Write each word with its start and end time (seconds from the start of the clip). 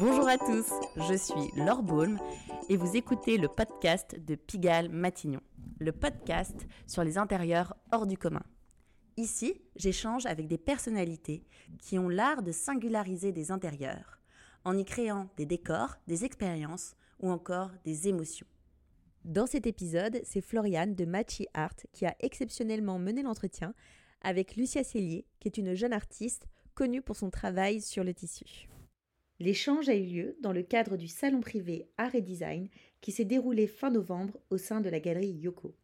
Bonjour 0.00 0.28
à 0.28 0.36
tous, 0.36 0.70
je 0.96 1.14
suis 1.16 1.50
Laure 1.56 1.82
Baulme 1.82 2.18
et 2.68 2.76
vous 2.76 2.96
écoutez 2.96 3.38
le 3.38 3.48
podcast 3.48 4.16
de 4.18 4.34
Pigalle 4.34 4.88
Matignon, 4.88 5.40
le 5.78 5.92
podcast 5.92 6.66
sur 6.86 7.04
les 7.04 7.18
intérieurs 7.18 7.74
hors 7.92 8.06
du 8.06 8.18
commun. 8.18 8.42
Ici, 9.16 9.60
j'échange 9.76 10.26
avec 10.26 10.46
des 10.46 10.58
personnalités 10.58 11.44
qui 11.80 11.98
ont 11.98 12.08
l'art 12.08 12.42
de 12.42 12.52
singulariser 12.52 13.32
des 13.32 13.50
intérieurs, 13.50 14.20
en 14.64 14.76
y 14.76 14.84
créant 14.84 15.28
des 15.36 15.46
décors, 15.46 15.96
des 16.06 16.24
expériences 16.24 16.94
ou 17.20 17.30
encore 17.30 17.70
des 17.84 18.08
émotions. 18.08 18.46
Dans 19.24 19.46
cet 19.46 19.66
épisode, 19.66 20.20
c'est 20.24 20.40
Floriane 20.40 20.94
de 20.94 21.04
Machi 21.04 21.46
Art 21.54 21.76
qui 21.92 22.06
a 22.06 22.16
exceptionnellement 22.20 22.98
mené 22.98 23.22
l'entretien 23.22 23.72
avec 24.20 24.56
Lucia 24.56 24.82
Cellier, 24.84 25.26
qui 25.40 25.48
est 25.48 25.58
une 25.58 25.74
jeune 25.74 25.92
artiste 25.92 26.46
connue 26.74 27.02
pour 27.02 27.16
son 27.16 27.30
travail 27.30 27.80
sur 27.80 28.04
le 28.04 28.14
tissu. 28.14 28.68
L'échange 29.38 29.88
a 29.88 29.94
eu 29.94 30.04
lieu 30.04 30.36
dans 30.40 30.52
le 30.52 30.62
cadre 30.62 30.96
du 30.96 31.08
salon 31.08 31.40
privé 31.40 31.88
Art 31.96 32.14
et 32.14 32.20
Design 32.20 32.68
qui 33.00 33.10
s'est 33.10 33.24
déroulé 33.24 33.66
fin 33.66 33.90
novembre 33.90 34.38
au 34.50 34.58
sein 34.58 34.80
de 34.80 34.88
la 34.88 35.00
galerie 35.00 35.32
Yoko. 35.32 35.74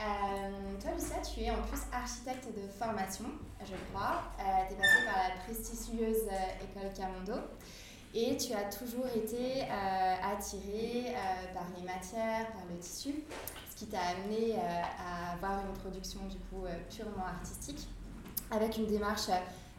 Euh, 0.01 0.81
toi 0.83 0.91
Lucia, 0.93 1.17
tu 1.23 1.41
es 1.41 1.51
en 1.51 1.63
plus 1.63 1.81
architecte 1.93 2.49
de 2.49 2.69
formation, 2.69 3.27
je 3.61 3.75
crois. 3.93 4.25
tu 4.69 4.75
es 4.75 4.77
passée 4.77 5.05
par 5.07 5.29
la 5.29 5.45
prestigieuse 5.45 6.29
école 6.61 6.93
Camondo 6.93 7.41
et 8.13 8.37
tu 8.37 8.53
as 8.53 8.65
toujours 8.65 9.07
été 9.07 9.63
attirée 9.63 11.15
par 11.55 11.67
les 11.79 11.85
matières, 11.85 12.53
par 12.53 12.65
le 12.71 12.77
tissu, 12.79 13.15
ce 13.71 13.77
qui 13.77 13.87
t'a 13.87 14.01
amené 14.01 14.57
à 14.59 15.33
avoir 15.35 15.65
une 15.65 15.73
production 15.75 16.21
du 16.27 16.37
coup 16.37 16.67
purement 16.91 17.27
artistique 17.27 17.89
avec 18.51 18.77
une 18.77 18.87
démarche 18.87 19.29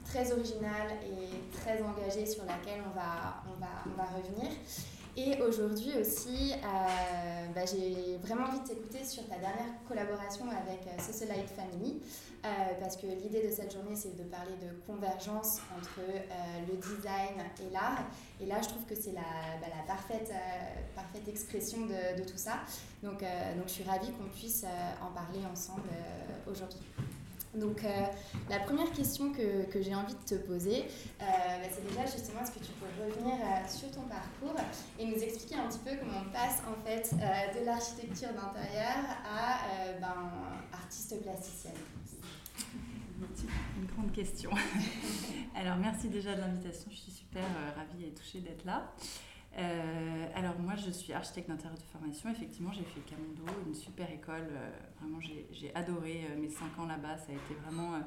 très 0.10 0.32
originale 0.32 0.98
et 1.04 1.58
très 1.60 1.82
engagée 1.82 2.26
sur 2.26 2.46
laquelle 2.46 2.82
on 2.86 2.96
va, 2.96 3.44
on 3.48 3.60
va, 3.60 3.68
on 3.86 3.98
va 3.98 4.08
revenir. 4.18 4.52
Et 5.18 5.42
aujourd'hui 5.42 5.94
aussi, 6.00 6.54
euh, 6.54 7.48
bah, 7.56 7.62
j'ai 7.66 8.18
vraiment 8.18 8.46
envie 8.46 8.60
de 8.60 8.68
t'écouter 8.68 9.04
sur 9.04 9.28
ta 9.28 9.40
dernière 9.40 9.74
collaboration 9.88 10.46
avec 10.46 10.86
euh, 10.86 11.02
Socialite 11.02 11.50
Family, 11.50 12.04
euh, 12.46 12.50
parce 12.80 12.98
que 12.98 13.08
l'idée 13.08 13.48
de 13.48 13.52
cette 13.52 13.74
journée, 13.74 13.96
c'est 13.96 14.16
de 14.16 14.22
parler 14.26 14.54
de 14.62 14.80
convergence 14.86 15.60
entre 15.76 16.02
le 16.70 16.76
design 16.76 17.42
et 17.66 17.74
l'art. 17.74 18.06
Et 18.40 18.46
là, 18.46 18.62
je 18.62 18.68
trouve 18.70 18.86
que 18.86 18.94
c'est 18.94 19.14
la, 19.14 19.58
bah, 19.60 19.74
la 19.76 19.92
parfaite, 19.92 20.32
parfaite 20.96 21.28
expression 21.28 21.88
de, 21.88 22.22
de, 22.22 22.24
tout 22.24 22.38
ça. 22.38 22.60
Donc, 23.02 23.22
donc 23.22 23.66
je 23.66 23.72
suis 23.72 23.84
ravie 23.84 24.12
qu'on 24.12 24.30
puisse 24.30 24.66
en 25.02 25.12
parler 25.14 25.40
ensemble 25.52 25.90
aujourd'hui. 26.48 26.86
Donc 27.58 27.84
euh, 27.84 27.90
la 28.50 28.60
première 28.60 28.92
question 28.92 29.32
que, 29.32 29.66
que 29.72 29.82
j'ai 29.82 29.96
envie 29.96 30.14
de 30.14 30.36
te 30.36 30.36
poser, 30.36 30.84
euh, 30.84 31.26
bah, 31.26 31.68
c'est 31.72 31.88
déjà 31.88 32.06
justement 32.06 32.42
est-ce 32.42 32.52
que 32.52 32.64
tu 32.64 32.72
peux 32.74 32.86
revenir 33.04 33.34
euh, 33.34 33.68
sur 33.68 33.90
ton 33.92 34.04
parcours 34.04 34.56
et 35.00 35.06
nous 35.06 35.18
expliquer 35.18 35.56
un 35.56 35.68
petit 35.68 35.80
peu 35.80 35.92
comment 36.00 36.22
on 36.28 36.32
passe 36.32 36.62
en 36.68 36.86
fait 36.86 37.14
de 37.60 37.66
l'architecture 37.66 38.30
d'intérieur 38.30 39.04
à 39.26 40.00
ben, 40.00 40.32
artiste 40.72 41.22
plasticienne? 41.22 41.74
Une 43.78 43.88
grande 43.88 44.12
question. 44.12 44.52
Alors 45.56 45.78
merci 45.78 46.10
déjà 46.10 46.36
de 46.36 46.42
l'invitation, 46.42 46.92
je 46.92 46.98
suis 46.98 47.12
super 47.12 47.44
ravie 47.76 48.06
et 48.06 48.14
touchée 48.14 48.42
d'être 48.42 48.66
là. 48.66 48.94
Euh, 49.58 50.28
alors 50.36 50.60
moi, 50.60 50.76
je 50.76 50.92
suis 50.92 51.14
architecte 51.14 51.50
d'intérieur 51.50 51.78
de 51.78 51.84
formation. 51.84 52.30
Effectivement, 52.30 52.72
j'ai 52.72 52.84
fait 52.84 53.00
Camondo, 53.02 53.44
une 53.66 53.74
super 53.74 54.10
école. 54.12 54.48
Euh, 54.52 54.70
vraiment, 55.00 55.20
j'ai 55.20 55.74
adoré 55.76 56.28
euh, 56.30 56.40
mes 56.40 56.50
cinq 56.50 56.78
ans 56.80 56.86
là-bas. 56.86 57.18
Ça 57.18 57.32
a 57.32 57.36
été 57.36 57.54
vraiment 57.64 58.00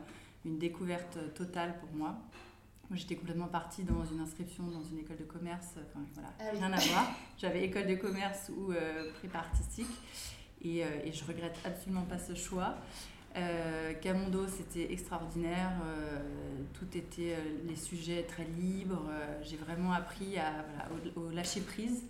une 0.45 0.59
découverte 0.59 1.19
totale 1.35 1.79
pour 1.81 1.91
moi. 1.93 2.17
Moi, 2.89 2.97
j'étais 2.97 3.17
complètement 3.17 3.49
partie 3.49 3.85
dans 3.85 4.05
une 4.05 4.21
inscription 4.21 4.67
dans 4.67 4.83
une 4.83 4.99
école 4.99 5.17
de 5.17 5.25
commerce. 5.25 5.75
Enfin, 5.77 6.05
voilà, 6.15 6.31
ah 6.41 6.51
rien 6.53 6.73
à 6.73 6.79
voir. 6.79 7.07
J'avais 7.39 7.65
école 7.65 7.87
de 7.87 7.95
commerce 7.95 8.51
ou 8.57 8.73
prépa 9.19 9.39
artistique. 9.39 9.87
Et, 10.63 10.81
et 10.81 11.13
je 11.13 11.25
regrette 11.25 11.57
absolument 11.65 12.03
pas 12.03 12.19
ce 12.19 12.35
choix. 12.35 12.77
Euh, 13.37 13.95
Camondo, 13.95 14.47
c'était 14.49 14.93
extraordinaire. 14.93 15.73
Euh, 15.85 16.19
tout 16.75 16.97
était 16.97 17.35
euh, 17.35 17.69
les 17.69 17.77
sujets 17.77 18.23
très 18.25 18.45
libres. 18.45 19.11
J'ai 19.43 19.57
vraiment 19.57 19.93
appris 19.93 20.39
à, 20.39 20.65
au, 21.17 21.31
lâcher 21.31 21.61
prise 21.61 22.05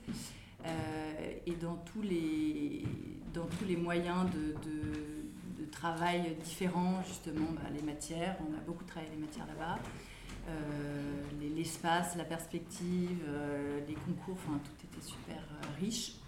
et 1.47 1.53
dans 1.53 1.76
tous 1.76 2.03
les, 2.03 2.84
dans 3.32 3.47
tous 3.47 3.64
les 3.64 3.76
moyens 3.76 4.26
de, 4.31 4.54
de, 4.69 5.64
travail 5.70 6.36
différents, 6.42 7.03
justement, 7.06 7.47
bah, 7.52 7.70
les 7.72 7.81
matières. 7.81 8.37
On 8.41 8.54
a 8.54 8.60
beaucoup 8.66 8.84
travaillé 8.84 9.10
les 9.14 9.20
matières 9.20 9.47
là-bas. 9.47 9.78
l'espace, 11.41 12.16
la 12.16 12.25
perspective, 12.25 13.25
les 13.88 13.94
concours, 13.94 14.37
enfin, 14.47 14.60
tout 14.62 14.87
était 14.87 15.06
super 15.06 15.42
riche. 15.81 16.19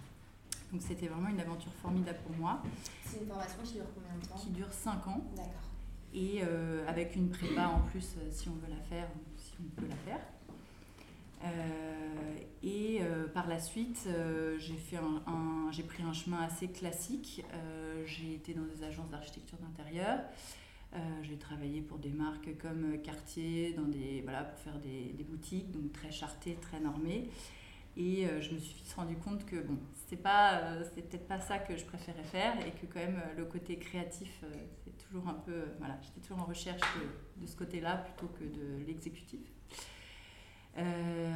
Donc 0.73 0.81
c'était 0.81 1.07
vraiment 1.07 1.29
une 1.29 1.41
aventure 1.41 1.73
formidable 1.75 2.19
pour 2.27 2.37
moi. 2.37 2.63
C'est 3.05 3.21
une 3.21 3.27
formation 3.27 3.59
qui 3.63 3.75
dure 3.75 3.85
combien 3.95 4.19
de 4.19 4.27
temps 4.27 4.37
Qui 4.37 4.51
dure 4.51 4.73
5 4.73 5.07
ans. 5.07 5.25
D'accord. 5.37 5.69
Et 6.15 6.41
euh, 6.43 6.87
avec 6.89 7.17
une 7.17 7.31
prépa 7.31 7.67
en 7.67 7.81
plus, 7.81 8.17
euh, 8.19 8.29
si 8.31 8.49
on 8.49 8.55
veut 8.55 8.69
la 8.69 8.83
faire, 8.83 9.09
si 9.37 9.53
on 9.61 9.81
peut 9.81 9.87
la 9.89 9.97
faire. 9.97 10.21
Euh, 11.45 12.39
et 12.63 13.01
par 13.35 13.49
la 13.49 13.59
suite, 13.59 14.09
j'ai 14.59 14.77
fait 14.77 14.99
un, 14.99 15.73
j'ai 15.73 15.83
pris 15.83 16.05
un 16.05 16.13
chemin 16.13 16.41
assez 16.41 16.69
classique. 16.69 17.45
j'ai 18.07 18.35
été 18.35 18.55
dans 18.55 18.63
des 18.63 18.85
agences 18.85 19.11
d'architecture 19.11 19.59
d'intérieur. 19.59 20.21
j'ai 21.23 21.37
travaillé 21.37 21.81
pour 21.81 21.99
des 21.99 22.11
marques 22.11 22.57
comme 22.59 22.97
Cartier, 23.03 23.73
dans 23.73 23.89
des, 23.89 24.21
voilà, 24.23 24.45
pour 24.45 24.61
faire 24.61 24.79
des, 24.79 25.13
des 25.19 25.25
boutiques, 25.25 25.73
donc 25.73 25.93
très 25.93 26.13
chartées, 26.13 26.57
très 26.63 26.79
normées. 26.79 27.29
Et 27.97 28.27
euh, 28.27 28.41
je 28.41 28.55
me 28.55 28.59
suis 28.59 28.95
rendu 28.97 29.17
compte 29.17 29.45
que 29.45 29.57
bon, 29.57 29.79
c'était 29.95 30.21
pas, 30.21 30.61
euh, 30.61 30.85
c'était 30.85 31.03
peut-être 31.03 31.29
pas 31.29 31.41
ça 31.41 31.59
que 31.59 31.77
je 31.77 31.85
préférais 31.85 32.25
faire 32.25 32.55
et 32.67 32.71
que 32.71 32.87
quand 32.87 33.01
même 33.01 33.21
euh, 33.23 33.35
le 33.37 33.45
côté 33.45 33.77
créatif, 33.77 34.45
c'est 34.85 34.97
toujours 34.97 35.29
un 35.29 35.35
peu, 35.35 35.65
voilà, 35.79 35.99
j'étais 36.01 36.21
toujours 36.21 36.41
en 36.41 36.47
recherche 36.47 36.81
de, 36.81 37.43
de 37.43 37.47
ce 37.47 37.57
côté-là 37.57 37.99
plutôt 37.99 38.33
que 38.33 38.45
de 38.45 38.85
l'exécutif. 38.87 39.41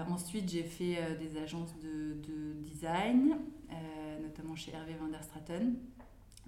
ensuite, 0.09 0.49
j'ai 0.50 0.62
fait 0.62 1.17
des 1.19 1.37
agences 1.37 1.78
de, 1.78 2.15
de 2.27 2.55
design, 2.62 3.37
notamment 4.23 4.56
chez 4.56 4.73
Hervé 4.73 4.94
van 4.94 5.08
der 5.08 5.23
Straten. 5.23 5.76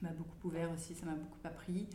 m'a 0.01 0.13
beaucoup 0.13 0.49
ouvert 0.49 0.71
aussi, 0.73 0.95
ça 0.95 1.05
m'a 1.05 1.17
beaucoup 1.17 1.41
appris. 1.45 1.87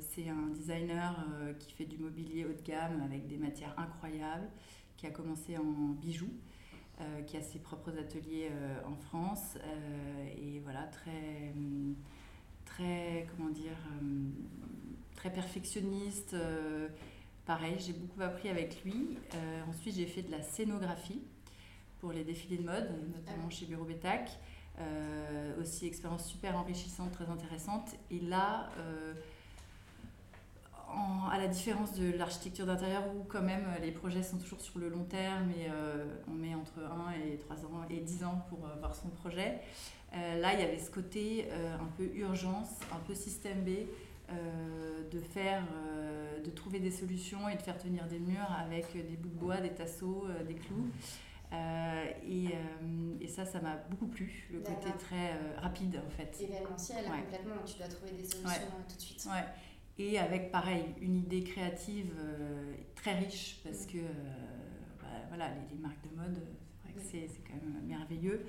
c'est 0.00 0.28
un 0.28 0.48
designer 0.48 1.26
qui 1.58 1.72
fait 1.72 1.86
du 1.86 1.96
mobilier 1.96 2.44
haut 2.44 2.52
de 2.52 2.62
gamme 2.62 3.00
avec 3.02 3.28
des 3.28 3.38
matières 3.38 3.74
incroyables, 3.78 4.50
qui 4.98 5.06
a 5.06 5.10
commencé 5.10 5.56
en 5.56 5.94
bijoux. 6.02 6.34
Euh, 7.00 7.22
qui 7.22 7.38
a 7.38 7.40
ses 7.40 7.58
propres 7.58 7.96
ateliers 7.98 8.50
euh, 8.50 8.78
en 8.86 8.94
France 8.94 9.56
euh, 9.56 10.26
et 10.36 10.60
voilà 10.60 10.82
très 10.82 11.54
très 12.66 13.26
comment 13.30 13.48
dire 13.48 13.78
très 15.16 15.32
perfectionniste 15.32 16.36
pareil 17.46 17.76
j'ai 17.78 17.94
beaucoup 17.94 18.20
appris 18.20 18.50
avec 18.50 18.84
lui. 18.84 19.16
Ensuite 19.66 19.94
j'ai 19.94 20.06
fait 20.06 20.22
de 20.22 20.30
la 20.30 20.42
scénographie 20.42 21.22
pour 22.00 22.12
les 22.12 22.22
défilés 22.22 22.58
de 22.58 22.64
mode 22.64 22.90
notamment 23.14 23.46
ah 23.46 23.50
chez 23.50 23.64
Bureau 23.64 23.84
Bétac 23.84 24.38
aussi 25.58 25.86
expérience 25.86 26.26
super 26.26 26.58
enrichissante 26.58 27.12
très 27.12 27.30
intéressante. 27.30 27.96
Et 28.10 28.20
là 28.20 28.68
à 31.32 31.38
la 31.38 31.46
différence 31.46 31.94
de 31.94 32.16
l'architecture 32.16 32.66
d'intérieur 32.66 33.02
où 33.14 33.24
quand 33.24 33.42
même 33.42 33.64
euh, 33.68 33.80
les 33.80 33.92
projets 33.92 34.22
sont 34.22 34.38
toujours 34.38 34.60
sur 34.60 34.78
le 34.78 34.88
long 34.88 35.04
terme 35.04 35.50
et 35.50 35.68
euh, 35.70 36.04
on 36.28 36.34
met 36.34 36.54
entre 36.54 36.80
1 36.80 37.12
et 37.12 37.38
3 37.38 37.56
ans 37.66 37.84
et 37.88 38.00
10 38.00 38.24
ans 38.24 38.44
pour 38.48 38.66
euh, 38.66 38.74
voir 38.78 38.94
son 38.94 39.08
projet. 39.08 39.60
là, 40.12 40.54
il 40.54 40.60
y 40.60 40.62
avait 40.62 40.78
ce 40.78 40.90
côté 40.90 41.48
un 41.52 41.88
peu 41.96 42.10
urgence, 42.14 42.70
un 42.92 42.98
peu 43.06 43.14
système 43.14 43.62
B, 43.62 43.86
de 45.12 45.20
faire, 45.20 45.62
de 46.44 46.50
trouver 46.50 46.80
des 46.80 46.90
solutions 46.90 47.48
et 47.48 47.54
de 47.54 47.62
faire 47.62 47.78
tenir 47.78 48.08
des 48.08 48.18
murs 48.18 48.50
avec 48.60 48.92
des 48.92 49.16
bouts 49.16 49.28
de 49.28 49.38
bois, 49.38 49.58
des 49.58 49.70
tasseaux, 49.70 50.26
des 50.48 50.54
clous. 50.56 50.88
et, 52.28 52.48
et, 53.20 53.28
ça, 53.28 53.44
ça 53.44 53.60
m'a 53.60 53.76
beaucoup 53.88 54.08
plu, 54.08 54.48
le 54.52 54.58
côté 54.58 54.90
très 54.98 55.38
rapide 55.60 56.00
en 56.04 56.10
fait. 56.10 56.36
Événementiel, 56.40 57.04
complètement, 57.04 57.62
tu 57.64 57.78
dois 57.78 57.86
trouver 57.86 58.10
des 58.10 58.24
solutions 58.24 58.82
tout 58.88 58.96
de 58.96 59.00
suite. 59.00 59.24
Ouais. 59.26 59.46
Et 59.98 60.18
avec, 60.18 60.50
pareil, 60.50 60.86
une 61.00 61.16
idée 61.16 61.42
créative 61.42 62.12
très 62.94 63.18
riche 63.18 63.60
parce 63.62 63.84
que 63.84 63.98
bah, 65.00 65.08
voilà, 65.28 65.48
les, 65.48 65.74
les, 65.74 65.80
marques 65.80 66.02
de 66.10 66.16
mode, 66.16 66.40
c'est 66.98 67.28
quand 67.46 67.54
même 67.54 67.82
merveilleux. 67.86 68.46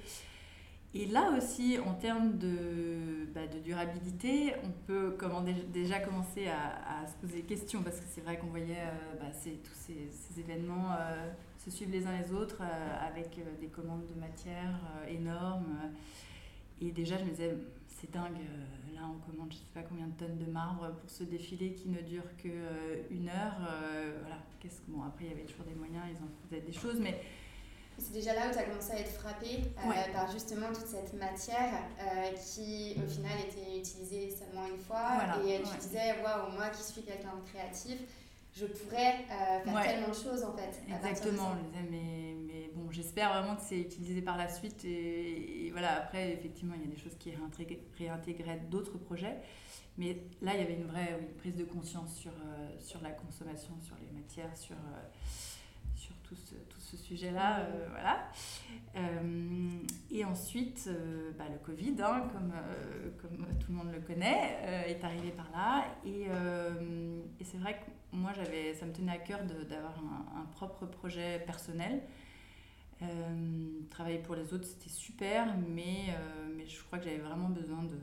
Et 0.93 1.05
là 1.05 1.31
aussi, 1.37 1.77
en 1.79 1.93
termes 1.93 2.37
de, 2.37 3.25
bah, 3.33 3.47
de 3.47 3.59
durabilité, 3.59 4.53
on 4.65 4.71
peut 4.85 5.15
comment, 5.17 5.41
déjà 5.41 5.99
commencer 5.99 6.47
à, 6.47 7.07
se 7.07 7.15
poser 7.15 7.41
des 7.41 7.47
questions 7.47 7.81
parce 7.81 7.99
que 7.99 8.05
c'est 8.09 8.21
vrai 8.21 8.37
qu'on 8.37 8.47
voyait 8.47 8.75
euh, 8.75 9.19
bah, 9.19 9.27
tous 9.31 9.73
ces, 9.73 10.39
événements 10.39 10.91
euh, 10.91 11.31
se 11.57 11.71
suivre 11.71 11.91
les 11.91 12.05
uns 12.05 12.17
les 12.17 12.33
autres 12.33 12.61
euh, 12.61 13.07
avec 13.07 13.39
des 13.61 13.67
commandes 13.67 14.05
de 14.13 14.19
matière 14.19 14.81
énormes. 15.07 15.77
Et 16.81 16.91
déjà, 16.91 17.17
je 17.17 17.23
me 17.23 17.29
disais, 17.29 17.55
c'est 17.87 18.11
dingue, 18.11 18.39
là 19.01 19.07
on 19.09 19.31
commande 19.31 19.51
je 19.51 19.57
ne 19.57 19.61
sais 19.61 19.73
pas 19.73 19.81
combien 19.81 20.07
de 20.07 20.13
tonnes 20.13 20.37
de 20.37 20.51
marbre 20.51 20.93
pour 20.99 21.09
ce 21.09 21.23
défilé 21.23 21.73
qui 21.73 21.89
ne 21.89 22.01
dure 22.01 22.23
qu'une 22.37 23.29
heure. 23.29 23.57
voilà, 24.21 24.37
qu'est-ce 24.59 24.81
que, 24.81 24.91
bon, 24.91 25.03
après, 25.03 25.25
il 25.25 25.31
y 25.31 25.33
avait 25.33 25.45
toujours 25.45 25.65
des 25.65 25.75
moyens, 25.75 26.03
ils 26.09 26.23
en 26.23 26.29
faisaient 26.47 26.61
des 26.61 26.71
choses, 26.71 26.99
mais 26.99 27.19
c'est 28.01 28.13
déjà 28.13 28.33
là 28.33 28.49
où 28.49 28.51
tu 28.51 28.57
as 28.57 28.63
commencé 28.63 28.91
à 28.93 28.99
être 28.99 29.11
frappé 29.11 29.61
euh, 29.77 30.13
par 30.13 30.31
justement 30.31 30.67
toute 30.67 30.87
cette 30.87 31.13
matière 31.13 31.83
euh, 31.99 32.31
qui 32.33 32.95
au 32.97 33.07
final 33.07 33.37
était 33.47 33.77
utilisée 33.77 34.31
seulement 34.31 34.67
une 34.67 34.79
fois. 34.79 35.19
et 35.45 35.61
tu 35.61 35.77
disais, 35.87 36.21
waouh, 36.23 36.51
moi 36.53 36.69
qui 36.69 36.83
suis 36.83 37.03
quelqu'un 37.03 37.35
de 37.35 37.49
créatif, 37.49 37.99
je 38.53 38.65
pourrais 38.65 39.25
euh, 39.31 39.63
faire 39.63 39.83
tellement 39.83 40.09
de 40.09 40.13
choses 40.13 40.43
en 40.43 40.53
fait. 40.53 40.81
Exactement, 40.87 41.55
mais, 41.89 42.35
mais 42.37 42.69
bon, 42.75 42.91
j'espère 42.91 43.33
vraiment 43.33 43.55
que 43.55 43.61
c'est 43.61 43.79
utilisé 43.79 44.21
par 44.21 44.37
la 44.37 44.49
suite. 44.49 44.83
Et, 44.85 45.69
voilà, 45.71 45.97
après, 45.97 46.33
effectivement, 46.33 46.75
il 46.75 46.81
y 46.81 46.91
a 46.91 46.93
des 46.93 47.01
choses 47.01 47.15
qui 47.17 47.31
réintégreraient 47.97 48.59
d'autres 48.69 48.97
projets. 48.97 49.37
Mais 49.97 50.17
là, 50.41 50.53
il 50.55 50.61
y 50.61 50.63
avait 50.63 50.75
une 50.75 50.87
vraie 50.87 51.19
prise 51.37 51.55
de 51.55 51.65
conscience 51.65 52.15
sur, 52.15 52.31
sur 52.79 53.01
la 53.01 53.11
consommation, 53.11 53.73
sur 53.81 53.95
les 54.01 54.11
matières, 54.17 54.55
sur 54.57 54.75
tout 56.31 56.35
ce, 56.79 56.97
sujet-là. 56.97 57.59
Euh, 57.59 57.87
voilà. 57.89 58.27
Euh, 58.95 59.69
et 60.09 60.25
ensuite, 60.25 60.85
euh, 60.87 61.31
bah, 61.37 61.45
le 61.51 61.57
Covid, 61.59 61.95
hein, 62.01 62.27
comme, 62.31 62.53
comme 63.21 63.45
tout 63.59 63.71
le 63.71 63.77
monde 63.77 63.91
le 63.93 64.01
connaît, 64.01 64.57
est 64.87 65.03
arrivé 65.03 65.31
par 65.31 65.49
là. 65.51 65.85
Et, 66.05 66.27
et 67.39 67.43
c'est 67.43 67.57
vrai 67.57 67.79
que 67.79 67.91
moi, 68.13 68.31
j'avais, 68.33 68.73
ça 68.73 68.85
me 68.85 68.93
tenait 68.93 69.11
à 69.11 69.17
cœur 69.17 69.39
d'avoir 69.43 69.97
un, 70.35 70.45
propre 70.51 70.85
projet 70.85 71.39
personnel. 71.45 72.01
travailler 73.89 74.19
pour 74.19 74.35
les 74.35 74.53
autres, 74.53 74.65
c'était 74.65 74.89
super, 74.89 75.55
mais, 75.57 76.15
mais 76.55 76.67
je 76.67 76.81
crois 76.83 76.99
que 76.99 77.05
j'avais 77.05 77.17
vraiment 77.17 77.49
besoin 77.49 77.83
de, 77.83 77.97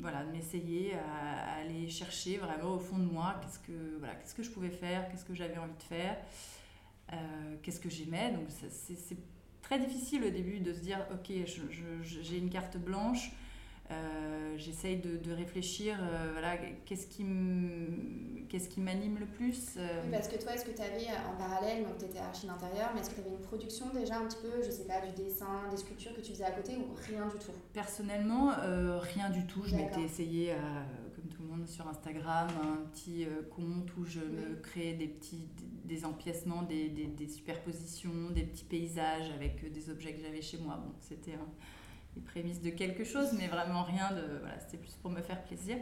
voilà, 0.00 0.24
de 0.24 0.30
m'essayer 0.32 0.94
à, 0.94 1.60
aller 1.60 1.88
chercher 1.88 2.38
vraiment 2.38 2.74
au 2.74 2.78
fond 2.78 2.98
de 2.98 3.10
moi 3.10 3.40
qu'est-ce 3.40 3.58
que, 3.60 3.96
voilà, 3.98 4.14
qu'est-ce 4.16 4.34
que 4.34 4.42
je 4.42 4.50
pouvais 4.50 4.70
faire, 4.70 5.08
qu'est-ce 5.08 5.24
que 5.24 5.34
j'avais 5.34 5.58
envie 5.58 5.76
de 5.78 5.82
faire. 5.82 6.16
Euh, 7.12 7.56
qu'est-ce 7.62 7.80
que 7.80 7.90
j'aimais. 7.90 8.32
Donc 8.32 8.46
c'est 8.48 9.16
très 9.62 9.78
difficile 9.78 10.24
au 10.24 10.30
début 10.30 10.60
de 10.60 10.72
se 10.72 10.80
dire, 10.80 10.98
ok, 11.12 11.32
j'ai 12.02 12.38
une 12.38 12.50
carte 12.50 12.76
blanche, 12.76 13.32
euh, 13.94 14.54
j'essaye 14.56 14.96
de, 14.98 15.16
de, 15.16 15.32
réfléchir, 15.32 15.96
euh, 16.00 16.30
voilà, 16.32 16.56
qu'est-ce 16.86 17.06
qui 17.06 17.24
m'anime 18.80 19.18
le 19.18 19.26
plus 19.26 19.76
Oui, 19.76 20.10
parce 20.12 20.28
que 20.28 20.36
toi, 20.36 20.54
est-ce 20.54 20.64
que 20.64 20.74
tu 20.76 20.82
avais 20.82 21.06
en 21.28 21.36
parallèle, 21.36 21.84
donc 21.84 21.98
tu 21.98 22.04
étais 22.04 22.18
archi 22.18 22.46
d'intérieur, 22.46 22.90
mais 22.94 23.00
est-ce 23.00 23.10
que 23.10 23.16
tu 23.16 23.20
avais 23.20 23.30
une 23.30 23.42
production 23.42 23.86
déjà 23.92 24.18
un 24.18 24.26
petit 24.26 24.38
peu, 24.42 24.62
je 24.62 24.70
sais 24.70 24.86
pas, 24.86 25.00
du 25.00 25.12
dessin, 25.12 25.68
des 25.70 25.76
sculptures 25.76 26.14
que 26.14 26.20
tu 26.20 26.32
faisais 26.32 26.44
à 26.44 26.52
côté 26.52 26.76
ou 26.76 26.94
rien 27.08 27.26
du 27.26 27.38
tout? 27.38 27.52
Personnellement, 27.72 28.52
rien 29.14 29.30
du 29.30 29.46
tout. 29.46 29.62
Je 29.66 29.76
m'étais 29.76 30.02
essayé 30.02 30.52
à 30.52 30.84
tout 31.34 31.42
le 31.42 31.48
monde 31.48 31.66
sur 31.66 31.86
Instagram, 31.88 32.48
un 32.62 32.86
petit 32.90 33.24
euh, 33.24 33.42
compte 33.50 33.96
où 33.96 34.04
je 34.04 34.20
me 34.20 34.56
crée 34.62 34.94
des 34.94 35.08
petits 35.08 35.48
des, 35.84 36.04
empiècements, 36.04 36.62
des, 36.62 36.88
des, 36.88 37.28
superpositions, 37.28 38.30
des 38.30 38.42
petits 38.42 38.64
paysages 38.64 39.30
avec 39.34 39.62
euh, 39.64 39.70
des 39.70 39.90
objets 39.90 40.14
que 40.14 40.20
j'avais 40.20 40.40
chez 40.40 40.58
moi. 40.58 40.76
Bon, 40.76 40.92
c'était 41.00 41.34
les 42.16 42.22
prémices 42.22 42.60
de 42.60 42.70
quelque 42.70 43.04
chose, 43.04 43.32
mais 43.38 43.48
vraiment 43.48 43.82
rien 43.82 44.10
de. 44.12 44.38
Voilà, 44.40 44.58
c'était 44.60 44.78
plus 44.78 44.94
pour 45.02 45.10
me 45.10 45.20
faire 45.20 45.42
plaisir. 45.42 45.76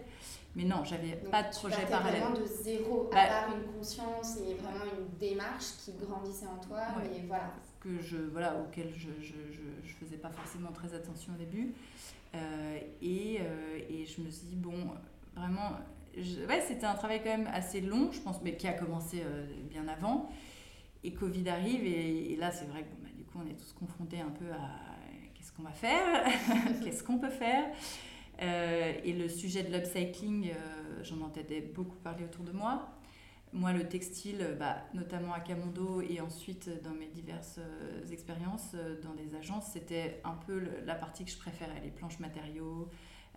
Mais 0.54 0.64
non, 0.64 0.84
j'avais 0.84 1.16
pas 1.30 1.42
de 1.42 1.50
projet 1.50 1.86
parallèle. 1.88 2.20
vraiment 2.20 2.38
de 2.38 2.44
zéro, 2.44 3.08
à 3.10 3.14
bah, 3.14 3.26
part 3.26 3.56
une 3.56 3.72
conscience 3.72 4.36
et 4.38 4.54
vraiment 4.54 4.84
une 4.84 5.18
démarche 5.18 5.76
qui 5.84 5.92
grandissait 5.92 6.46
en 6.46 6.58
toi, 6.58 6.80
mais 6.98 7.24
voilà. 7.26 7.54
Que 7.80 8.00
je, 8.00 8.16
voilà, 8.16 8.56
auquel 8.60 8.92
je, 8.94 9.08
je, 9.20 9.32
je, 9.50 9.88
je 9.88 9.94
faisais 9.94 10.16
pas 10.16 10.30
forcément 10.30 10.70
très 10.72 10.94
attention 10.94 11.32
au 11.32 11.36
début. 11.36 11.74
Euh, 12.34 12.78
et, 13.02 13.40
et, 13.90 14.06
je 14.06 14.20
me 14.20 14.30
suis 14.30 14.46
dit, 14.46 14.56
bon, 14.56 14.90
vraiment, 15.34 15.72
ouais, 16.16 16.60
c'était 16.66 16.86
un 16.86 16.94
travail 16.94 17.20
quand 17.22 17.36
même 17.36 17.48
assez 17.52 17.80
long, 17.80 18.10
je 18.12 18.20
pense, 18.20 18.40
mais 18.42 18.56
qui 18.56 18.66
a 18.68 18.72
commencé 18.72 19.22
euh, 19.24 19.46
bien 19.68 19.88
avant. 19.88 20.30
Et 21.04 21.12
Covid 21.12 21.48
arrive, 21.48 21.84
et, 21.84 22.36
là, 22.36 22.52
c'est 22.52 22.66
vrai 22.66 22.82
que 22.82 22.88
bon, 22.90 23.02
bah, 23.02 23.10
du 23.16 23.24
coup, 23.24 23.38
on 23.44 23.50
est 23.50 23.56
tous 23.56 23.72
confrontés 23.72 24.20
un 24.20 24.30
peu 24.30 24.50
à 24.52 24.91
qu'est-ce 25.42 25.52
qu'on 25.52 25.64
va 25.64 25.72
faire, 25.72 26.24
qu'est-ce 26.84 27.02
qu'on 27.02 27.18
peut 27.18 27.28
faire. 27.28 27.64
Euh, 28.40 28.92
et 29.02 29.12
le 29.12 29.28
sujet 29.28 29.64
de 29.64 29.72
l'upcycling, 29.72 30.50
euh, 30.50 31.02
j'en 31.02 31.20
entendais 31.20 31.60
beaucoup 31.60 31.96
parler 31.96 32.24
autour 32.24 32.44
de 32.44 32.52
moi. 32.52 32.88
Moi, 33.52 33.72
le 33.72 33.88
textile, 33.88 34.56
bah, 34.58 34.76
notamment 34.94 35.32
à 35.34 35.40
Camondo 35.40 36.00
et 36.00 36.20
ensuite 36.20 36.70
dans 36.82 36.92
mes 36.94 37.08
diverses 37.08 37.58
expériences 38.10 38.74
dans 39.02 39.12
des 39.14 39.34
agences, 39.34 39.66
c'était 39.72 40.20
un 40.24 40.38
peu 40.46 40.62
la 40.86 40.94
partie 40.94 41.24
que 41.24 41.30
je 41.30 41.36
préférais, 41.36 41.80
les 41.82 41.90
planches 41.90 42.18
matériaux, 42.20 42.88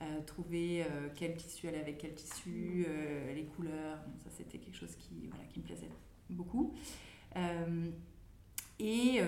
euh, 0.01 0.22
trouver 0.25 0.84
euh, 0.84 1.08
quel 1.16 1.36
tissu 1.36 1.69
aller 1.69 1.80
avec 1.80 1.98
quel 1.98 2.13
tissu, 2.13 2.86
euh, 2.88 3.34
les 3.34 3.46
couleurs. 3.46 3.98
ça, 4.24 4.30
c'était 4.30 4.58
quelque 4.58 4.75
chose 4.75 4.94
qui, 4.98 5.28
voilà, 5.28 5.46
qui 5.46 5.60
me 5.60 5.63
plaisait 5.66 5.90
beaucoup. 6.30 6.74
Et, 8.80 9.22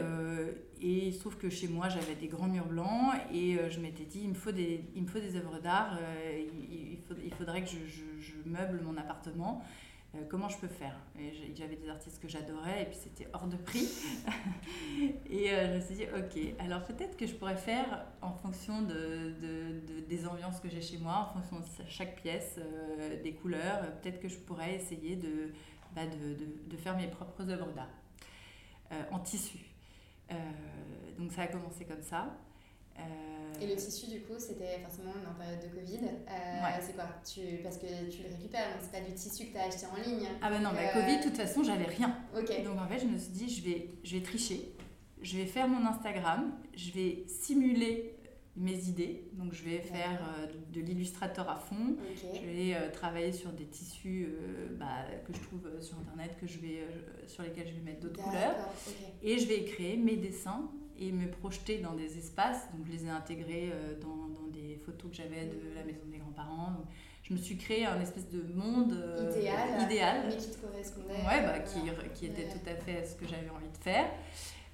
et, 0.82 1.08
il 1.08 1.14
se 1.14 1.20
trouve 1.20 1.38
que 1.38 1.50
chez 1.50 1.68
moi, 1.68 1.88
j'avais 1.88 2.16
des 2.16 2.28
grands 2.28 2.48
murs 2.48 2.68
blancs 2.68 3.14
et 3.34 3.58
je 3.70 3.80
m'étais 3.80 4.04
dit, 4.04 4.20
il 4.24 4.30
me 4.30 4.34
faut 4.34 4.52
des, 4.52 4.84
il 4.94 5.04
me 5.04 5.08
faut 5.08 5.20
des 5.20 5.38
œuvres 5.38 5.60
d'art, 5.60 5.98
il, 6.36 7.00
il, 7.24 7.34
faudrait 7.34 7.64
que 7.64 7.70
je, 7.70 7.78
je, 8.20 8.34
meuble 8.46 8.82
mon 8.82 8.98
appartement. 8.98 9.64
Euh, 10.16 10.20
comment 10.30 10.48
je 10.48 10.58
peux 10.58 10.68
faire? 10.68 10.96
J'avais 11.56 11.76
des 11.76 11.90
artistes 11.90 12.22
que 12.22 12.28
j'adorais 12.28 12.84
et 12.84 12.86
puis 12.86 12.98
c'était 13.02 13.28
hors 13.34 13.48
de 13.48 13.58
prix. 13.58 13.88
et 15.30 15.52
euh, 15.52 15.68
je 15.68 15.76
me 15.76 15.82
suis 15.82 15.96
dit, 15.96 16.04
ok, 16.04 16.60
alors 16.60 16.84
peut-être 16.86 17.18
que 17.18 17.28
je 17.28 17.34
pourrais 17.34 17.58
faire 17.58 18.06
en 18.22 18.34
fonction 18.34 18.82
de, 18.82 19.34
de, 19.42 20.00
des 20.08 20.28
ambiances 20.28 20.60
que 20.60 20.70
j'ai 20.70 20.82
chez 20.82 20.98
moi, 20.98 21.34
en 21.36 21.40
fonction 21.40 21.60
de 21.60 21.90
chaque 21.90 22.22
pièce, 22.22 22.56
euh, 22.58 23.22
des 23.22 23.34
couleurs, 23.34 23.82
peut-être 24.02 24.20
que 24.20 24.30
je 24.30 24.38
pourrais 24.38 24.76
essayer 24.76 25.18
de, 25.18 25.52
bah, 25.94 26.04
de, 26.06 26.78
faire 26.78 26.96
mes 26.96 27.08
propres 27.08 27.50
œuvres 27.50 27.72
d'art 27.74 27.90
en 29.12 29.20
tissu. 29.20 29.60
donc 31.18 31.32
ça 31.32 31.44
a 31.44 31.48
commencé 31.48 31.86
comme 31.86 32.02
ça. 32.02 32.38
Et 33.62 33.68
le 33.68 33.76
tissu, 33.76 34.08
du 34.08 34.22
coup, 34.22 34.34
c'était 34.38 34.80
forcément 34.80 35.12
en 35.12 35.34
période 35.40 35.60
de 35.62 35.68
Covid. 35.68 36.06
Euh, 36.06 36.82
c'est 36.82 36.96
quoi? 36.96 37.06
Tu, 37.26 37.64
Parce 37.64 37.78
que 37.78 37.88
tu 38.10 38.24
le 38.24 38.30
récupères, 38.36 38.70
donc 38.72 38.82
c'est 38.82 38.92
pas 38.92 39.06
du 39.06 39.14
tissu 39.14 39.46
que 39.48 39.52
tu 39.52 39.58
as 39.58 39.64
acheté 39.64 39.86
en 39.88 39.96
ligne. 39.96 40.28
Ah 40.42 40.50
ben 40.50 40.62
non, 40.62 40.72
bah, 40.72 40.94
Covid, 40.94 41.18
de 41.18 41.24
toute 41.24 41.38
façon, 41.38 41.64
j'avais 41.64 41.86
rien. 41.86 42.16
Donc 42.36 42.80
en 42.80 42.88
fait, 42.88 43.00
je 43.00 43.06
me 43.06 43.18
suis 43.18 43.32
dit, 43.32 43.50
je 43.50 43.64
vais, 43.64 43.90
je 44.04 44.18
vais 44.18 44.24
tricher. 44.24 44.74
Je 45.22 45.38
vais 45.38 45.46
faire 45.46 45.68
mon 45.68 45.88
Instagram. 45.88 46.54
Je 46.76 46.92
vais 46.92 47.24
simuler 47.28 48.17
mes 48.58 48.90
idées. 48.90 49.30
Donc 49.34 49.54
je 49.54 49.64
vais 49.64 49.80
faire 49.80 50.20
euh, 50.40 50.48
de, 50.74 50.82
l'illustrateur 50.82 51.50
à 51.50 51.56
fond. 51.56 51.96
Je 52.34 52.46
vais 52.46 52.74
euh, 52.74 52.92
travailler 52.92 53.32
sur 53.32 53.52
des 53.52 53.66
tissus 53.66 54.30
bah, 54.80 55.06
que 55.26 55.34
je 55.34 55.40
trouve 55.40 55.70
sur 55.80 55.98
internet, 56.00 56.36
que 56.40 56.48
je 56.48 56.60
vais, 56.60 56.86
sur 57.28 57.44
lesquels 57.44 57.68
je 57.68 57.74
vais 57.74 57.82
mettre 57.82 58.02
d'autres 58.02 58.22
couleurs. 58.22 58.56
Et 59.24 59.38
je 59.38 59.48
vais 59.48 59.64
créer 59.64 59.98
mes 59.98 60.18
dessins 60.18 60.70
et 61.00 61.12
me 61.12 61.30
projeter 61.30 61.80
dans 61.80 61.94
des 61.94 62.18
espaces. 62.18 62.70
Donc, 62.74 62.86
je 62.88 62.92
les 62.92 63.06
ai 63.06 63.10
intégrés 63.10 63.72
euh, 63.72 64.00
dans, 64.00 64.28
dans 64.30 64.48
des 64.48 64.78
photos 64.78 65.12
que 65.12 65.18
j'avais 65.18 65.46
de 65.46 65.76
la 65.76 65.84
maison 65.84 66.06
des 66.12 66.18
grands-parents. 66.18 66.74
Je 67.24 67.34
me 67.34 67.38
suis 67.38 67.58
créé 67.58 67.86
un 67.86 68.00
espèce 68.00 68.30
de 68.30 68.42
monde 68.54 68.94
euh, 68.94 69.32
idéal, 69.32 69.82
idéal, 69.84 70.24
mais 70.28 70.38
qui 70.38 70.50
te 70.50 70.66
correspondait. 70.66 71.14
Ouais, 71.14 71.44
bah, 71.44 71.60
qui, 71.60 71.80
qui, 72.14 72.26
était 72.26 72.48
tout 72.48 72.70
à 72.70 72.76
fait 72.76 73.06
ce 73.06 73.16
que 73.16 73.28
j'avais 73.28 73.50
envie 73.50 73.70
de 73.70 73.78
faire, 73.78 74.10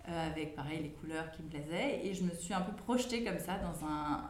euh, 0.08 0.28
avec 0.28 0.56
pareil 0.56 0.84
les 0.84 0.92
couleurs 0.92 1.32
qui 1.32 1.44
me 1.44 1.50
plaisaient. 1.50 2.06
Et 2.06 2.14
je 2.14 2.24
me 2.24 2.34
suis 2.34 2.54
un 2.54 2.62
peu 2.62 2.74
projetée 2.74 3.24
comme 3.24 3.40
ça 3.40 3.58
dans 3.58 3.86
un, 3.86 4.24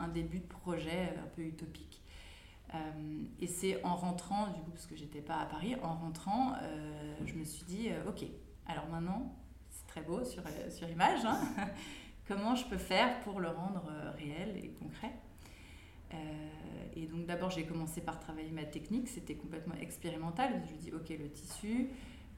un 0.00 0.08
début 0.08 0.40
de 0.40 0.46
projet 0.46 1.14
un 1.22 1.28
peu 1.34 1.42
utopique. 1.42 2.00
et 3.40 3.46
c'est 3.46 3.84
en 3.84 3.96
rentrant, 3.96 4.46
du 4.48 4.60
coup, 4.62 4.70
parce 4.70 4.86
que 4.86 4.96
j'étais 4.96 5.20
pas 5.20 5.36
à 5.36 5.44
Paris, 5.44 5.76
en 5.82 5.94
rentrant, 5.94 6.54
je 7.26 7.34
me 7.34 7.44
suis 7.44 7.64
dit, 7.64 7.90
ok, 8.08 8.24
alors 8.66 8.88
maintenant, 8.88 9.30
très 9.92 10.02
beau 10.02 10.24
sur, 10.24 10.42
euh, 10.46 10.70
sur 10.70 10.88
image, 10.88 11.24
hein. 11.24 11.38
comment 12.28 12.54
je 12.54 12.64
peux 12.66 12.78
faire 12.78 13.20
pour 13.20 13.40
le 13.40 13.48
rendre 13.48 13.84
réel 14.16 14.56
et 14.56 14.68
concret? 14.68 15.12
et 16.94 17.06
donc 17.06 17.24
d'abord 17.24 17.48
j'ai 17.48 17.64
commencé 17.64 18.02
par 18.02 18.20
travailler 18.20 18.50
ma 18.50 18.64
technique, 18.64 19.08
c'était 19.08 19.34
complètement 19.34 19.74
expérimental. 19.80 20.62
Je 20.66 20.74
me 20.74 20.78
dis 20.78 20.92
ok 20.92 21.08
le 21.08 21.30
tissu, 21.30 21.88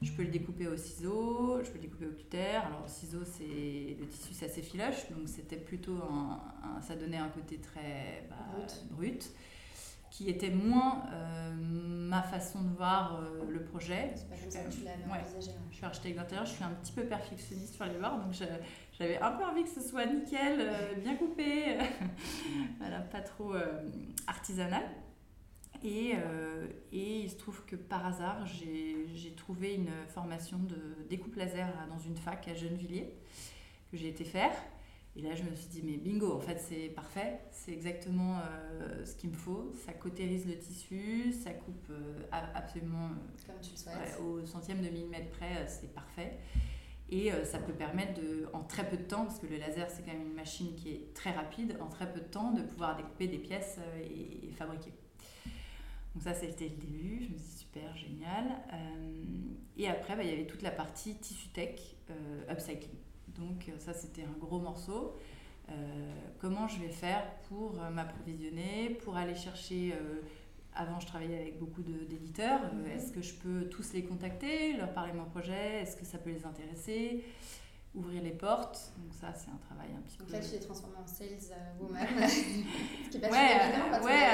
je 0.01 0.11
peux 0.11 0.23
le 0.23 0.29
découper 0.29 0.67
au 0.67 0.77
ciseau, 0.77 1.59
je 1.63 1.69
peux 1.69 1.75
le 1.75 1.83
découper 1.83 2.07
au 2.07 2.11
cutter. 2.11 2.55
Alors, 2.55 2.83
au 2.85 2.87
ciseau, 2.87 3.23
c'est 3.23 3.97
le 3.99 4.07
tissu, 4.07 4.33
c'est 4.33 4.45
assez 4.45 4.61
filoche, 4.61 5.09
donc 5.09 5.27
c'était 5.27 5.57
plutôt 5.57 5.97
un, 5.97 6.81
ça 6.81 6.95
donnait 6.95 7.17
un 7.17 7.29
côté 7.29 7.57
très 7.57 8.27
bah, 8.29 8.35
brut. 8.91 9.31
qui 10.11 10.29
était 10.29 10.49
moins 10.49 11.03
euh, 11.13 11.53
ma 11.55 12.21
façon 12.21 12.61
de 12.61 12.75
voir 12.75 13.19
euh, 13.19 13.45
le 13.49 13.63
projet. 13.63 14.11
C'est 14.15 14.29
pas 14.29 14.35
comme 14.35 14.51
ça 14.51 14.59
que 14.63 14.71
tu 14.71 14.83
l'avais 14.83 15.03
envisagé. 15.03 15.51
Je 15.71 15.75
suis 15.75 15.85
architecte 15.85 16.17
d'intérieur, 16.17 16.45
je 16.45 16.53
suis 16.53 16.63
un 16.63 16.71
petit 16.71 16.93
peu 16.93 17.03
perfectionniste 17.03 17.75
sur 17.75 17.85
les 17.85 17.97
bords, 17.97 18.19
donc 18.19 18.33
j'avais 18.97 19.17
un 19.19 19.31
peu 19.31 19.43
envie 19.43 19.63
que 19.63 19.69
ce 19.69 19.81
soit 19.81 20.05
nickel, 20.05 20.59
euh, 20.59 20.95
bien 20.95 21.15
coupé, 21.15 21.77
voilà, 22.79 22.99
pas 22.99 23.21
trop 23.21 23.53
artisanal. 24.27 24.83
Euh, 25.85 26.67
et, 26.91 27.19
il 27.21 27.29
se 27.29 27.35
trouve 27.35 27.63
que 27.65 27.75
par 27.75 28.05
hasard, 28.05 28.45
j'ai 28.45 29.31
trouvé 29.35 29.75
une 29.75 29.91
formation 30.07 30.57
de 30.59 31.05
découpe 31.09 31.35
laser 31.35 31.67
dans 31.89 31.99
une 31.99 32.17
fac 32.17 32.47
à 32.47 32.53
Gennevilliers 32.53 33.13
que 33.91 33.97
j'ai 33.97 34.09
été 34.09 34.23
faire. 34.23 34.53
Et 35.17 35.21
là, 35.21 35.33
je 35.33 35.43
me 35.43 35.55
suis 35.55 35.69
dit, 35.69 35.81
mais 35.83 35.95
bingo, 35.95 36.33
en 36.33 36.41
fait, 36.41 36.59
c'est 36.59 36.89
parfait. 36.89 37.39
C'est 37.51 37.71
exactement 37.71 38.39
euh, 38.39 39.05
ce 39.05 39.15
qu'il 39.15 39.29
me 39.29 39.35
faut. 39.35 39.71
Ça 39.85 39.93
cautérise 39.93 40.45
le 40.45 40.57
tissu, 40.57 41.31
ça 41.31 41.51
coupe 41.51 41.87
euh, 41.89 42.19
absolument 42.53 43.11
Comme 43.47 43.55
tu 43.61 43.71
le 43.71 43.77
souhaites. 43.77 44.19
au 44.19 44.45
centième 44.45 44.81
de 44.81 44.89
millimètre 44.89 45.29
près, 45.31 45.67
c'est 45.67 45.93
parfait. 45.93 46.37
Et 47.07 47.29
ça 47.43 47.59
peut 47.59 47.71
permettre, 47.71 48.19
de, 48.19 48.47
en 48.51 48.63
très 48.63 48.89
peu 48.89 48.97
de 48.97 49.03
temps, 49.03 49.25
parce 49.25 49.37
que 49.37 49.45
le 49.45 49.57
laser, 49.57 49.91
c'est 49.91 50.01
quand 50.01 50.11
même 50.11 50.25
une 50.25 50.33
machine 50.33 50.73
qui 50.73 50.89
est 50.89 51.13
très 51.13 51.29
rapide, 51.29 51.77
en 51.79 51.85
très 51.85 52.11
peu 52.11 52.19
de 52.19 52.25
temps, 52.25 52.51
de 52.51 52.63
pouvoir 52.63 52.97
découper 52.97 53.27
des 53.27 53.37
pièces 53.37 53.77
et 54.03 54.51
fabriquer. 54.53 54.91
Donc 56.15 56.23
ça, 56.23 56.33
c'était 56.33 56.69
le 56.69 56.77
début. 56.77 57.17
Je 57.27 57.33
me 57.33 57.37
suis 57.37 57.47
dit, 57.47 57.57
super, 57.57 57.97
génial. 57.97 58.45
Euh, 58.73 58.77
et 59.77 59.89
après, 59.89 60.15
bah, 60.15 60.23
il 60.23 60.29
y 60.29 60.33
avait 60.33 60.47
toute 60.47 60.61
la 60.61 60.71
partie 60.71 61.15
tissu 61.15 61.49
tech, 61.49 61.77
euh, 62.09 62.51
upcycling. 62.51 62.95
Donc 63.37 63.67
euh, 63.67 63.73
ça, 63.79 63.93
c'était 63.93 64.23
un 64.23 64.39
gros 64.39 64.59
morceau. 64.59 65.15
comment 66.39 66.67
je 66.67 66.79
vais 66.79 66.89
faire 66.89 67.23
pour 67.49 67.73
m'approvisionner, 67.91 68.91
pour 69.03 69.17
aller 69.17 69.35
chercher... 69.35 69.93
avant, 70.73 70.99
je 70.99 71.07
travaillais 71.07 71.39
avec 71.39 71.59
beaucoup 71.59 71.81
d'éditeurs. 71.81 72.61
Mhm. 72.73 72.85
Est-ce 72.91 73.11
que 73.11 73.21
je 73.21 73.33
peux 73.33 73.67
tous 73.69 73.91
les 73.93 74.03
contacter, 74.03 74.77
leur 74.77 74.93
parler 74.93 75.11
de 75.11 75.17
mon 75.17 75.25
projet? 75.25 75.81
Est-ce 75.81 75.97
que 75.97 76.05
ça 76.05 76.17
peut 76.17 76.29
les 76.29 76.45
intéresser? 76.45 77.23
Ouvrir 77.95 78.21
les 78.21 78.31
portes. 78.31 78.93
Donc 78.97 79.13
ça, 79.13 79.33
c'est 79.33 79.49
un 79.49 79.57
travail 79.57 79.87
un 79.95 80.01
petit 80.01 80.17
peu... 80.17 80.23
Donc 80.23 80.33
là, 80.33 80.39
tu 80.39 80.49
t'es 80.49 80.59
transformée 80.59 80.97
en 80.97 81.07
sales 81.07 81.29
euh, 81.51 81.83
woman, 81.83 82.07
ce 82.29 83.09
qui 83.09 83.17
n'est 83.17 83.27
pas 83.27 83.33
ouais, 83.33 83.55
évident 83.55 83.85
quand 83.91 84.05
ouais, 84.05 84.27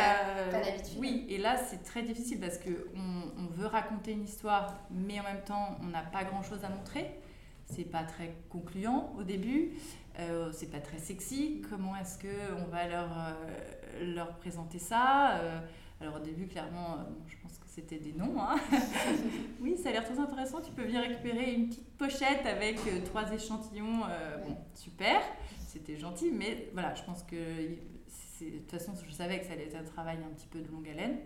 on 0.47 0.51
pas 0.51 0.61
l'habitude. 0.61 0.97
Oui, 0.99 1.25
et 1.29 1.37
là, 1.37 1.57
c'est 1.57 1.83
très 1.83 2.03
difficile 2.03 2.39
parce 2.39 2.57
qu'on 2.57 3.31
on 3.37 3.47
veut 3.47 3.67
raconter 3.67 4.11
une 4.13 4.23
histoire, 4.23 4.79
mais 4.89 5.19
en 5.19 5.23
même 5.23 5.43
temps, 5.43 5.77
on 5.81 5.87
n'a 5.87 6.03
pas 6.03 6.23
grand-chose 6.23 6.63
à 6.63 6.69
montrer. 6.69 7.19
C'est 7.65 7.85
pas 7.85 8.03
très 8.03 8.35
concluant 8.49 9.13
au 9.17 9.23
début, 9.23 9.71
euh, 10.19 10.51
c'est 10.51 10.69
pas 10.69 10.79
très 10.79 10.97
sexy. 10.97 11.61
Comment 11.69 11.95
est-ce 11.95 12.19
qu'on 12.19 12.65
va 12.65 12.87
leur, 12.87 13.09
euh, 13.17 14.13
leur 14.13 14.35
présenter 14.37 14.79
ça 14.79 15.37
euh, 15.37 15.59
alors 16.01 16.15
au 16.15 16.19
début, 16.19 16.47
clairement, 16.47 16.97
je 17.27 17.35
pense 17.43 17.59
que 17.59 17.60
c'était 17.71 17.99
des 17.99 18.11
noms. 18.11 18.35
Hein. 18.37 18.57
oui, 19.61 19.77
ça 19.77 19.89
a 19.89 19.91
l'air 19.93 20.03
très 20.03 20.19
intéressant. 20.19 20.61
Tu 20.61 20.71
peux 20.71 20.83
venir 20.83 21.01
récupérer 21.01 21.53
une 21.53 21.69
petite 21.69 21.89
pochette 21.97 22.45
avec 22.45 22.77
euh, 22.79 22.99
trois 23.05 23.31
échantillons. 23.31 24.01
Euh, 24.09 24.37
bon, 24.45 24.57
super, 24.75 25.21
c'était 25.67 25.97
gentil, 25.97 26.31
mais 26.31 26.69
voilà, 26.73 26.93
je 26.95 27.03
pense 27.03 27.23
que 27.23 27.35
de 27.35 28.57
toute 28.57 28.71
façon, 28.71 28.91
je 29.07 29.11
savais 29.13 29.39
que 29.39 29.45
ça 29.45 29.53
allait 29.53 29.67
être 29.67 29.77
un 29.77 29.83
travail 29.83 30.17
un 30.17 30.33
petit 30.33 30.47
peu 30.47 30.59
de 30.59 30.69
longue 30.69 30.89
haleine. 30.89 31.17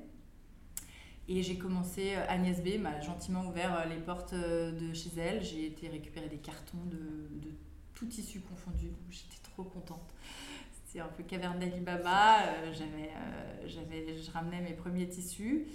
Et 1.28 1.42
j'ai 1.42 1.58
commencé, 1.58 2.14
euh, 2.16 2.25
Agnès 2.30 2.62
B 2.62 2.80
m'a 2.80 3.02
gentiment 3.02 3.48
ouvert 3.48 3.88
les 3.90 3.98
portes 3.98 4.36
de 4.36 4.94
chez 4.94 5.10
elle. 5.18 5.44
J'ai 5.44 5.66
été 5.66 5.88
récupérer 5.88 6.30
des 6.30 6.38
cartons 6.38 6.86
de, 6.86 7.48
de 7.48 7.56
tout 7.96 8.06
tissu 8.06 8.42
confondu. 8.42 8.92
J'étais 9.10 9.42
trop 9.42 9.64
contente 9.64 10.14
c'est 10.96 11.02
un 11.02 11.10
peu 11.10 11.24
caverne 11.24 11.60
d'Alibaba. 11.60 12.44
Euh, 12.44 12.72
je 12.74 14.32
ramenais 14.32 14.62
mes 14.62 14.74
premiers 14.74 15.10
tissus. 15.10 15.66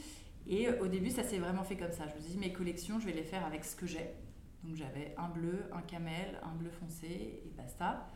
Et 0.50 0.68
au 0.68 0.88
début, 0.88 1.10
ça 1.10 1.22
s'est 1.22 1.38
vraiment 1.38 1.62
fait 1.62 1.76
comme 1.76 1.92
ça. 1.92 2.08
Je 2.08 2.16
me 2.16 2.20
suis 2.20 2.32
dit, 2.32 2.38
mes 2.38 2.52
collections, 2.52 2.98
je 2.98 3.06
vais 3.06 3.12
les 3.12 3.22
faire 3.22 3.46
avec 3.46 3.64
ce 3.64 3.76
que 3.76 3.86
j'ai. 3.86 4.10
Donc 4.64 4.74
j'avais 4.74 5.14
un 5.16 5.28
bleu, 5.28 5.64
un 5.72 5.80
camel, 5.80 6.40
un 6.42 6.54
bleu 6.56 6.70
foncé 6.70 7.06
et 7.46 7.52
basta. 7.56 8.08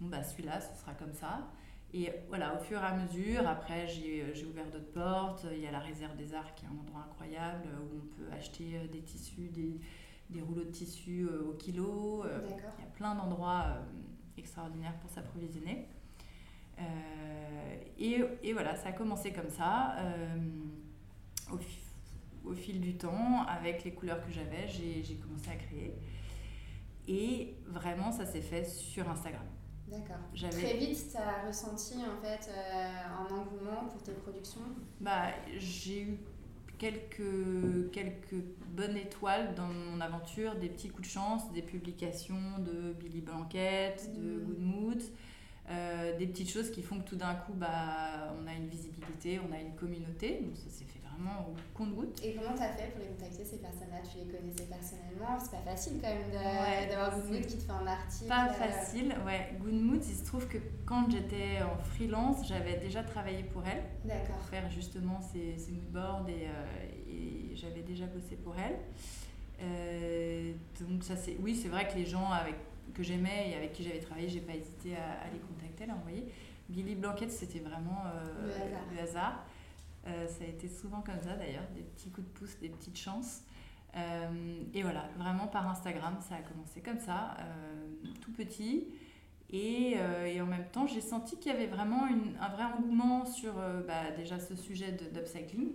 Bon, 0.00 0.08
bah 0.08 0.22
celui-là, 0.24 0.60
ce 0.60 0.80
sera 0.80 0.94
comme 0.94 1.12
ça. 1.12 1.50
Et 1.94 2.10
voilà, 2.28 2.56
au 2.56 2.58
fur 2.58 2.80
et 2.80 2.84
à 2.84 2.96
mesure, 2.96 3.46
après, 3.46 3.86
j'ai, 3.86 4.34
j'ai 4.34 4.46
ouvert 4.46 4.70
d'autres 4.70 4.92
portes. 4.92 5.46
Il 5.52 5.60
y 5.60 5.66
a 5.66 5.70
la 5.70 5.80
réserve 5.80 6.16
des 6.16 6.32
arts 6.34 6.54
qui 6.54 6.64
est 6.64 6.68
un 6.68 6.80
endroit 6.80 7.06
incroyable 7.10 7.68
où 7.82 7.98
on 7.98 8.16
peut 8.16 8.32
acheter 8.32 8.78
euh, 8.78 8.88
des 8.88 9.02
tissus, 9.02 9.50
des, 9.50 9.78
des 10.30 10.40
rouleaux 10.40 10.64
de 10.64 10.70
tissus 10.70 11.28
au 11.28 11.52
kilo. 11.52 12.24
Il 12.24 12.50
y 12.50 12.54
a 12.54 12.90
plein 12.94 13.14
d'endroits 13.14 13.66
extraordinaires 14.38 14.96
pour 15.00 15.10
s'approvisionner. 15.10 15.86
Euh, 16.78 17.76
et, 17.98 18.24
et, 18.42 18.52
voilà, 18.54 18.76
ça 18.76 18.88
a 18.88 18.92
commencé 18.92 19.30
comme 19.30 19.50
ça. 19.50 19.96
Euh, 19.98 20.36
au, 21.52 21.58
au, 22.44 22.54
fil 22.54 22.80
du 22.80 22.96
temps, 22.96 23.44
avec 23.46 23.84
les 23.84 23.92
couleurs 23.92 24.24
que 24.24 24.32
j'avais, 24.32 24.68
j'ai 24.68 25.14
commencé 25.16 25.50
à 25.50 25.56
créer. 25.56 25.94
Et 27.08 27.56
vraiment, 27.66 28.12
ça 28.12 28.26
s'est 28.26 28.40
fait 28.40 28.64
sur 28.64 29.08
Instagram. 29.08 29.44
D'accord. 29.88 30.16
Très 30.34 30.76
vite, 30.76 31.10
tu 31.10 31.16
as 31.16 31.46
ressenti 31.46 31.94
en 31.96 32.24
fait 32.24 32.48
euh, 32.48 32.90
un 33.20 33.34
engouement 33.34 33.88
pour 33.90 34.02
tes 34.02 34.12
productions? 34.12 34.62
Bah, 35.00 35.26
J'ai 35.58 36.02
eu 36.02 36.18
quelques, 36.78 37.90
quelques 37.92 38.42
bonnes 38.68 38.96
étoiles 38.96 39.54
dans 39.54 39.66
mon 39.66 40.00
aventure, 40.00 40.54
des 40.54 40.68
petits 40.68 40.88
coups 40.88 41.08
de 41.08 41.12
chance, 41.12 41.52
des 41.52 41.62
publications 41.62 42.58
de 42.60 42.92
Billy 42.94 43.20
Blanquette, 43.20 44.10
de 44.14 44.20
mmh. 44.20 44.44
Good 44.44 44.60
Mood. 44.60 45.02
Euh, 45.70 46.18
des 46.18 46.26
petites 46.26 46.50
choses 46.50 46.70
qui 46.70 46.82
font 46.82 46.98
que 47.00 47.08
tout 47.08 47.16
d'un 47.16 47.34
coup, 47.34 47.52
bah, 47.54 48.34
on 48.40 48.46
a 48.46 48.52
une 48.52 48.68
visibilité, 48.68 49.40
on 49.48 49.52
a 49.52 49.60
une 49.60 49.74
communauté. 49.74 50.40
Donc 50.42 50.56
ça 50.56 50.68
s'est 50.70 50.84
fait 50.84 51.01
vraiment 51.12 51.48
au 51.48 51.76
compte-goutte. 51.76 52.20
Et 52.24 52.34
comment 52.34 52.56
tu 52.56 52.62
as 52.62 52.70
fait 52.70 52.90
pour 52.90 53.00
les 53.00 53.06
contacter, 53.06 53.44
ces 53.44 53.58
personnes-là? 53.58 53.98
Tu 54.02 54.18
les 54.18 54.32
connaissais 54.32 54.64
personnellement? 54.64 55.38
C'est 55.38 55.52
pas 55.52 55.70
facile 55.70 56.00
quand 56.00 56.08
même 56.08 56.88
d'avoir 56.88 57.18
Good 57.18 57.46
qui 57.46 57.58
te 57.58 57.62
fait 57.62 57.72
un 57.72 57.86
article. 57.86 58.28
Pas 58.28 58.48
euh, 58.48 58.52
facile, 58.52 59.14
ouais. 59.26 59.56
Good 59.60 60.04
il 60.04 60.14
se 60.14 60.24
trouve 60.24 60.46
que 60.48 60.58
quand 60.86 61.10
j'étais 61.10 61.62
en 61.62 61.82
freelance, 61.82 62.46
j'avais 62.48 62.78
déjà 62.78 63.02
travaillé 63.02 63.42
pour 63.44 63.62
elle. 63.66 63.82
D'accord. 64.04 64.36
Pour 64.36 64.48
faire 64.48 64.70
justement 64.70 65.20
ces, 65.20 65.58
ces 65.58 65.72
moodboards 65.72 66.28
et, 66.28 66.46
euh, 66.46 67.10
et 67.10 67.56
j'avais 67.56 67.82
déjà 67.82 68.06
bossé 68.06 68.36
pour 68.36 68.54
elle. 68.56 68.76
donc 70.80 71.04
ça 71.04 71.14
c'est 71.16 71.36
oui 71.40 71.54
c'est 71.54 71.68
vrai 71.68 71.86
que 71.86 71.94
les 71.94 72.04
gens 72.04 72.28
avec 72.30 72.56
que 72.94 73.02
j'aimais 73.02 73.50
et 73.50 73.56
avec 73.56 73.72
qui 73.72 73.82
j'avais 73.82 74.00
travaillé, 74.00 74.28
j'ai 74.28 74.40
pas 74.40 74.54
hésité 74.54 74.96
à, 74.96 75.30
les 75.32 75.38
contacter, 75.38 75.84
à 75.84 75.86
les 75.86 75.92
envoyer. 75.92 76.32
Billy 76.68 76.94
Blanquette, 76.94 77.30
c'était 77.30 77.58
vraiment 77.58 78.02
euh, 78.06 78.68
le 78.94 79.02
hasard. 79.02 79.44
Euh, 80.06 80.26
ça 80.26 80.44
a 80.44 80.46
été 80.46 80.68
souvent 80.68 81.00
comme 81.00 81.20
ça 81.22 81.36
d'ailleurs, 81.36 81.66
des 81.74 81.82
petits 81.82 82.10
coups 82.10 82.26
de 82.26 82.32
pouce, 82.32 82.58
des 82.58 82.68
petites 82.68 82.98
chances. 82.98 83.42
Euh, 83.94 84.62
et 84.74 84.82
voilà, 84.82 85.08
vraiment 85.18 85.46
par 85.46 85.68
Instagram, 85.68 86.16
ça 86.20 86.36
a 86.36 86.42
commencé 86.42 86.80
comme 86.80 86.98
ça, 86.98 87.36
tout 88.20 88.32
petit. 88.32 88.88
Et, 89.50 89.98
et, 90.26 90.40
en 90.40 90.46
même 90.46 90.66
temps, 90.72 90.86
j'ai 90.86 91.02
senti 91.02 91.38
qu'il 91.38 91.52
y 91.52 91.54
avait 91.54 91.66
vraiment 91.66 92.06
une, 92.06 92.36
un 92.40 92.48
vrai 92.48 92.64
engouement 92.64 93.26
sur 93.26 93.52
bah, 93.86 94.10
déjà 94.16 94.40
ce 94.40 94.56
sujet 94.56 94.92
d'upcycling. 94.92 95.72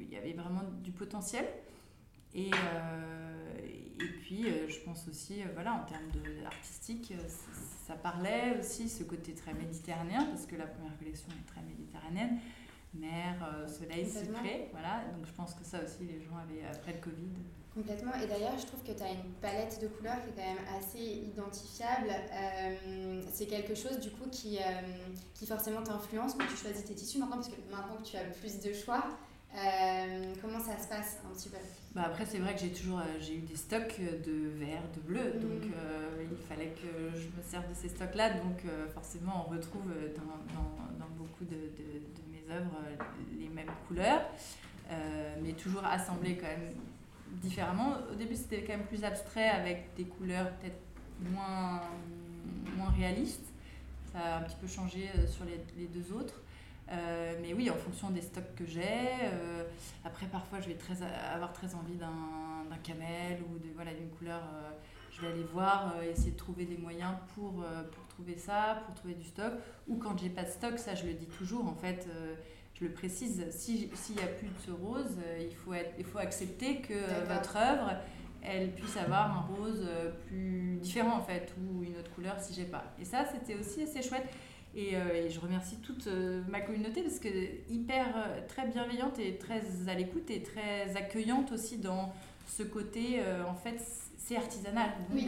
il 0.00 0.08
y 0.10 0.16
avait 0.16 0.32
vraiment 0.32 0.62
du 0.82 0.92
potentiel. 0.92 1.46
Et, 2.34 2.50
et 4.02 4.08
puis, 4.08 4.46
euh, 4.46 4.68
je 4.68 4.80
pense 4.80 5.06
aussi, 5.08 5.42
euh, 5.42 5.46
voilà, 5.54 5.74
en 5.74 5.84
termes 5.84 6.10
de, 6.10 6.44
artistique, 6.44 7.12
euh, 7.12 7.28
ça 7.86 7.94
parlait 7.94 8.56
aussi 8.58 8.88
ce 8.88 9.04
côté 9.04 9.34
très 9.34 9.52
méditerranéen, 9.54 10.24
parce 10.26 10.46
que 10.46 10.56
la 10.56 10.66
première 10.66 10.96
collection 10.98 11.28
est 11.30 11.48
très 11.48 11.62
méditerranéenne. 11.62 12.38
Mer, 12.94 13.66
soleil, 13.68 14.06
cyprès, 14.06 14.68
voilà. 14.72 15.04
Donc 15.16 15.26
je 15.26 15.32
pense 15.32 15.54
que 15.54 15.64
ça 15.64 15.78
aussi, 15.82 16.04
les 16.04 16.20
gens 16.20 16.36
avaient, 16.36 16.66
après 16.70 16.92
le 16.92 16.98
Covid, 17.00 17.30
Complètement. 17.74 18.12
Et 18.22 18.26
d'ailleurs, 18.26 18.58
je 18.58 18.66
trouve 18.66 18.82
que 18.82 18.92
tu 18.92 19.02
as 19.02 19.10
une 19.10 19.32
palette 19.40 19.80
de 19.80 19.88
couleurs 19.88 20.20
qui 20.22 20.28
est 20.28 20.32
quand 20.34 20.54
même 20.54 20.78
assez 20.78 21.24
identifiable. 21.26 22.12
c'est 23.32 23.46
quelque 23.46 23.74
chose, 23.74 23.98
du 23.98 24.10
coup, 24.10 24.28
qui, 24.30 24.58
qui 25.32 25.46
forcément 25.46 25.82
t'influence 25.82 26.34
quand 26.34 26.46
tu 26.46 26.56
choisis 26.56 26.84
tes 26.84 26.94
tissus 26.94 27.18
maintenant, 27.18 27.36
parce 27.36 27.48
que 27.48 27.60
maintenant 27.70 27.96
que 27.96 28.06
tu 28.06 28.16
as 28.16 28.24
plus 28.24 28.60
de 28.60 28.74
choix, 28.74 29.04
euh, 29.54 30.34
comment 30.40 30.58
ça 30.60 30.78
se 30.78 30.88
passe 30.88 31.18
un 31.24 31.34
petit 31.34 31.48
peu? 31.48 31.56
Bah 31.94 32.04
Après, 32.06 32.24
c'est 32.24 32.38
vrai 32.38 32.54
que 32.54 32.60
j'ai 32.60 32.72
toujours 32.72 33.00
euh, 33.00 33.18
j'ai 33.20 33.36
eu 33.36 33.40
des 33.40 33.56
stocks 33.56 34.00
de 34.00 34.48
vert, 34.58 34.82
de 34.94 35.00
bleu, 35.00 35.34
mm. 35.34 35.40
donc 35.40 35.72
euh, 35.74 36.24
il 36.30 36.46
fallait 36.48 36.72
que 36.72 37.16
je 37.18 37.26
me 37.26 37.42
serve 37.44 37.68
de 37.68 37.74
ces 37.74 37.88
stocks-là. 37.88 38.30
Donc 38.30 38.62
forcément, 38.94 39.46
on 39.46 39.50
retrouve 39.50 39.86
dans, 40.16 40.54
dans, 40.54 40.98
dans 40.98 41.10
beaucoup 41.16 41.44
de, 41.44 41.50
de, 41.50 41.98
de, 41.98 42.22
mes 42.30 42.54
œuvres 42.54 42.78
les 43.38 43.48
mêmes 43.48 43.70
couleurs, 43.88 44.22
mais 45.42 45.52
toujours 45.52 45.84
assemblées 45.84 46.36
quand 46.36 46.48
même 46.48 46.72
différemment. 47.40 47.96
Au 48.10 48.14
début, 48.14 48.34
c'était 48.34 48.62
quand 48.62 48.76
même 48.76 48.86
plus 48.86 49.04
abstrait 49.04 49.48
avec 49.48 49.94
des 49.96 50.04
couleurs 50.04 50.50
peut-être 50.56 50.78
moins, 51.30 51.82
moins 52.76 52.90
réaliste. 52.90 53.44
Ça 54.12 54.18
a 54.18 54.38
un 54.38 54.42
petit 54.42 54.56
peu 54.60 54.66
changé 54.66 55.08
euh, 55.16 55.26
sur 55.26 55.44
les, 55.44 55.60
les 55.76 55.86
deux 55.86 56.12
autres. 56.12 56.41
Euh, 56.92 57.34
mais 57.40 57.54
oui, 57.54 57.70
en 57.70 57.74
fonction 57.74 58.10
des 58.10 58.20
stocks 58.20 58.54
que 58.56 58.66
j'ai. 58.66 58.82
Euh, 58.82 59.64
après, 60.04 60.26
parfois, 60.26 60.60
je 60.60 60.68
vais 60.68 60.74
très, 60.74 60.96
avoir 61.34 61.52
très 61.52 61.74
envie 61.74 61.96
d'un 61.96 62.76
camel 62.82 63.38
ou 63.48 63.58
d'une 63.58 63.72
voilà, 63.74 63.92
couleur. 64.18 64.42
je 65.10 65.20
vais 65.20 65.28
aller 65.28 65.44
voir, 65.52 65.94
essayer 66.02 66.32
de 66.32 66.36
trouver 66.36 66.64
des 66.64 66.76
moyens 66.76 67.14
pour, 67.34 67.64
pour 67.92 68.06
trouver 68.08 68.36
ça, 68.36 68.82
pour 68.86 68.94
trouver 68.94 69.14
du 69.14 69.24
stock. 69.24 69.52
Ou 69.88 69.96
quand 69.96 70.18
j'ai 70.18 70.30
pas 70.30 70.42
de 70.42 70.50
stock, 70.50 70.78
ça, 70.78 70.94
je 70.94 71.06
le 71.06 71.14
dis 71.14 71.26
toujours, 71.26 71.66
en 71.66 71.74
fait, 71.74 72.08
je 72.74 72.84
le 72.84 72.92
précise, 72.92 73.46
s'il 73.50 73.88
n'y 74.16 74.22
a 74.22 74.26
plus 74.26 74.48
de 74.48 74.58
ce 74.66 74.70
rose, 74.72 75.18
il, 75.40 75.54
faut 75.54 75.74
être, 75.74 75.94
il 75.98 76.04
faut 76.04 76.18
accepter 76.18 76.80
que 76.80 76.94
votre 77.28 77.56
œuvre 77.56 77.96
elle 78.44 78.72
puisse 78.72 78.96
avoir 78.96 79.36
un 79.36 79.54
rose 79.54 79.88
plus 80.26 80.76
différent 80.82 81.16
en 81.16 81.22
fait 81.22 81.54
ou 81.60 81.84
une 81.84 81.96
autre 81.96 82.12
couleur 82.12 82.40
si 82.40 82.52
j'ai 82.52 82.64
pas. 82.64 82.92
Et 83.00 83.04
ça 83.04 83.24
c'était 83.24 83.54
aussi 83.54 83.82
assez 83.82 84.02
chouette. 84.02 84.28
Et, 84.74 84.96
euh, 84.96 85.28
je 85.28 85.38
remercie 85.38 85.76
toute 85.76 86.06
euh, 86.06 86.42
ma 86.48 86.60
communauté 86.60 87.02
parce 87.02 87.18
que 87.18 87.28
hyper 87.70 88.06
euh, 88.16 88.40
très 88.48 88.66
bienveillante 88.66 89.18
et 89.18 89.36
très 89.36 89.62
à 89.86 89.94
l'écoute 89.94 90.30
et 90.30 90.42
très 90.42 90.96
accueillante 90.96 91.52
aussi 91.52 91.78
dans 91.78 92.12
ce 92.46 92.62
côté 92.62 93.20
en 93.48 93.54
fait 93.54 93.80
c'est 94.18 94.36
artisanal. 94.36 94.90
Donc 95.10 95.22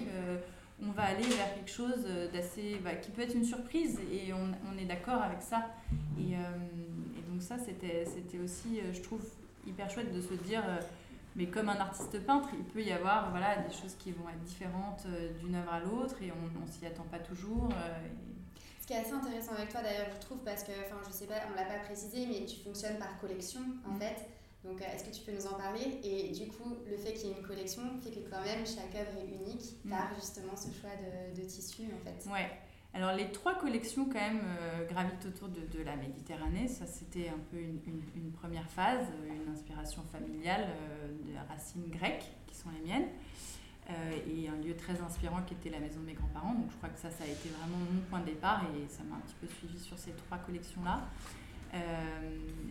on 0.82 0.90
va 0.90 1.04
aller 1.04 1.22
vers 1.22 1.54
quelque 1.54 1.70
chose 1.70 2.06
d'assez 2.32 2.76
bah, 2.82 2.96
qui 2.96 3.10
peut 3.12 3.22
être 3.22 3.34
une 3.34 3.44
surprise 3.44 3.98
et 4.12 4.32
on, 4.32 4.52
on 4.70 4.76
est 4.76 4.84
d'accord 4.84 5.22
avec 5.22 5.40
ça. 5.40 5.70
Et, 6.18 6.32
et 6.32 7.30
donc 7.30 7.40
ça 7.40 7.56
c'était 7.56 8.04
c'était 8.04 8.38
aussi 8.40 8.80
je 8.92 9.00
trouve 9.00 9.24
hyper 9.66 9.88
chouette 9.88 10.12
de 10.12 10.20
se 10.20 10.34
dire 10.34 10.62
mais 11.36 11.46
comme 11.46 11.68
un 11.68 11.78
artiste 11.78 12.20
peintre, 12.26 12.48
il 12.52 12.64
peut 12.64 12.82
y 12.82 12.92
avoir 12.92 13.30
voilà, 13.30 13.56
des 13.56 13.72
choses 13.72 13.94
qui 13.98 14.10
vont 14.10 14.28
être 14.28 14.42
différentes 14.42 15.06
d'une 15.40 15.54
œuvre 15.54 15.72
à 15.72 15.80
l'autre 15.80 16.16
et 16.20 16.30
on 16.30 16.60
ne 16.60 16.66
s'y 16.66 16.84
attend 16.84 17.06
pas 17.10 17.20
toujours. 17.20 17.70
Ce 18.84 18.88
qui 18.88 18.92
est 18.92 18.98
assez 18.98 19.14
intéressant 19.14 19.52
avec 19.52 19.70
toi 19.70 19.80
d'ailleurs, 19.80 20.08
je 20.14 20.20
trouve, 20.20 20.40
parce 20.44 20.62
que, 20.62 20.72
enfin, 20.84 21.00
je 21.06 21.10
sais 21.10 21.24
pas, 21.24 21.36
on 21.50 21.56
l'a 21.56 21.64
pas 21.64 21.78
précisé, 21.86 22.26
mais 22.26 22.44
tu 22.44 22.56
fonctionnes 22.56 22.98
par 22.98 23.18
collection 23.18 23.62
en 23.88 23.94
mm. 23.94 23.98
fait. 23.98 24.28
Donc, 24.62 24.82
euh, 24.82 24.84
est-ce 24.94 25.04
que 25.04 25.10
tu 25.10 25.22
peux 25.22 25.32
nous 25.32 25.46
en 25.46 25.54
parler? 25.54 26.00
Et 26.04 26.32
du 26.32 26.48
coup, 26.48 26.76
le 26.86 26.98
fait 26.98 27.14
qu'il 27.14 27.30
y 27.30 27.32
ait 27.32 27.36
une 27.38 27.46
collection 27.46 27.80
fait 28.02 28.10
que 28.10 28.28
quand 28.28 28.42
même 28.42 28.66
chaque 28.66 28.94
œuvre 28.94 29.16
est 29.22 29.34
unique 29.40 29.76
mm. 29.86 29.88
par 29.88 30.14
justement 30.16 30.54
ce 30.54 30.68
choix 30.78 30.90
de, 31.00 31.34
de 31.34 31.46
tissu 31.46 31.84
en 31.84 32.04
fait. 32.04 32.30
Ouais. 32.30 32.50
Alors 32.92 33.12
les 33.14 33.32
trois 33.32 33.54
collections 33.54 34.04
quand 34.04 34.20
même 34.20 34.42
euh, 34.60 34.86
gravitent 34.86 35.24
autour 35.24 35.48
de, 35.48 35.62
de, 35.62 35.82
la 35.82 35.96
Méditerranée. 35.96 36.68
Ça 36.68 36.84
c'était 36.84 37.30
un 37.30 37.40
peu 37.50 37.56
une, 37.56 37.80
une, 38.14 38.32
première 38.32 38.68
phase, 38.68 39.06
une 39.26 39.50
inspiration 39.50 40.02
familiale 40.12 40.66
euh, 40.68 41.08
de 41.08 41.48
racines 41.48 41.88
grecques 41.88 42.30
qui 42.46 42.54
sont 42.54 42.68
les 42.68 42.86
miennes. 42.86 43.08
Euh, 43.90 43.92
et 44.26 44.48
un 44.48 44.56
lieu 44.64 44.74
très 44.74 44.98
inspirant 45.02 45.42
qui 45.42 45.52
était 45.52 45.68
la 45.68 45.78
maison 45.78 46.00
de 46.00 46.06
mes 46.06 46.14
grands-parents. 46.14 46.54
Donc 46.54 46.70
je 46.70 46.76
crois 46.76 46.88
que 46.88 46.98
ça, 46.98 47.10
ça 47.10 47.24
a 47.24 47.26
été 47.26 47.50
vraiment 47.50 47.76
mon 47.76 48.00
point 48.08 48.20
de 48.20 48.26
départ 48.26 48.62
et 48.74 48.88
ça 48.88 49.02
m'a 49.04 49.16
un 49.16 49.20
petit 49.20 49.34
peu 49.38 49.46
suivi 49.46 49.78
sur 49.78 49.98
ces 49.98 50.12
trois 50.12 50.38
collections-là. 50.38 51.02
Euh, 51.74 51.76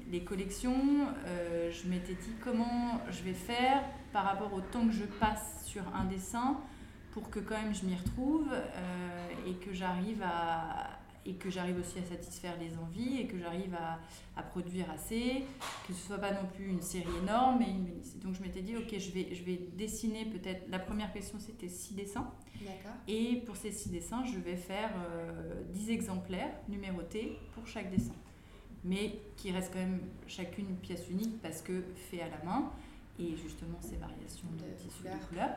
les 0.09 0.23
collections, 0.23 1.07
euh, 1.27 1.69
je 1.71 1.87
m'étais 1.87 2.15
dit 2.15 2.33
comment 2.43 2.99
je 3.11 3.21
vais 3.21 3.33
faire 3.33 3.83
par 4.11 4.23
rapport 4.23 4.51
au 4.53 4.61
temps 4.61 4.87
que 4.87 4.93
je 4.93 5.03
passe 5.03 5.63
sur 5.65 5.83
un 5.93 6.05
dessin 6.05 6.57
pour 7.11 7.29
que 7.29 7.39
quand 7.39 7.61
même 7.61 7.75
je 7.75 7.85
m'y 7.85 7.95
retrouve 7.95 8.51
et 9.45 9.53
que 9.53 9.71
j'arrive 9.71 10.23
à, 10.23 10.97
et 11.25 11.35
que 11.35 11.49
j'arrive 11.49 11.79
aussi 11.79 11.99
à 11.99 12.03
satisfaire 12.03 12.55
les 12.59 12.77
envies 12.77 13.21
et 13.21 13.27
que 13.27 13.37
j'arrive 13.37 13.73
à, 13.75 13.99
à, 14.35 14.43
produire 14.43 14.89
assez, 14.91 15.43
que 15.87 15.93
ce 15.93 16.07
soit 16.07 16.17
pas 16.17 16.31
non 16.31 16.47
plus 16.53 16.67
une 16.67 16.81
série 16.81 17.15
énorme 17.23 17.59
mais 17.59 17.69
une 17.69 18.21
Donc 18.21 18.35
je 18.35 18.41
m'étais 18.41 18.61
dit 18.61 18.75
ok 18.75 18.97
je 18.97 19.11
vais, 19.11 19.33
je 19.33 19.43
vais 19.43 19.59
dessiner 19.73 20.25
peut-être, 20.25 20.69
la 20.69 20.79
première 20.79 21.11
question 21.11 21.39
c'était 21.39 21.69
six 21.69 21.93
dessins. 21.93 22.29
Et 23.07 23.41
pour 23.45 23.57
ces 23.57 23.71
six 23.71 23.89
dessins 23.89 24.23
je 24.25 24.39
vais 24.39 24.55
faire 24.55 24.91
euh, 25.09 25.63
10 25.73 25.89
exemplaires 25.89 26.53
numérotés 26.69 27.37
pour 27.53 27.67
chaque 27.67 27.89
dessin. 27.89 28.15
Mais 28.85 29.19
qui 29.37 29.51
reste 29.51 29.71
quand 29.71 29.79
même 29.79 30.01
chacune 30.27 30.69
une 30.69 30.77
pièce 30.77 31.09
unique 31.09 31.41
parce 31.41 31.61
que 31.61 31.83
fait 32.09 32.21
à 32.21 32.29
la 32.29 32.43
main 32.43 32.71
et 33.19 33.35
justement 33.35 33.79
ces 33.81 33.95
variations 33.95 34.47
de, 34.57 34.63
de 34.63 34.77
tissu 34.77 35.03
de 35.03 35.27
couleurs. 35.27 35.55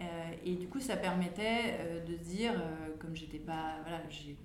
Euh, 0.00 0.32
et 0.44 0.54
du 0.54 0.66
coup, 0.68 0.80
ça 0.80 0.96
permettait 0.96 1.76
euh, 1.78 2.04
de 2.04 2.16
se 2.16 2.22
dire, 2.22 2.52
euh, 2.54 2.88
comme 2.98 3.14
j'étais 3.14 3.38
pas, 3.38 3.76
voilà, 3.82 4.00
j'ai 4.08 4.36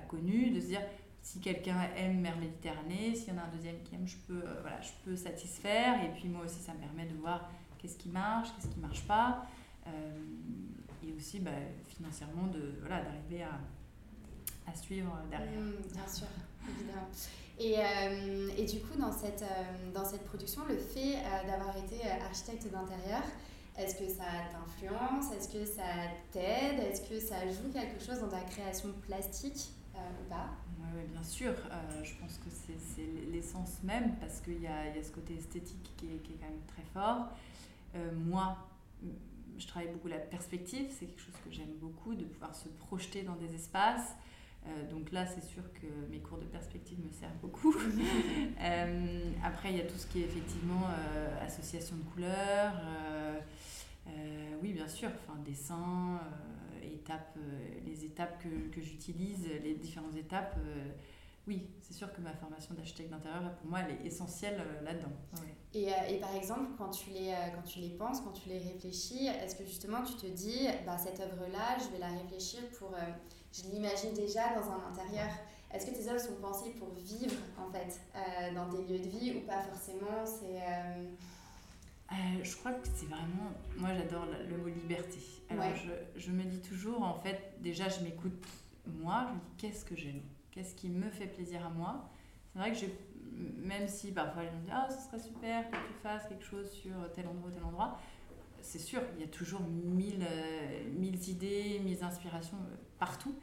pas 0.00 0.06
connu, 0.06 0.50
de 0.50 0.60
se 0.60 0.66
dire 0.66 0.82
si 1.22 1.40
quelqu'un 1.40 1.76
aime 1.96 2.20
Mer 2.20 2.36
Méditerranée, 2.38 3.14
s'il 3.14 3.34
y 3.34 3.36
en 3.36 3.40
a 3.40 3.44
un 3.44 3.54
deuxième 3.54 3.82
qui 3.82 3.94
aime, 3.94 4.06
je 4.06 4.16
peux, 4.26 4.42
euh, 4.42 4.60
voilà, 4.62 4.80
je 4.80 4.90
peux 5.04 5.16
satisfaire. 5.16 6.02
Et 6.02 6.08
puis 6.08 6.28
moi 6.28 6.44
aussi, 6.44 6.60
ça 6.60 6.72
me 6.72 6.78
permet 6.78 7.06
de 7.06 7.16
voir 7.16 7.50
qu'est-ce 7.78 7.96
qui 7.96 8.08
marche, 8.08 8.48
qu'est-ce 8.56 8.72
qui 8.72 8.80
marche 8.80 9.06
pas. 9.06 9.46
Euh, 9.86 9.90
et 11.06 11.12
aussi 11.12 11.40
bah, 11.40 11.50
financièrement 11.86 12.46
de, 12.46 12.74
voilà, 12.80 13.02
d'arriver 13.02 13.42
à, 13.42 13.60
à, 14.70 14.74
suivre 14.74 15.16
derrière. 15.30 15.60
Mmh, 15.60 15.92
bien 15.92 16.08
sûr, 16.08 16.26
évidemment. 16.68 17.08
Et, 17.58 17.78
euh, 17.78 18.50
et, 18.56 18.64
du 18.64 18.80
coup, 18.80 18.98
dans 18.98 19.12
cette, 19.12 19.44
dans 19.92 20.04
cette 20.04 20.24
production, 20.24 20.62
le 20.66 20.78
fait 20.78 21.18
d'avoir 21.46 21.76
été 21.76 22.08
architecte 22.08 22.70
d'intérieur, 22.70 23.22
est-ce 23.78 23.96
que 23.96 24.08
ça 24.08 24.24
t'influence? 24.50 25.32
Est-ce 25.32 25.48
que 25.48 25.66
ça 25.66 25.82
t'aide? 26.32 26.80
Est-ce 26.80 27.02
que 27.02 27.20
ça 27.20 27.46
joue 27.48 27.70
quelque 27.70 28.02
chose 28.02 28.20
dans 28.20 28.28
ta 28.28 28.40
création 28.40 28.88
plastique? 29.06 29.74
Ou 29.94 30.28
pas 30.28 30.50
Oui, 30.94 31.02
bien 31.10 31.22
sûr. 31.22 31.50
Euh, 31.50 32.04
je 32.04 32.14
pense 32.14 32.38
que 32.38 32.50
c'est 32.50 33.08
l'essence 33.32 33.82
même 33.82 34.16
parce 34.16 34.40
qu'il 34.40 34.58
y, 34.58 34.62
y 34.62 34.66
a, 34.66 35.02
ce 35.02 35.10
côté 35.10 35.34
esthétique 35.34 35.90
qui 35.96 36.06
est, 36.06 36.18
qui 36.18 36.32
est 36.32 36.36
quand 36.36 36.48
même 36.48 36.64
très 36.66 36.82
fort. 36.92 37.28
Euh, 37.94 38.10
moi, 38.14 38.56
je 39.58 39.66
travaille 39.66 39.90
beaucoup 39.90 40.08
la 40.08 40.18
perspective. 40.18 40.86
C'est 40.90 41.06
quelque 41.06 41.20
chose 41.20 41.34
que 41.44 41.50
j'aime 41.50 41.74
beaucoup, 41.80 42.14
de 42.14 42.24
pouvoir 42.24 42.54
se 42.54 42.68
projeter 42.68 43.22
dans 43.22 43.36
des 43.36 43.54
espaces. 43.54 44.14
donc 44.90 45.10
là, 45.12 45.26
c'est 45.26 45.44
sûr 45.44 45.62
que 45.72 45.86
mes 46.10 46.20
cours 46.20 46.38
de 46.38 46.44
perspective 46.44 46.98
me 47.04 47.10
servent 47.10 47.40
beaucoup. 47.40 47.74
après, 49.44 49.72
il 49.72 49.76
y 49.76 49.80
a 49.80 49.84
tout 49.84 49.96
ce 49.96 50.06
qui 50.06 50.20
est 50.22 50.26
effectivement 50.26 50.86
association 51.42 51.96
de 51.96 52.02
couleurs. 52.02 52.74
oui, 54.62 54.72
bien 54.72 54.88
sûr, 54.88 55.10
enfin, 55.26 55.38
dessin, 55.44 56.20
étapes, 56.84 57.36
euh, 57.36 57.80
les 57.84 58.04
étapes 58.04 58.42
que, 58.42 58.74
que 58.74 58.80
j'utilise, 58.80 59.46
les 59.62 59.74
différentes 59.74 60.16
étapes, 60.16 60.54
euh, 60.58 60.90
oui, 61.46 61.68
c'est 61.80 61.94
sûr 61.94 62.12
que 62.12 62.20
ma 62.20 62.32
formation 62.32 62.74
d'architecte 62.74 63.10
d'intérieur, 63.10 63.54
pour 63.56 63.70
moi, 63.70 63.80
elle 63.80 63.96
est 63.96 64.06
essentielle 64.06 64.60
euh, 64.60 64.82
là-dedans. 64.82 65.12
Et, 65.74 65.88
et, 66.08 66.18
par 66.18 66.34
exemple, 66.34 66.70
quand 66.76 66.90
tu, 66.90 67.10
les, 67.10 67.32
quand 67.54 67.62
tu 67.62 67.78
les 67.80 67.90
penses, 67.90 68.20
quand 68.20 68.32
tu 68.32 68.48
les 68.48 68.58
réfléchis, 68.58 69.26
est-ce 69.26 69.56
que 69.56 69.64
justement 69.64 70.02
tu 70.02 70.14
te 70.14 70.26
dis, 70.26 70.66
bah, 70.84 70.98
cette 70.98 71.20
œuvre-là, 71.20 71.78
je 71.78 71.92
vais 71.92 71.98
la 71.98 72.08
réfléchir 72.08 72.60
pour... 72.78 72.94
je 73.52 73.62
l'imagine 73.70 74.12
déjà 74.12 74.54
dans 74.54 74.70
un 74.70 74.90
intérieur. 74.90 75.30
Est-ce 75.72 75.86
que 75.86 75.92
tes 75.92 76.08
œuvres 76.08 76.20
sont 76.20 76.34
pensées 76.42 76.70
pour 76.70 76.92
vivre, 76.94 77.36
en 77.56 77.70
fait, 77.70 78.00
dans 78.54 78.68
des 78.68 78.82
lieux 78.82 78.98
de 78.98 79.08
vie 79.08 79.34
ou 79.36 79.46
pas 79.46 79.62
forcément? 79.62 80.26
C'est... 80.26 80.60
Euh, 80.60 81.04
je 82.42 82.56
crois 82.56 82.72
que 82.72 82.86
c'est 82.94 83.06
vraiment. 83.06 83.52
Moi, 83.76 83.90
j'adore 83.94 84.26
le 84.48 84.56
mot 84.56 84.68
liberté. 84.68 85.18
Alors, 85.48 85.64
je, 85.74 86.20
je, 86.20 86.30
me 86.30 86.44
dis 86.44 86.60
toujours, 86.60 87.02
en 87.02 87.14
fait, 87.14 87.54
déjà, 87.60 87.88
je 87.88 88.00
m'écoute 88.02 88.44
moi, 88.86 89.26
je 89.28 89.34
me 89.34 89.38
dis 89.38 89.50
qu'est-ce 89.58 89.84
que 89.84 89.96
j'aime? 89.96 90.20
Qu'est-ce 90.50 90.74
qui 90.74 90.88
me 90.88 91.10
fait 91.10 91.26
plaisir 91.26 91.64
à 91.64 91.70
moi? 91.70 92.10
C'est 92.52 92.58
vrai 92.58 92.72
que 92.72 92.78
j'ai. 92.78 92.98
Même 93.32 93.88
si 93.88 94.12
parfois 94.12 94.42
les 94.42 94.48
gens 94.48 94.56
me 94.56 94.62
disent 94.62 94.72
Ah, 94.72 94.88
ce 94.90 95.06
serait 95.06 95.18
super 95.18 95.70
que 95.70 95.76
tu 95.76 95.92
fasses 96.02 96.26
quelque 96.28 96.44
chose 96.44 96.70
sur 96.70 96.92
tel 97.14 97.26
endroit, 97.28 97.50
tel 97.50 97.64
endroit. 97.64 97.98
C'est 98.60 98.78
sûr, 98.78 99.00
il 99.14 99.20
y 99.20 99.24
a 99.24 99.28
toujours 99.28 99.62
mille, 99.62 100.22
euh, 100.28 100.90
mille 100.92 101.28
idées, 101.28 101.80
mille 101.82 102.02
inspirations 102.04 102.58
euh, 102.58 102.76
partout. 102.98 103.34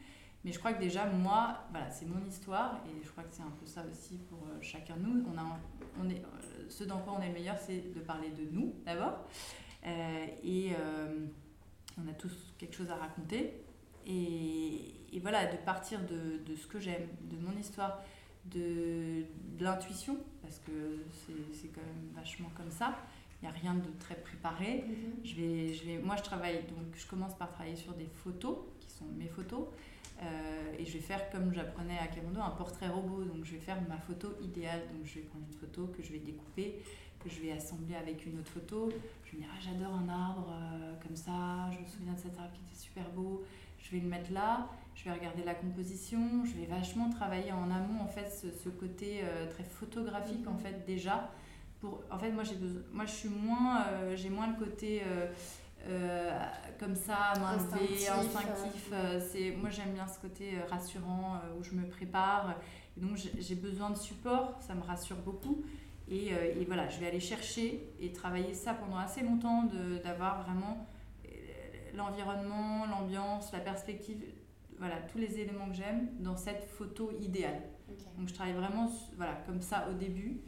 Mais 0.48 0.54
je 0.54 0.60
crois 0.60 0.72
que 0.72 0.80
déjà, 0.80 1.06
moi, 1.08 1.58
voilà, 1.72 1.92
c'est 1.92 2.06
mon 2.06 2.26
histoire 2.26 2.80
et 2.88 3.04
je 3.04 3.10
crois 3.10 3.26
que 3.26 3.36
c'est 3.36 3.42
un 3.42 3.52
peu 3.60 3.66
ça 3.66 3.84
aussi 3.92 4.18
pour 4.30 4.40
chacun 4.62 4.96
de 4.96 5.02
nous. 5.02 5.26
On 5.30 5.38
a, 5.38 5.60
on 6.02 6.10
est, 6.10 6.22
ce 6.70 6.86
dans 6.86 7.00
quoi 7.00 7.18
on 7.20 7.22
est 7.22 7.34
meilleur, 7.34 7.58
c'est 7.58 7.94
de 7.94 8.00
parler 8.00 8.30
de 8.30 8.50
nous 8.50 8.74
d'abord. 8.86 9.28
Euh, 9.86 10.26
et 10.46 10.72
euh, 10.72 11.26
on 11.98 12.10
a 12.10 12.14
tous 12.14 12.32
quelque 12.58 12.74
chose 12.74 12.90
à 12.90 12.96
raconter. 12.96 13.62
Et, 14.06 14.94
et 15.12 15.20
voilà, 15.20 15.48
de 15.48 15.58
partir 15.58 16.00
de, 16.06 16.38
de 16.50 16.56
ce 16.56 16.66
que 16.66 16.80
j'aime, 16.80 17.10
de 17.24 17.36
mon 17.36 17.58
histoire, 17.58 18.02
de, 18.46 19.26
de 19.58 19.64
l'intuition, 19.66 20.16
parce 20.42 20.60
que 20.60 21.04
c'est 21.52 21.68
quand 21.68 21.82
même 21.82 22.14
vachement 22.16 22.52
comme 22.56 22.72
ça. 22.72 22.98
Il 23.42 23.50
n'y 23.50 23.54
a 23.54 23.60
rien 23.60 23.76
de 23.76 23.90
très 24.00 24.16
préparé. 24.16 24.86
Mm-hmm. 24.88 25.26
je 25.26 25.36
vais, 25.36 25.74
je 25.74 25.84
vais, 25.84 25.98
moi, 25.98 26.16
je 26.16 26.24
travaille, 26.24 26.64
donc 26.70 26.96
je 26.96 27.06
commence 27.06 27.36
par 27.36 27.52
travailler 27.52 27.76
sur 27.76 27.94
des 27.96 28.08
photos, 28.08 28.60
sont 28.98 29.06
mes 29.18 29.28
photos. 29.28 29.68
Euh, 30.24 30.74
et 30.80 30.86
je 30.86 30.94
vais 30.94 31.00
faire, 31.00 31.30
comme 31.30 31.54
j'apprenais 31.54 31.98
à 32.00 32.08
Camondo, 32.08 32.42
un 32.42 32.52
portrait 32.52 32.88
robot. 32.88 33.24
Donc 33.24 33.44
je 33.44 33.54
vais 33.54 33.60
faire 33.60 33.78
ma 33.88 33.98
photo 33.98 34.30
idéale. 34.42 34.82
Donc 34.94 35.06
je 35.06 35.16
vais 35.16 35.22
prendre 35.22 35.46
une 35.48 35.58
photo 35.58 35.88
que 35.96 36.04
je 36.04 36.12
vais 36.12 36.20
découper, 36.20 36.82
que 37.24 37.30
je 37.30 37.42
vais 37.42 37.52
assembler 37.52 37.96
avec 37.96 38.26
une 38.26 38.40
autre 38.40 38.52
photo. 38.52 38.90
Je 39.26 39.32
vais 39.32 39.38
me 39.38 39.44
dire, 39.44 39.52
ah, 39.54 39.60
j'adore 39.64 39.94
un 39.94 40.10
arbre 40.10 40.50
euh, 40.52 40.94
comme 41.06 41.16
ça, 41.16 41.70
je 41.72 41.80
me 41.80 41.88
souviens 41.88 42.14
de 42.14 42.20
cet 42.20 42.38
arbre 42.38 42.52
qui 42.54 42.62
était 42.70 42.82
super 42.82 43.10
beau. 43.12 43.44
Je 43.80 43.92
vais 43.92 44.00
le 44.00 44.08
mettre 44.08 44.34
là, 44.34 44.68
je 44.96 45.06
vais 45.06 45.12
regarder 45.12 45.44
la 45.44 45.54
composition, 45.54 46.44
je 46.44 46.60
vais 46.60 46.66
vachement 46.66 47.10
travailler 47.10 47.54
en 47.54 47.70
amont 47.72 48.02
en 48.02 48.08
fait 48.08 48.30
ce, 48.30 48.52
ce 48.52 48.70
côté 48.70 49.22
euh, 49.24 49.50
très 49.50 49.64
photographique 49.64 50.46
en 50.48 50.54
mhm. 50.54 50.60
fait 50.60 50.86
déjà. 50.86 51.32
Pour, 51.80 52.02
en 52.10 52.18
fait 52.18 52.32
moi 52.32 52.44
j'ai 52.44 52.56
moi 52.92 53.06
je 53.06 53.12
suis 53.12 53.30
moins 53.30 53.86
j'ai 54.16 54.32
moins 54.32 54.48
le 54.48 54.56
côté 54.56 55.04
comme 56.80 56.96
ça, 56.96 57.34
main 57.40 57.54
levée, 57.54 58.08
Instinctif, 58.08 58.10
instinctif. 58.10 58.94
c'est, 59.32 59.52
moi, 59.52 59.70
j'aime 59.70 59.94
bien 59.94 60.08
ce 60.08 60.20
côté 60.20 60.60
rassurant 60.70 61.42
où 61.60 61.64
je 61.64 61.72
me 61.72 61.88
prépare. 61.88 62.56
Et 62.98 63.02
donc, 63.02 63.18
j'ai 63.18 63.56
besoin 63.56 63.90
de 63.90 63.98
support, 63.98 64.58
ça 64.60 64.76
me 64.76 64.84
rassure 64.84 65.18
beaucoup. 65.18 65.64
Et, 66.10 66.28
et, 66.30 66.66
voilà, 66.66 66.88
je 66.90 67.00
vais 67.00 67.08
aller 67.08 67.20
chercher 67.20 67.90
et 68.00 68.12
travailler 68.12 68.54
ça 68.54 68.74
pendant 68.74 68.98
assez 68.98 69.22
longtemps, 69.22 69.64
d'avoir 70.04 70.44
vraiment 70.44 70.88
l'environnement, 71.98 72.86
l'ambiance, 72.86 73.52
la 73.52 73.60
perspective, 73.60 74.24
voilà, 74.80 74.96
tous 75.12 75.18
les 75.18 75.40
éléments 75.40 75.68
que 75.70 75.76
j'aime 75.76 76.08
dans 76.20 76.38
cette 76.38 76.64
photo 76.64 77.12
idéale. 77.20 77.62
Donc 78.18 78.30
je 78.30 78.34
travaille 78.34 78.54
vraiment 78.54 78.90
voilà, 79.18 79.34
comme 79.46 79.62
ça 79.62 79.88
au 79.90 79.94
début. 79.94 80.40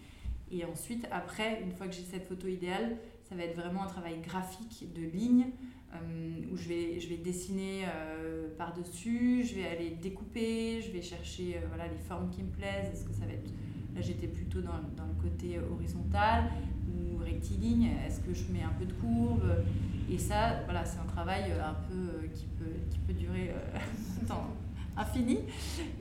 Et 0.51 0.65
ensuite, 0.65 1.07
après, 1.11 1.61
une 1.61 1.71
fois 1.71 1.87
que 1.87 1.93
j'ai 1.93 2.03
cette 2.03 2.27
photo 2.27 2.47
idéale, 2.47 2.97
ça 3.29 3.35
va 3.35 3.43
être 3.43 3.55
vraiment 3.55 3.83
un 3.83 3.87
travail 3.87 4.19
graphique 4.21 4.91
de 4.93 5.03
lignes 5.03 5.51
euh, 5.93 6.51
où 6.51 6.57
je 6.57 6.67
vais, 6.67 6.99
je 6.99 7.09
vais 7.09 7.17
dessiner 7.17 7.85
euh, 7.85 8.47
par-dessus, 8.57 9.43
je 9.43 9.55
vais 9.55 9.67
aller 9.67 9.91
découper, 9.91 10.81
je 10.81 10.91
vais 10.91 11.01
chercher 11.01 11.57
euh, 11.57 11.67
voilà, 11.67 11.87
les 11.87 11.97
formes 11.97 12.29
qui 12.31 12.43
me 12.43 12.49
plaisent. 12.49 12.91
Est-ce 12.91 13.05
que 13.05 13.13
ça 13.13 13.25
va 13.25 13.33
être. 13.33 13.51
Là, 13.95 14.01
j'étais 14.01 14.27
plutôt 14.27 14.61
dans, 14.61 14.79
dans, 14.95 15.05
le 15.05 15.19
côté 15.19 15.59
horizontal 15.59 16.51
ou 16.87 17.17
rectiligne? 17.17 17.89
Est-ce 18.05 18.19
que 18.21 18.33
je 18.33 18.51
mets 18.51 18.61
un 18.61 18.73
peu 18.77 18.85
de 18.85 18.93
courbe? 18.93 19.63
Et 20.11 20.17
ça, 20.17 20.61
voilà, 20.65 20.85
c'est 20.85 20.99
un 20.99 21.05
travail 21.07 21.51
un 21.51 21.73
peu 21.73 22.27
qui 22.27 22.45
peut, 22.45 22.79
qui 22.91 22.99
peut 22.99 23.13
durer 23.13 23.51
temps 24.27 24.47
infini 24.95 25.39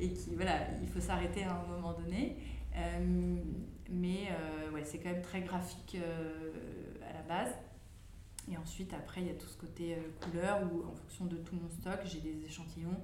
et 0.01 0.11
qui, 0.11 0.35
voilà, 0.35 0.69
il 0.83 0.89
faut 0.89 1.01
s'arrêter 1.01 1.45
à 1.45 1.53
un 1.53 1.67
moment 1.67 1.95
donné. 1.95 2.37
mais 3.91 4.29
ouais, 4.75 4.85
c'est 4.85 4.99
quand 4.99 5.11
même 5.11 5.23
très 5.23 5.41
graphique 5.41 5.97
la 7.19 7.23
base. 7.23 7.55
Et 8.51 8.57
ensuite, 8.57 8.95
après, 8.95 9.21
il 9.21 9.27
y 9.27 9.31
a 9.31 9.35
tout 9.35 9.49
ce 9.49 9.57
côté 9.57 9.95
euh, 9.95 9.99
couleur 10.25 10.61
où, 10.63 10.87
en 10.87 10.93
fonction 10.93 11.27
de 11.27 11.37
tout 11.37 11.55
mon 11.55 11.69
stock, 11.69 12.01
j'ai 12.05 12.21
des 12.21 12.45
échantillons 12.45 12.97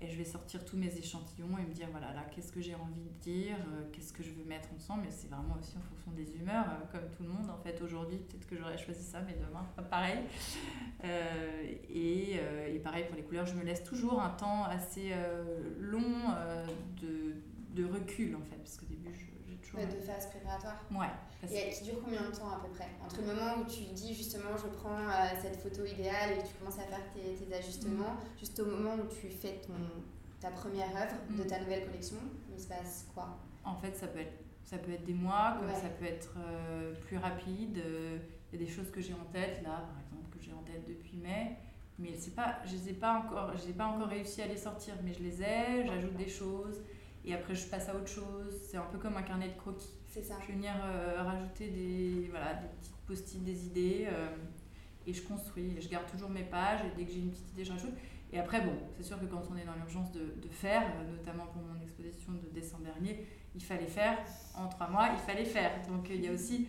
et 0.00 0.08
je 0.08 0.16
vais 0.16 0.24
sortir 0.24 0.64
tous 0.64 0.76
mes 0.76 0.96
échantillons 0.96 1.58
et 1.58 1.62
me 1.62 1.74
dire 1.74 1.88
voilà, 1.90 2.14
là, 2.14 2.24
qu'est-ce 2.32 2.52
que 2.52 2.60
j'ai 2.60 2.76
envie 2.76 3.02
de 3.02 3.20
dire, 3.20 3.56
euh, 3.56 3.82
qu'est-ce 3.92 4.12
que 4.12 4.22
je 4.22 4.30
veux 4.30 4.44
mettre 4.44 4.68
ensemble. 4.74 5.02
Mais 5.04 5.10
c'est 5.10 5.28
vraiment 5.28 5.56
aussi 5.58 5.76
en 5.76 5.80
fonction 5.80 6.12
des 6.12 6.36
humeurs, 6.36 6.66
euh, 6.70 6.86
comme 6.92 7.10
tout 7.10 7.24
le 7.24 7.28
monde. 7.28 7.50
En 7.50 7.58
fait, 7.58 7.82
aujourd'hui, 7.82 8.16
peut-être 8.18 8.46
que 8.46 8.56
j'aurais 8.56 8.78
choisi 8.78 9.02
ça, 9.02 9.20
mais 9.20 9.34
demain, 9.34 9.66
pas 9.76 9.82
pareil. 9.82 10.20
Et, 11.90 12.34
et, 12.34 12.78
pareil 12.80 13.04
pour 13.06 13.14
les 13.14 13.22
couleurs, 13.22 13.46
je 13.46 13.54
me 13.54 13.62
laisse 13.62 13.84
toujours 13.84 14.20
un 14.20 14.30
temps 14.30 14.64
assez 14.64 15.12
long 15.78 16.34
de, 17.00 17.36
de 17.80 17.84
recul, 17.84 18.34
en 18.34 18.40
fait, 18.40 18.56
parce 18.56 18.76
qu'au 18.76 18.86
début, 18.86 19.14
je 19.14 19.37
de 19.76 20.00
phase 20.00 20.28
préparatoire 20.30 20.82
Ouais. 20.90 21.10
Et 21.50 21.70
qui 21.70 21.84
dure 21.84 22.00
combien 22.02 22.22
de 22.22 22.34
temps 22.34 22.50
à 22.50 22.60
peu 22.60 22.68
près? 22.68 22.88
Entre 23.04 23.20
le 23.20 23.26
moment 23.26 23.58
où 23.60 23.70
tu 23.70 23.84
dis 23.92 24.14
justement 24.14 24.56
je 24.56 24.66
prends 24.68 24.98
euh, 24.98 25.40
cette 25.40 25.56
photo 25.56 25.84
idéale 25.84 26.32
et 26.32 26.42
que 26.42 26.48
tu 26.48 26.54
commences 26.54 26.78
à 26.78 26.84
faire 26.84 27.02
tes, 27.12 27.34
tes 27.34 27.54
ajustements, 27.54 28.14
mm. 28.14 28.38
juste 28.38 28.58
au 28.60 28.66
moment 28.66 28.94
où 28.94 29.06
tu 29.08 29.28
fais 29.28 29.60
ton, 29.66 29.74
ta 30.40 30.50
première 30.50 30.90
œuvre 30.96 31.14
de 31.30 31.44
mm. 31.44 31.46
ta 31.46 31.60
nouvelle 31.60 31.86
collection, 31.86 32.18
il 32.52 32.60
se 32.60 32.68
passe 32.68 33.06
quoi? 33.14 33.38
En 33.64 33.76
fait, 33.76 33.96
ça 33.96 34.08
peut 34.08 34.20
être, 34.20 34.38
ça 34.64 34.78
peut 34.78 34.92
être 34.92 35.04
des 35.04 35.14
mois, 35.14 35.56
comme 35.58 35.72
ça 35.74 35.88
peut 35.88 36.06
être 36.06 36.34
euh, 36.38 36.94
plus 36.94 37.18
rapide. 37.18 37.82
Il 38.50 38.58
y 38.58 38.62
a 38.62 38.66
des 38.66 38.70
choses 38.70 38.90
que 38.90 39.00
j'ai 39.00 39.14
en 39.14 39.32
tête, 39.32 39.62
là 39.62 39.84
par 39.86 40.00
exemple, 40.00 40.36
que 40.36 40.42
j'ai 40.42 40.52
en 40.52 40.62
tête 40.62 40.88
depuis 40.88 41.18
mai. 41.18 41.56
Mais 41.98 42.14
c'est 42.16 42.34
pas, 42.34 42.60
je 42.64 42.72
les 42.72 42.90
ai 42.90 42.92
pas 42.92 43.18
encore, 43.18 43.52
j'ai 43.56 43.72
pas 43.72 43.86
encore 43.86 44.08
réussi 44.08 44.40
à 44.40 44.46
les 44.46 44.56
sortir, 44.56 44.94
mais 45.02 45.12
je 45.12 45.22
les 45.22 45.42
ai, 45.42 45.84
j'ajoute 45.84 46.14
des 46.14 46.28
choses 46.28 46.80
et 47.28 47.34
après 47.34 47.54
je 47.54 47.66
passe 47.66 47.88
à 47.88 47.94
autre 47.94 48.08
chose. 48.08 48.54
C'est 48.68 48.76
un 48.76 48.86
peu 48.90 48.98
comme 48.98 49.16
un 49.16 49.22
carnet 49.22 49.48
de 49.48 49.56
croquis. 49.56 49.88
C'est 50.06 50.22
ça. 50.22 50.36
Je 50.42 50.48
vais 50.48 50.54
venir 50.54 50.72
euh, 50.82 51.22
rajouter 51.22 51.68
des, 51.68 52.28
voilà, 52.30 52.54
des 52.54 52.68
petites 52.68 52.96
post-it, 53.06 53.44
des 53.44 53.66
idées, 53.66 54.08
euh, 54.10 54.28
et 55.06 55.12
je 55.12 55.22
construis. 55.22 55.76
Je 55.80 55.88
garde 55.88 56.06
toujours 56.10 56.30
mes 56.30 56.44
pages, 56.44 56.80
et 56.80 56.96
dès 56.96 57.04
que 57.04 57.12
j'ai 57.12 57.18
une 57.18 57.30
petite 57.30 57.50
idée, 57.52 57.64
je 57.64 57.72
rajoute. 57.72 57.94
Et 58.32 58.38
après, 58.38 58.60
bon, 58.62 58.72
c'est 58.96 59.04
sûr 59.04 59.18
que 59.20 59.26
quand 59.26 59.42
on 59.50 59.56
est 59.56 59.64
dans 59.64 59.74
l'urgence 59.74 60.12
de, 60.12 60.20
de, 60.20 60.48
faire, 60.50 60.82
euh, 60.82 61.16
notamment 61.16 61.46
pour 61.46 61.62
mon 61.62 61.80
exposition 61.82 62.32
de 62.32 62.48
décembre 62.52 62.84
dernier, 62.84 63.26
il 63.54 63.62
fallait 63.62 63.86
faire, 63.86 64.18
en 64.54 64.68
trois 64.68 64.88
mois, 64.88 65.10
il 65.12 65.18
fallait 65.18 65.44
faire. 65.44 65.72
Donc 65.88 66.08
il 66.10 66.22
y 66.22 66.28
a 66.28 66.32
aussi 66.32 66.68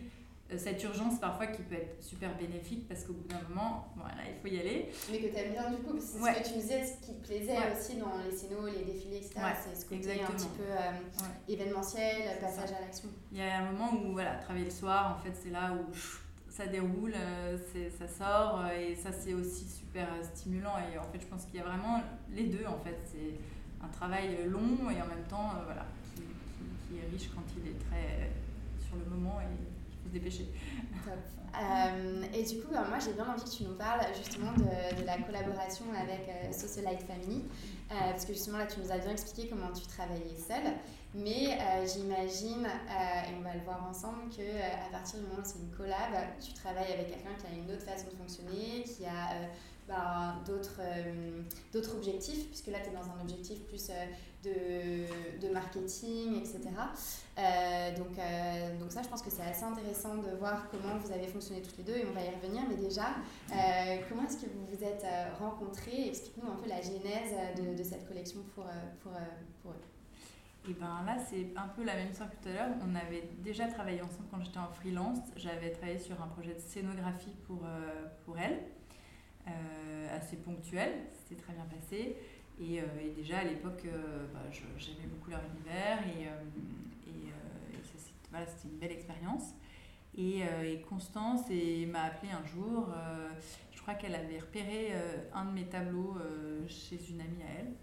cette 0.58 0.84
urgence 0.84 1.20
parfois 1.20 1.48
qui 1.48 1.62
peut 1.62 1.76
être 1.76 2.02
super 2.04 2.36
bénéfique 2.36 2.88
parce 2.88 3.04
qu'au 3.04 3.14
bout 3.14 3.28
d'un 3.28 3.42
moment, 3.50 3.88
voilà, 3.96 4.18
il 4.28 4.42
faut 4.42 4.56
y 4.56 4.60
aller. 4.60 4.90
Mais 5.12 5.20
que 5.20 5.28
tu 5.28 5.36
aimes 5.36 5.52
bien 5.52 5.70
du 5.70 5.78
coup, 5.78 5.98
c'est 6.00 6.18
ce 6.18 6.40
que 6.40 6.48
tu 6.48 6.60
disais, 6.60 6.84
ce 6.86 7.06
qui 7.06 7.14
te 7.14 7.28
plaisait 7.28 7.58
aussi 7.78 7.98
dans 7.98 8.18
les 8.26 8.36
scénos, 8.36 8.72
les 8.72 8.84
défilés, 8.92 9.18
etc. 9.18 9.42
c'est 9.64 9.80
ce 9.80 9.86
côté 9.86 10.22
un 10.22 10.32
petit 10.32 10.48
peu 10.58 10.64
euh, 10.64 10.92
événementiel, 11.48 12.40
passage 12.40 12.72
à 12.72 12.82
l'action. 12.82 13.10
Il 13.32 13.38
y 13.38 13.42
a 13.42 13.60
un 13.60 13.72
moment 13.72 13.94
où 13.94 14.14
voilà, 14.14 14.36
travailler 14.36 14.66
le 14.66 14.72
soir, 14.72 15.18
en 15.18 15.24
fait, 15.24 15.34
c'est 15.42 15.52
là 15.52 15.74
où 15.74 15.94
ça 16.50 16.66
déroule, 16.66 17.14
euh, 17.16 17.58
ça 17.98 18.08
sort 18.08 18.66
et 18.72 18.96
ça 18.96 19.12
c'est 19.14 19.34
aussi 19.34 19.66
super 19.66 20.08
stimulant 20.24 20.74
et 20.92 20.98
en 20.98 21.04
fait 21.04 21.22
je 21.22 21.26
pense 21.28 21.46
qu'il 21.46 21.56
y 21.56 21.60
a 21.60 21.64
vraiment 21.64 22.02
les 22.32 22.48
deux 22.48 22.66
en 22.68 22.78
fait, 22.80 22.98
c'est 23.06 23.40
un 23.82 23.88
travail 23.88 24.46
long 24.46 24.90
et 24.90 25.02
en 25.02 25.08
même 25.08 25.24
temps 25.30 25.52
voilà, 25.64 25.86
qui, 26.16 26.24
qui, 26.88 26.98
est 26.98 27.10
riche 27.12 27.30
quand 27.34 27.44
il 27.56 27.70
est 27.70 27.80
très 27.88 28.32
sur 28.86 28.98
le 28.98 29.06
moment 29.06 29.40
et 29.40 29.79
dépêcher. 30.10 30.50
Euh, 31.60 32.24
et 32.34 32.44
du 32.44 32.60
coup, 32.62 32.72
bah, 32.72 32.86
moi 32.88 33.00
j'ai 33.04 33.14
bien 33.14 33.28
envie 33.28 33.44
que 33.44 33.50
tu 33.50 33.64
nous 33.64 33.74
parles 33.74 34.02
justement 34.16 34.52
de, 34.54 35.02
de 35.02 35.06
la 35.06 35.18
collaboration 35.18 35.86
avec 35.92 36.30
euh, 36.30 36.52
Socialite 36.52 37.02
Family, 37.04 37.44
euh, 37.92 37.96
parce 38.12 38.26
que 38.26 38.34
justement 38.34 38.60
là 38.60 38.68
tu 38.68 38.80
nous 38.80 38.92
as 38.92 39.00
bien 39.00 39.12
expliqué 39.12 39.50
comment 39.50 39.72
tu 39.72 39.86
travaillais 39.88 40.38
seule, 40.38 40.74
mais 41.16 41.58
j'imagine, 41.88 42.68
et 42.68 43.34
on 43.38 43.42
va 43.42 43.56
le 43.56 43.62
voir 43.62 43.84
ensemble, 43.90 44.30
qu'à 44.30 44.92
partir 44.92 45.20
du 45.20 45.26
moment 45.26 45.42
où 45.42 45.46
c'est 45.46 45.58
une 45.58 45.72
collab, 45.72 46.14
tu 46.40 46.54
travailles 46.54 46.94
avec 46.94 47.10
quelqu'un 47.10 47.34
qui 47.40 47.48
a 47.48 47.58
une 47.58 47.72
autre 47.72 47.84
façon 47.84 48.06
de 48.12 48.16
fonctionner, 48.16 48.84
qui 48.84 49.06
a 49.06 50.30
d'autres 50.46 50.82
d'autres 51.74 51.96
objectifs, 51.96 52.48
puisque 52.50 52.68
là 52.68 52.78
tu 52.84 52.92
es 52.92 52.94
dans 52.94 53.10
un 53.10 53.22
objectif 53.24 53.60
plus 53.64 53.90
de, 54.44 55.40
de, 55.40 55.54
marketing, 55.54 56.38
etc. 56.40 56.60
Euh, 57.38 57.98
donc, 57.98 58.18
euh, 58.18 58.78
donc 58.80 58.92
ça, 58.92 59.02
je 59.02 59.08
pense 59.08 59.22
que 59.22 59.30
c'est 59.30 59.42
assez 59.42 59.64
intéressant 59.64 60.16
de 60.18 60.36
voir 60.38 60.68
comment 60.70 60.98
vous 60.98 61.12
avez 61.12 61.28
fonctionné 61.28 61.62
toutes 61.62 61.78
les 61.78 61.84
deux 61.84 61.98
et 61.98 62.06
on 62.10 62.14
va 62.14 62.24
y 62.24 62.30
revenir. 62.30 62.64
Mais 62.70 62.76
déjà, 62.76 63.16
euh, 63.52 63.98
comment 64.08 64.24
est-ce 64.24 64.38
que 64.38 64.50
vous 64.50 64.66
vous 64.66 64.84
êtes 64.84 65.06
rencontrés? 65.40 66.08
Explique-nous 66.08 66.50
un 66.50 66.56
peu 66.56 66.70
la 66.70 66.82
genèse 66.82 67.36
de, 67.58 67.78
de 67.78 67.84
cette 67.84 68.08
collection 68.08 68.40
pour, 68.56 68.66
pour, 69.04 69.12
pour 69.62 69.72
eux. 69.72 70.70
Et 70.70 70.74
ben 70.74 71.04
là, 71.06 71.18
c'est 71.30 71.48
un 71.56 71.68
peu 71.70 71.84
la 71.84 71.96
même 71.96 72.10
histoire 72.10 72.30
que 72.30 72.36
tout 72.36 72.50
à 72.50 72.54
l'heure. 72.54 72.76
On 72.86 72.96
avait 72.96 73.30
déjà 73.40 73.68
travaillé 73.68 74.02
ensemble 74.02 74.28
quand 74.30 74.42
j'étais 74.44 74.60
en 74.60 74.72
freelance. 74.72 75.20
J'avais 75.36 75.72
travaillé 75.72 76.00
sur 76.00 76.22
un 76.22 76.28
projet 76.28 76.54
de 76.54 76.60
scénographie 76.60 77.34
pour, 77.48 77.66
pour 78.26 78.38
elle, 78.38 78.60
assez 80.12 80.36
ponctuel. 80.38 80.92
C'était 81.14 81.42
très 81.42 81.54
bien 81.54 81.66
passé. 81.66 82.18
Et, 82.60 82.76
et 82.76 83.12
déjà 83.16 83.40
à 83.40 83.44
l'époque, 83.44 83.84
bah, 84.34 84.40
j'aimais 84.78 85.08
beaucoup 85.08 85.30
leur 85.32 85.42
univers 85.56 86.00
et 86.08 86.28
voilà, 88.32 88.46
c'était 88.46 88.68
une 88.68 88.80
belle 88.80 88.92
expérience. 88.92 89.54
Et, 90.18 90.44
euh, 90.44 90.74
et, 90.74 90.82
Constance 90.82 91.50
m'a 91.88 92.04
appelé 92.04 92.32
un 92.32 92.46
jour, 92.46 92.90
euh, 92.90 93.30
je 93.72 93.82
crois 93.82 93.94
qu'elle 93.94 94.16
avait 94.16 94.40
repéré 94.40 94.90
euh, 94.92 95.18
un 95.34 95.46
de 95.46 95.52
mes 95.52 95.66
tableaux 95.66 96.18
chez 96.68 97.00
une 97.10 97.22
amie 97.22 97.44
à 97.44 97.60
elle. 97.60 97.74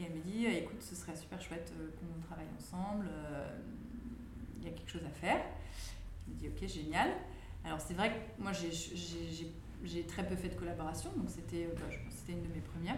et 0.00 0.04
elle 0.04 0.14
me 0.14 0.22
dit, 0.22 0.46
écoute, 0.46 0.80
ce 0.80 0.94
serait 0.94 1.16
super 1.16 1.40
chouette 1.40 1.72
qu'on 1.98 2.20
travaille 2.26 2.48
ensemble, 2.56 3.08
il 4.58 4.64
y 4.64 4.68
a 4.68 4.70
quelque 4.70 4.90
chose 4.90 5.04
à 5.04 5.10
faire. 5.10 5.44
Je 6.26 6.32
me 6.32 6.38
dis, 6.38 6.48
ok, 6.48 6.68
génial. 6.68 7.10
Alors 7.64 7.80
c'est 7.80 7.94
vrai 7.94 8.10
que 8.10 8.42
moi 8.42 8.52
j'ai 8.52 8.70
très 10.08 10.26
peu 10.26 10.36
fait 10.36 10.48
de 10.48 10.54
collaboration, 10.54 11.10
donc 11.16 11.28
c'était 11.28 11.68
bah, 11.74 11.82
une 12.28 12.42
de 12.42 12.54
mes 12.54 12.60
premières. 12.60 12.96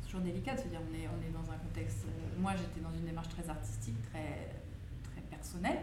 C'est 0.00 0.06
toujours 0.06 0.20
délicat 0.20 0.54
de 0.54 0.60
se 0.60 0.68
dire, 0.68 0.80
on 0.80 0.94
est, 0.94 1.06
on 1.06 1.20
est 1.22 1.32
dans 1.32 1.50
un 1.52 1.56
contexte... 1.56 2.04
moi 2.38 2.52
j'étais 2.56 2.80
dans 2.80 2.92
une 2.92 3.04
démarche 3.04 3.28
très 3.28 3.48
artistique, 3.48 3.96
très 4.10 4.50
personnel 5.30 5.78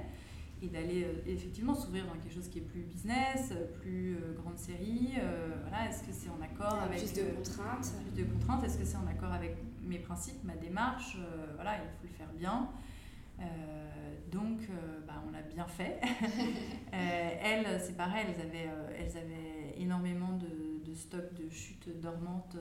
et 0.61 0.67
d'aller 0.67 1.03
euh, 1.03 1.31
effectivement 1.31 1.75
s'ouvrir 1.75 2.05
dans 2.05 2.13
quelque 2.13 2.33
chose 2.33 2.49
qui 2.49 2.59
est 2.59 2.61
plus 2.61 2.81
business, 2.81 3.53
plus 3.81 4.15
euh, 4.15 4.33
grande 4.41 4.57
série. 4.57 5.13
Euh, 5.19 5.49
voilà, 5.61 5.89
est-ce 5.89 6.03
que 6.03 6.11
c'est 6.11 6.29
en 6.29 6.41
accord 6.41 6.79
avec 6.81 6.99
plus 6.99 7.13
de 7.13 7.29
contraintes 7.35 7.93
Plus 8.13 8.23
de 8.23 8.29
contraintes. 8.29 8.63
Est-ce 8.63 8.77
que 8.77 8.85
c'est 8.85 8.97
en 8.97 9.07
accord 9.07 9.31
avec 9.31 9.55
mes 9.83 9.99
principes, 9.99 10.43
ma 10.43 10.55
démarche 10.55 11.17
Voilà, 11.55 11.75
il 11.75 11.89
faut 11.99 12.07
le 12.07 12.17
faire 12.17 12.33
bien. 12.37 12.69
donc, 14.31 14.59
bah, 15.07 15.23
on 15.27 15.31
l'a 15.31 15.41
bien 15.43 15.65
fait. 15.65 16.01
elles, 16.91 17.79
c'est 17.81 17.95
pareil, 17.95 18.25
elles 18.27 18.41
avaient, 18.41 18.69
elles 18.99 19.17
avaient 19.17 19.56
énormément 19.79 20.37
de, 20.37 20.89
de 20.89 20.95
stock 20.95 21.33
de 21.33 21.49
chutes 21.49 21.89
dormantes 21.99 22.57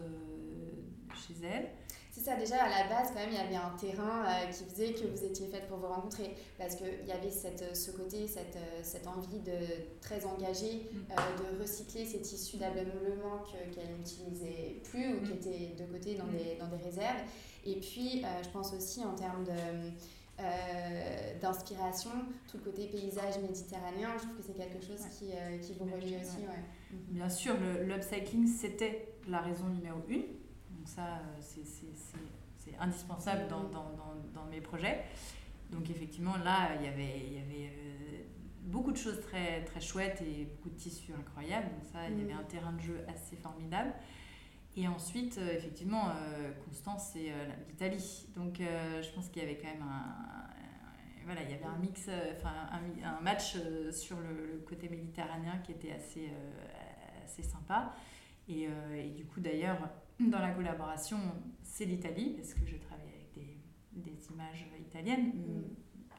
chez 1.14 1.34
elles. 1.44 1.70
C'est 2.16 2.22
ça, 2.24 2.36
déjà 2.36 2.64
à 2.64 2.68
la 2.70 2.88
base, 2.88 3.08
quand 3.08 3.20
même, 3.20 3.28
il 3.30 3.36
y 3.36 3.38
avait 3.38 3.56
un 3.56 3.76
terrain 3.78 4.24
euh, 4.24 4.46
qui 4.46 4.64
faisait 4.64 4.94
que 4.94 5.06
vous 5.06 5.22
étiez 5.22 5.48
faites 5.48 5.68
pour 5.68 5.76
vous 5.76 5.88
rencontrer. 5.88 6.34
Parce 6.56 6.74
qu'il 6.74 7.06
y 7.06 7.12
avait 7.12 7.30
cette, 7.30 7.76
ce 7.76 7.90
côté, 7.90 8.26
cette, 8.26 8.56
euh, 8.56 8.80
cette 8.82 9.06
envie 9.06 9.40
de 9.40 9.52
très 10.00 10.24
engagée 10.24 10.88
mm. 10.90 10.96
euh, 11.12 11.52
de 11.52 11.60
recycler 11.60 12.06
ces 12.06 12.22
tissus 12.22 12.56
d'ameublement 12.56 13.44
qu'elle 13.74 13.94
n'utilisait 13.98 14.80
plus 14.84 15.12
ou 15.12 15.20
qui 15.24 15.32
mm. 15.32 15.36
étaient 15.36 15.74
de 15.78 15.92
côté 15.92 16.14
dans, 16.14 16.24
mm. 16.24 16.36
des, 16.36 16.56
dans 16.58 16.68
des 16.68 16.82
réserves. 16.82 17.20
Et 17.66 17.80
puis, 17.80 18.22
je 18.44 18.48
pense 18.50 18.72
aussi 18.72 19.04
en 19.04 19.14
termes 19.14 19.44
de 19.44 19.90
d'inspiration, 21.40 22.10
tout 22.48 22.58
le 22.58 22.64
côté 22.64 22.86
paysage 22.88 23.38
méditerranéen. 23.40 24.10
Je 24.18 24.24
trouve 24.24 24.36
que 24.36 24.42
c'est 24.42 24.54
quelque 24.54 24.84
chose 24.84 25.04
qui, 25.18 25.30
qui 25.62 25.74
vous 25.78 25.86
relie 25.86 26.16
aussi. 26.16 26.42
Mhm. 26.90 26.98
Bien 27.08 27.28
sûr, 27.28 27.54
l'upcycling, 27.86 28.46
c'était 28.46 29.14
la 29.28 29.40
raison 29.40 29.66
numéro 29.68 30.00
une. 30.08 30.22
Donc 30.70 30.86
ça, 30.86 31.20
c'est 31.40 32.76
indispensable 32.78 33.48
dans, 33.48 33.64
dans, 33.64 33.92
dans, 34.34 34.44
mes 34.50 34.60
projets. 34.60 35.04
Donc 35.70 35.90
effectivement, 35.90 36.36
là, 36.44 36.70
il 36.78 36.84
y 36.84 36.88
avait, 36.88 37.22
il 37.26 37.32
y 37.32 37.38
avait 37.38 37.72
beaucoup 38.62 38.92
de 38.92 38.96
choses 38.96 39.20
très, 39.20 39.64
très 39.64 39.80
chouettes 39.80 40.22
et 40.22 40.44
beaucoup 40.44 40.70
de 40.70 40.76
tissus 40.76 41.12
incroyables. 41.12 41.68
Donc 41.70 41.84
ça, 41.92 42.08
il 42.08 42.18
y 42.18 42.22
avait 42.22 42.34
mm. 42.34 42.38
un 42.38 42.44
terrain 42.44 42.72
de 42.72 42.80
jeu 42.80 43.00
assez 43.08 43.36
formidable. 43.36 43.92
Et 44.76 44.86
ensuite, 44.88 45.38
euh, 45.38 45.56
effectivement, 45.56 46.10
euh, 46.10 46.52
Constance, 46.66 47.10
c'est 47.14 47.30
euh, 47.30 47.46
l'Italie. 47.68 48.26
Donc 48.36 48.58
je 48.58 49.10
pense 49.14 49.28
qu'il 49.28 49.42
y 49.42 49.44
avait 49.44 49.56
quand 49.56 49.68
même 49.68 49.82
un, 49.82 51.24
voilà, 51.24 51.42
il 51.42 51.50
y 51.50 51.54
avait 51.54 51.64
un 51.64 51.78
mix, 51.78 52.08
enfin 52.38 52.52
un, 52.70 53.08
un, 53.08 53.20
match 53.20 53.56
sur 53.90 54.16
le, 54.18 54.62
côté 54.66 54.88
méditerranéen 54.88 55.58
qui 55.64 55.72
était 55.72 55.92
assez, 55.92 56.30
assez 57.24 57.42
sympa. 57.42 57.94
Et, 58.48 58.68
et 58.94 59.10
du 59.16 59.24
coup, 59.24 59.40
d'ailleurs, 59.40 59.78
dans 60.20 60.38
la 60.38 60.50
collaboration, 60.50 61.18
c'est 61.62 61.84
l'Italie, 61.84 62.34
parce 62.36 62.54
que 62.54 62.64
je 62.64 62.76
travaille 62.76 63.08
avec 63.08 63.32
des, 63.34 63.58
des 63.92 64.26
images 64.30 64.66
italiennes, 64.78 65.32
mm. 65.34 65.62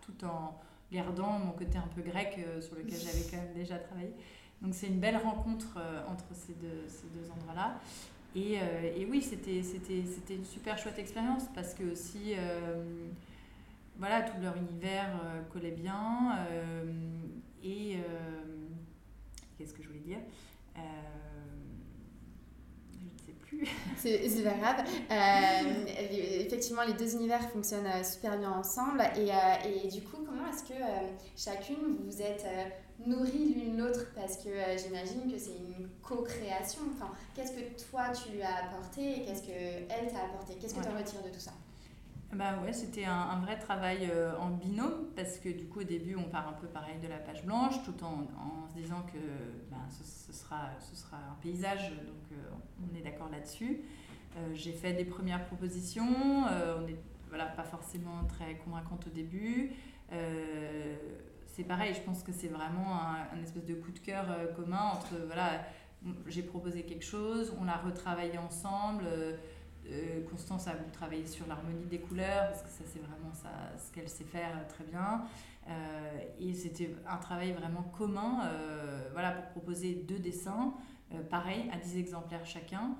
tout 0.01 0.25
en 0.25 0.59
gardant 0.91 1.39
mon 1.39 1.51
côté 1.51 1.77
un 1.77 1.87
peu 1.87 2.01
grec 2.01 2.39
sur 2.59 2.75
lequel 2.75 2.99
j'avais 2.99 3.23
quand 3.29 3.37
même 3.37 3.53
déjà 3.53 3.77
travaillé. 3.77 4.13
Donc 4.61 4.73
c'est 4.73 4.87
une 4.87 4.99
belle 4.99 5.17
rencontre 5.17 5.77
entre 6.09 6.33
ces 6.33 6.53
deux, 6.53 6.85
ces 6.87 7.07
deux 7.07 7.31
endroits-là. 7.31 7.79
Et, 8.35 8.59
euh, 8.59 8.93
et, 8.95 9.05
oui, 9.05 9.21
c'était, 9.21 9.59
une 9.59 10.45
super 10.45 10.77
chouette 10.77 10.99
expérience 10.99 11.43
parce 11.55 11.73
que 11.73 11.83
aussi, 11.91 12.33
voilà, 13.97 14.21
tout 14.21 14.39
leur 14.41 14.55
univers 14.57 15.09
collait 15.51 15.71
bien. 15.71 16.37
et 17.63 17.97
qu'est-ce 19.57 19.73
que 19.73 19.81
je 19.81 19.87
voulais 19.87 19.99
dire 19.99 20.19
C'est 23.97 24.43
pas 24.43 24.53
grave. 24.53 24.85
Euh, 25.11 25.85
effectivement, 26.45 26.83
les 26.83 26.93
deux 26.93 27.15
univers 27.15 27.49
fonctionnent 27.49 27.87
euh, 27.87 28.03
super 28.03 28.37
bien 28.37 28.51
ensemble. 28.51 29.01
Et, 29.15 29.31
euh, 29.31 29.83
et 29.83 29.87
du 29.87 30.01
coup, 30.01 30.17
comment 30.25 30.47
est-ce 30.47 30.63
que 30.63 30.79
chacune 31.35 31.97
vous 32.05 32.21
êtes 32.21 32.45
nourrie 33.05 33.53
l'une 33.53 33.77
l'autre 33.77 34.05
Parce 34.15 34.37
que 34.37 34.49
j'imagine 34.77 35.31
que 35.31 35.37
c'est 35.37 35.57
une 35.57 35.87
co-création. 36.01 36.81
Enfin, 36.93 37.11
qu'est-ce 37.35 37.51
que 37.51 37.89
toi 37.89 38.09
tu 38.09 38.31
lui 38.31 38.41
as 38.41 38.65
apporté 38.65 39.21
et 39.21 39.25
qu'est-ce 39.25 39.43
qu'elle 39.43 40.11
t'a 40.11 40.25
apporté? 40.25 40.55
Qu'est-ce 40.59 40.75
que 40.75 40.81
tu 40.81 40.89
en 40.89 40.97
retires 40.97 41.23
de 41.23 41.29
tout 41.29 41.39
ça? 41.39 41.51
Bah 42.33 42.59
ouais, 42.61 42.73
c'était 42.73 43.05
un, 43.05 43.13
un, 43.13 43.39
vrai 43.39 43.57
travail 43.57 44.11
en 44.37 44.49
binôme 44.49 45.05
parce 45.15 45.37
que 45.37 45.47
du 45.47 45.65
coup 45.65 45.79
au 45.79 45.83
début 45.85 46.17
on 46.17 46.25
part 46.25 46.49
un 46.49 46.53
peu 46.59 46.67
pareil 46.67 46.99
de 47.01 47.07
la 47.07 47.19
page 47.19 47.45
blanche 47.45 47.75
tout 47.85 48.03
en, 48.03 48.27
en 48.37 48.67
se 48.67 48.73
disant 48.73 49.03
que 49.03 49.17
ben, 49.71 49.77
ce, 49.89 50.33
sera, 50.33 50.71
ce 50.81 50.93
sera 50.93 51.15
un 51.15 51.41
paysage 51.41 51.91
donc 51.91 52.37
on 52.81 52.97
est 52.97 53.01
d'accord 53.01 53.29
là-dessus. 53.31 53.81
Euh, 54.37 54.53
j'ai 54.53 54.71
fait 54.71 54.93
des 54.93 55.05
premières 55.05 55.45
propositions, 55.45 56.45
euh, 56.49 56.77
on 56.79 56.81
n'est 56.85 56.97
voilà, 57.29 57.45
pas 57.45 57.63
forcément 57.63 58.23
très 58.27 58.55
convaincante 58.57 59.07
au 59.07 59.09
début. 59.09 59.71
Euh, 60.11 60.95
c'est 61.57 61.63
pareil, 61.63 61.93
je 61.93 62.01
pense 62.01 62.23
que 62.23 62.31
c'est 62.31 62.47
vraiment 62.47 63.01
un, 63.33 63.41
espèce 63.43 63.65
de 63.65 63.73
coup 63.73 63.91
de 63.91 63.99
cœur 63.99 64.25
commun 64.55 64.91
entre, 64.93 65.15
voilà, 65.25 65.65
j'ai 66.27 66.43
proposé 66.43 66.83
quelque 66.83 67.03
chose, 67.03 67.53
on 67.59 67.65
l'a 67.65 67.77
retravaillé 67.77 68.37
ensemble. 68.37 69.05
Constance 70.29 70.67
a 70.67 70.73
travaillé 70.93 71.25
sur 71.25 71.47
l'harmonie 71.47 71.85
des 71.85 71.99
couleurs, 71.99 72.49
parce 72.49 72.61
que 72.61 72.69
ça 72.69 72.83
c'est 72.85 72.99
vraiment 72.99 73.33
ça, 73.33 73.49
ce 73.77 73.91
qu'elle 73.91 74.07
sait 74.07 74.23
faire 74.23 74.67
très 74.67 74.83
bien. 74.83 75.23
et 76.39 76.53
c'était 76.53 76.95
un 77.07 77.17
travail 77.17 77.53
vraiment 77.53 77.83
commun 77.97 78.47
voilà, 79.13 79.31
pour 79.31 79.45
proposer 79.49 79.95
deux 80.07 80.19
dessins 80.19 80.75
euh, 81.13 81.21
pareil, 81.23 81.69
à 81.71 81.77
10 81.77 81.97
exemplaires 81.97 82.45
chacun. 82.45 82.95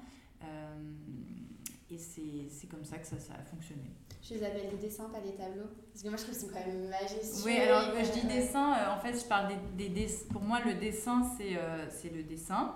Euh, 1.92 1.96
et 1.96 2.50
c'est 2.50 2.68
comme 2.68 2.84
ça 2.84 2.98
que 2.98 3.08
ça, 3.08 3.20
ça 3.20 3.34
a 3.34 3.44
fonctionné. 3.44 3.92
Je 4.22 4.34
les 4.34 4.44
appelle 4.44 4.70
des 4.70 4.88
dessins, 4.88 5.10
pas 5.10 5.22
des 5.22 5.36
tableaux. 5.36 5.70
Parce 5.92 6.04
que 6.04 6.10
moi, 6.10 6.18
je 6.18 6.24
trouve 6.24 6.38
qu'ils 6.38 6.48
sont 6.48 6.54
quand 6.54 6.66
même 6.66 6.90
majestueux. 6.90 7.46
Oui, 7.46 7.58
alors 7.58 7.84
je 8.04 8.12
dis 8.12 8.28
dessin, 8.28 8.74
euh, 8.74 8.96
en 8.96 9.00
fait, 9.00 9.18
je 9.18 9.26
parle 9.26 9.54
des, 9.78 9.90
des, 9.90 10.08
Pour 10.32 10.42
moi, 10.42 10.60
le 10.66 10.74
dessin, 10.74 11.24
c'est 11.38 11.58
c'est 11.90 12.14
le 12.14 12.24
dessin. 12.24 12.76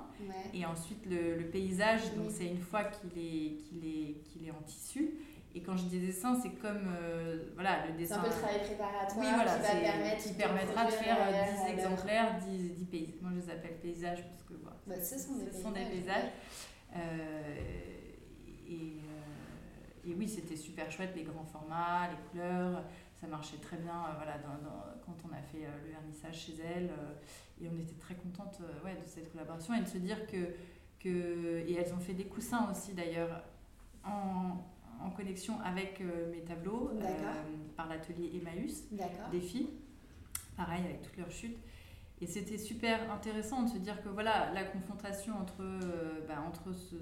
Et 0.54 0.66
ensuite, 0.66 1.06
le, 1.06 1.36
le 1.38 1.46
paysage, 1.50 2.14
donc 2.16 2.28
c'est 2.30 2.48
une 2.48 2.62
fois 2.62 2.84
qu'il 2.86 3.12
est, 3.18 3.58
qu'il 3.58 3.86
est, 3.86 4.14
qu'il 4.24 4.48
est 4.48 4.52
en 4.52 4.62
tissu. 4.66 5.12
Et 5.54 5.62
quand 5.62 5.76
je 5.76 5.84
dis 5.84 6.00
dessin, 6.00 6.40
c'est 6.42 6.52
comme 6.52 6.96
voilà, 7.56 7.88
le 7.88 7.98
dessin. 7.98 8.16
C'est 8.16 8.20
un 8.20 8.24
peu 8.24 8.30
le 8.30 8.42
travail 8.42 8.60
préparatoire 8.62 9.18
oui, 9.18 9.28
voilà, 9.36 9.56
qui, 9.56 9.62
va 9.62 9.92
permettre 9.92 10.24
qui 10.24 10.34
permettra 10.34 10.86
de 10.86 10.92
faire 10.92 11.18
10 11.68 11.74
exemplaires, 11.74 12.40
10, 12.48 12.74
10 12.76 12.86
paysages. 12.86 13.16
Moi, 13.22 13.32
je 13.34 13.40
les 13.42 13.52
appelle 13.52 13.78
paysages 13.82 14.24
parce 14.24 14.44
que 14.44 14.54
voilà, 14.62 14.78
bah, 14.88 15.04
ce 15.04 15.18
sont 15.18 15.36
des, 15.36 15.52
ce 15.52 15.62
sont 15.62 15.72
des 15.72 15.86
paysages. 15.86 16.32
Euh, 16.96 17.91
et, 18.72 18.76
euh, 18.76 20.10
et, 20.10 20.16
oui, 20.16 20.28
c'était 20.28 20.56
super 20.56 20.92
chouette, 20.92 21.14
les 21.16 21.24
grands 21.24 21.46
formats, 21.46 22.08
les 22.10 22.18
couleurs, 22.30 22.84
ça 23.20 23.28
marchait 23.28 23.58
très 23.58 23.78
bien 23.78 23.94
euh, 23.94 24.14
voilà, 24.16 24.38
quand 25.06 25.16
on 25.30 25.34
a 25.34 25.42
fait 25.42 25.68
le 25.86 25.92
vernissage 25.92 26.40
chez 26.46 26.54
elle. 26.64 26.90
et 27.62 27.70
on 27.70 27.78
était 27.80 28.00
très 28.00 28.16
contente 28.16 28.62
ouais, 28.84 28.96
de 28.96 29.06
cette 29.06 29.32
collaboration 29.32 29.74
et 29.76 29.82
de 29.82 29.88
se 29.88 29.98
dire 29.98 30.26
que, 30.28 30.56
que. 31.00 31.64
Et 31.68 31.74
elles 31.74 31.94
ont 31.94 32.00
fait 32.00 32.14
des 32.14 32.26
coussins 32.26 32.70
aussi 32.72 32.94
d'ailleurs 32.94 33.44
en, 34.04 34.58
en 35.06 35.10
connexion 35.12 35.60
avec 35.62 36.02
mes 36.32 36.42
tableaux 36.42 36.92
par 37.78 37.88
l'atelier 37.88 38.32
Emmaüs 38.36 38.86
des 39.32 39.42
filles. 39.42 39.70
Pareil, 40.58 40.84
avec 40.84 41.02
toutes 41.02 41.18
leurs 41.18 41.32
chutes. 41.32 41.58
Et 42.22 42.28
c'était 42.28 42.60
super 42.60 43.12
intéressant 43.12 43.64
de 43.64 43.70
se 43.70 43.78
dire 43.78 44.02
que 44.04 44.10
voilà, 44.10 44.52
la 44.54 44.64
confrontation 44.64 45.34
entre, 45.40 45.62
euh, 45.62 46.22
bah, 46.28 46.44
entre, 46.48 46.72
ce, 46.72 46.96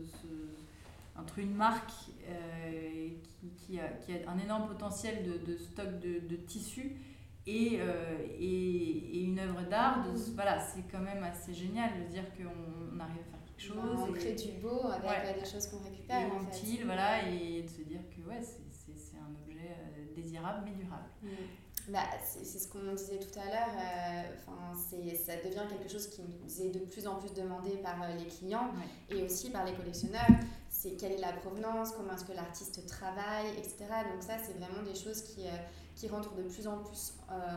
entre 1.19 1.39
une 1.39 1.53
marque 1.53 1.91
euh, 2.27 3.09
qui, 3.23 3.49
qui, 3.51 3.79
a, 3.79 3.87
qui, 3.87 4.13
a, 4.13 4.29
un 4.29 4.37
énorme 4.39 4.67
potentiel 4.67 5.23
de, 5.23 5.51
de 5.51 5.57
stock 5.57 5.99
de, 5.99 6.27
de 6.27 6.35
tissus 6.35 6.97
et, 7.45 7.79
euh, 7.79 8.17
et, 8.37 9.17
et, 9.17 9.23
une 9.23 9.39
œuvre 9.39 9.63
d'art, 9.69 10.05
voilà, 10.35 10.59
c'est 10.59 10.83
quand 10.91 10.99
même 10.99 11.23
assez 11.23 11.53
génial 11.53 11.89
de 12.03 12.11
dire 12.11 12.25
qu'on 12.35 12.99
arrive 12.99 13.21
à 13.21 13.29
faire 13.31 13.43
quelque 13.45 13.61
chose. 13.61 13.77
on 14.07 14.13
crée 14.13 14.35
du 14.35 14.51
beau 14.61 14.81
avec 14.87 15.41
des 15.41 15.49
choses 15.49 15.67
qu'on 15.67 15.79
récupère. 15.79 16.27
Et 16.27 16.31
en 16.31 16.43
utile, 16.43 16.85
voilà, 16.85 17.27
et 17.27 17.63
de 17.63 17.67
se 17.67 17.81
dire 17.81 18.01
que 18.09 18.29
ouais, 18.29 18.41
c'est 18.41 19.17
un 19.17 19.33
objet 19.45 19.75
désirable 20.15 20.63
mais 20.65 20.73
durable. 20.73 21.09
Mm. 21.23 21.27
Bah, 21.91 22.01
c'est 22.23 22.59
ce 22.59 22.67
qu'on 22.67 22.93
disait 22.93 23.17
tout 23.17 23.39
à 23.39 23.45
l'heure, 23.45 23.75
euh, 23.75 25.15
ça 25.25 25.35
devient 25.37 25.67
quelque 25.67 25.91
chose 25.91 26.07
qui 26.07 26.21
nous 26.21 26.61
est 26.61 26.69
de 26.69 26.79
plus 26.79 27.07
en 27.07 27.15
plus 27.15 27.33
demandé 27.33 27.77
par 27.77 28.01
euh, 28.03 28.15
les 28.15 28.25
clients 28.25 28.69
et 29.09 29.23
aussi 29.23 29.49
par 29.49 29.65
les 29.65 29.73
collectionneurs. 29.73 30.27
C'est 30.69 30.91
quelle 30.91 31.13
est 31.13 31.21
la 31.21 31.33
provenance, 31.33 31.91
comment 31.91 32.13
est-ce 32.13 32.25
que 32.25 32.33
l'artiste 32.33 32.85
travaille, 32.85 33.49
etc. 33.57 33.85
Donc 34.13 34.21
ça, 34.21 34.33
c'est 34.37 34.53
vraiment 34.59 34.83
des 34.83 34.93
choses 34.93 35.23
qui, 35.23 35.47
euh, 35.47 35.51
qui 35.95 36.07
rentrent 36.07 36.35
de 36.35 36.43
plus 36.43 36.67
en 36.67 36.77
plus 36.77 37.13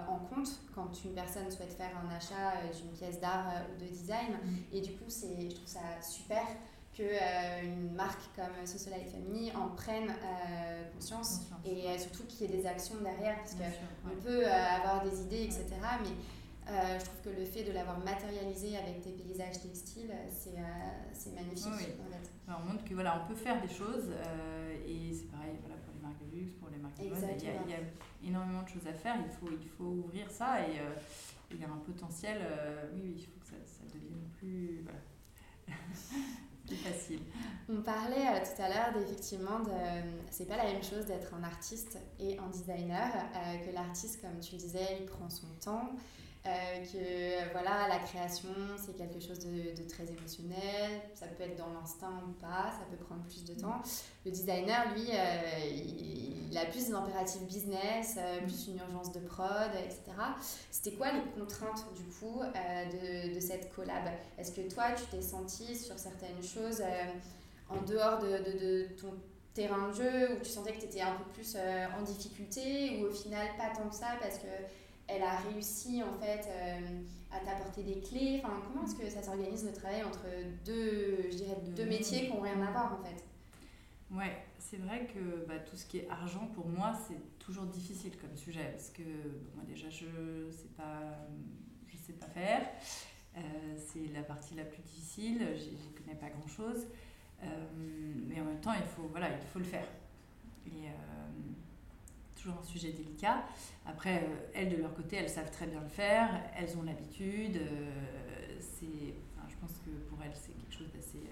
en 0.09 0.19
compte 0.19 0.49
quand 0.75 0.91
une 1.05 1.13
personne 1.13 1.51
souhaite 1.51 1.75
faire 1.75 1.93
un 1.97 2.15
achat 2.15 2.55
d'une 2.75 2.91
pièce 2.93 3.21
d'art 3.21 3.53
ou 3.71 3.81
de 3.81 3.87
design. 3.87 4.33
Mm. 4.43 4.57
Et 4.73 4.81
du 4.81 4.93
coup, 4.93 5.05
je 5.09 5.55
trouve 5.55 5.67
ça 5.67 5.81
super 6.01 6.47
qu'une 6.93 7.07
euh, 7.07 7.95
marque 7.95 8.23
comme 8.37 8.67
Socialite 8.67 9.11
Family 9.11 9.51
en 9.53 9.69
prenne 9.69 10.11
euh, 10.11 10.85
conscience, 10.93 11.41
et 11.65 11.89
euh, 11.89 11.99
surtout 11.99 12.25
qu'il 12.25 12.43
y 12.51 12.53
ait 12.53 12.57
des 12.59 12.67
actions 12.67 12.97
derrière 13.03 13.37
parce 13.39 13.55
qu'on 13.55 14.21
peut 14.23 14.47
avoir 14.47 15.03
des 15.03 15.23
idées 15.23 15.45
etc 15.45 15.67
mais 16.03 16.99
je 16.99 17.05
trouve 17.05 17.21
que 17.25 17.41
le 17.41 17.45
fait 17.45 17.65
de 17.65 17.73
l'avoir 17.73 17.99
matérialisé 17.99 18.77
avec 18.77 19.03
des 19.03 19.11
paysages 19.11 19.61
textiles 19.61 20.13
c'est 20.31 21.35
magnifique 21.35 21.97
on 22.49 22.73
montre 22.73 22.85
que 22.85 22.95
voilà 22.95 23.23
on 23.23 23.29
peut 23.29 23.35
faire 23.35 23.61
des 23.61 23.73
choses 23.73 24.11
et 24.87 25.13
c'est 25.13 25.31
pareil 25.31 25.57
voilà 25.61 25.77
pour 25.83 25.95
les 25.95 26.03
marques 26.03 26.31
de 26.31 26.37
luxe 26.37 26.53
pour 26.61 26.69
les 26.71 26.79
marques 26.79 26.99
de 26.99 27.09
mode 27.09 27.19
il 27.39 27.71
y, 27.71 27.75
a, 27.75 27.79
énormément 28.25 28.63
de 28.63 28.69
choses 28.69 28.87
à 28.87 28.93
faire 28.93 29.17
il 29.19 29.31
faut, 29.31 29.53
il 29.61 29.69
faut 29.71 30.05
ouvrir 30.07 30.31
ça 30.31 30.61
et 30.61 30.79
il 31.51 31.61
y 31.61 31.65
a 31.65 31.69
un 31.69 31.79
potentiel 31.79 32.39
oui, 32.95 33.15
il 33.17 33.25
faut 33.25 33.41
que 33.41 33.47
ça, 33.47 33.57
ça 33.67 33.85
devienne 33.93 34.29
plus 34.39 34.85
voilà. 34.85 35.01
facile. 36.71 37.21
On 37.69 37.83
parlait 37.83 38.27
euh, 38.27 38.41
tout 38.45 38.63
à 38.63 38.69
l'heure 38.69 38.93
d'effectivement 38.95 39.61
de. 39.61 39.71
C'est 40.31 40.47
pas 40.47 40.57
la 40.57 40.65
même 40.65 40.83
chose 40.83 41.07
d'être 41.07 41.35
un 41.35 41.43
artiste 41.43 41.99
et 42.19 42.39
un 42.39 42.49
designer, 42.49 43.11
euh, 43.15 43.67
que 43.67 43.75
l'artiste, 43.75 44.21
comme 44.21 44.41
tu 44.41 44.57
disais, 44.57 44.99
il 45.01 45.07
prend 45.07 45.29
son 45.29 45.49
temps. 45.65 45.91
Euh, 46.45 46.85
que 46.85 47.53
voilà, 47.53 47.87
la 47.87 48.01
création, 48.01 48.49
c'est 48.77 48.97
quelque 48.97 49.21
chose 49.21 49.39
de, 49.39 49.81
de, 49.81 49.89
très 49.89 50.03
émotionnel, 50.03 51.01
ça 51.15 51.27
peut 51.27 51.45
être 51.45 51.57
dans 51.57 51.73
l'instinct 51.73 52.21
ou 52.27 52.33
pas, 52.33 52.73
ça 52.73 52.85
peut 52.91 52.97
prendre 52.97 53.23
plus 53.23 53.45
de 53.45 53.55
temps. 53.55 53.81
Le 54.27 54.33
designer, 54.33 54.93
lui, 54.93 55.07
euh, 55.13 56.51
il, 56.51 56.59
a 56.59 56.65
plus 56.65 56.87
des 56.87 56.95
impératifs 56.95 57.43
business, 57.43 58.17
euh, 58.19 58.41
plus 58.41 58.67
une 58.67 58.79
urgence 58.79 59.13
de 59.13 59.21
prod, 59.21 59.71
etc. 59.85 60.01
C'était 60.73 60.97
quoi 60.97 61.13
les 61.13 61.23
contraintes 61.41 61.85
du 61.95 62.03
coup 62.19 62.41
de, 62.43 63.33
de, 63.33 63.41
cette 63.41 63.73
collab? 63.73 64.09
Est-ce 64.37 64.51
que 64.51 64.63
toi, 64.63 64.87
tu 64.97 65.05
t'es 65.17 65.23
senti 65.23 65.77
sur 65.77 65.97
certaines 65.97 66.43
choses 66.43 66.83
en 67.69 67.81
dehors 67.83 68.19
de, 68.19 68.29
de 68.29 68.89
ton 69.01 69.15
terrain 69.55 69.91
de 69.91 69.95
jeu 69.95 70.33
où 70.33 70.43
tu 70.43 70.51
sentais 70.51 70.73
que 70.73 70.81
tu 70.81 70.87
étais 70.87 71.03
un 71.03 71.15
peu 71.15 71.25
plus 71.33 71.57
en 71.57 72.03
difficulté 72.03 72.99
ou 73.01 73.07
au 73.07 73.13
final 73.13 73.47
pas 73.57 73.71
tant 73.77 73.89
que 73.89 73.95
ça 73.95 74.17
parce 74.21 74.39
que 74.39 74.47
elle 75.09 75.23
a 75.23 75.37
réussi 75.39 76.03
en 76.03 76.13
fait 76.19 76.49
à 77.31 77.41
t'apporter 77.41 77.83
des 77.83 78.01
clés 78.01 78.41
enfin, 78.43 78.61
Comment 78.67 78.85
est-ce 78.85 78.95
que 78.95 79.09
ça 79.09 79.23
s'organise 79.23 79.65
le 79.65 79.73
travail 79.73 80.03
entre 80.03 80.27
deux, 80.65 81.31
je 81.31 81.37
dirais, 81.37 81.57
deux 81.77 81.87
métiers 81.87 82.27
qui 82.27 82.33
n'ont 82.33 82.41
rien 82.41 82.61
à 82.63 82.71
voir 82.71 82.99
en 82.99 83.05
fait? 83.05 83.25
Ouais, 84.11 84.45
c'est 84.59 84.77
vrai 84.77 85.07
que 85.07 85.47
bah, 85.47 85.59
tout 85.59 85.77
ce 85.77 85.87
qui 85.87 85.99
est 85.99 86.09
argent 86.09 86.47
pour 86.55 86.69
moi 86.69 86.93
c'est 87.09 87.39
toujours 87.39 87.65
difficile 87.65 88.17
comme 88.19 88.37
sujet 88.37 88.69
parce 88.71 88.91
que 88.91 89.03
moi 89.55 89.65
déjà 89.67 89.89
je 89.91 90.51
sais 90.51 90.69
pas, 90.77 91.27
je 91.89 91.97
sais 91.97 92.13
pas 92.13 92.27
faire. 92.27 92.63
Euh, 93.37 93.41
c'est 93.79 94.13
la 94.13 94.23
partie 94.23 94.55
la 94.55 94.65
plus 94.65 94.83
difficile, 94.83 95.41
je 95.57 96.01
connais 96.01 96.19
pas 96.19 96.29
grand 96.29 96.49
chose. 96.49 96.87
Euh, 97.43 97.47
mais 98.29 98.41
en 98.41 98.45
même 98.45 98.61
temps, 98.61 98.75
il 98.75 98.87
faut, 98.87 99.09
voilà, 99.11 99.31
il 99.31 99.47
faut 99.47 99.59
le 99.59 99.65
faire. 99.65 99.87
Et 100.67 100.87
euh, 100.87 100.91
toujours 102.43 102.59
un 102.61 102.65
sujet 102.65 102.93
délicat. 102.93 103.45
Après, 103.87 104.27
elles, 104.55 104.71
de 104.71 104.77
leur 104.77 104.95
côté, 104.95 105.17
elles 105.17 105.29
savent 105.29 105.51
très 105.51 105.67
bien 105.67 105.81
le 105.81 105.89
faire, 105.89 106.29
elles 106.57 106.77
ont 106.77 106.83
l'habitude. 106.83 107.61
c'est, 108.59 109.15
je 109.49 109.57
pense 109.61 109.79
que 109.85 109.91
pour 110.09 110.19
elles, 110.23 110.35
c'est 110.35 110.53
quelque 110.53 110.75
chose 110.75 110.91
d'assez 110.93 111.23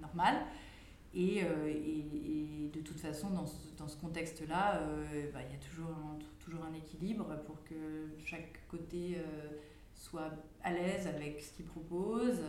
normal. 0.00 0.36
Et, 1.14 1.38
et, 1.38 2.70
de 2.72 2.80
toute 2.80 3.00
façon, 3.00 3.30
dans 3.30 3.46
ce, 3.46 3.74
dans 3.76 3.88
ce 3.88 3.96
contexte-là, 3.96 4.80
bah, 5.32 5.40
il 5.46 5.52
y 5.52 5.56
a 5.56 5.58
toujours 5.58 5.90
un, 5.90 6.18
toujours 6.40 6.64
un 6.64 6.74
équilibre 6.74 7.26
pour 7.44 7.62
que 7.64 8.10
chaque 8.24 8.66
côté 8.68 9.18
soit 9.94 10.30
à 10.62 10.72
l'aise 10.72 11.06
avec 11.06 11.40
ce 11.40 11.52
qu'ils 11.52 11.66
proposent. 11.66 12.42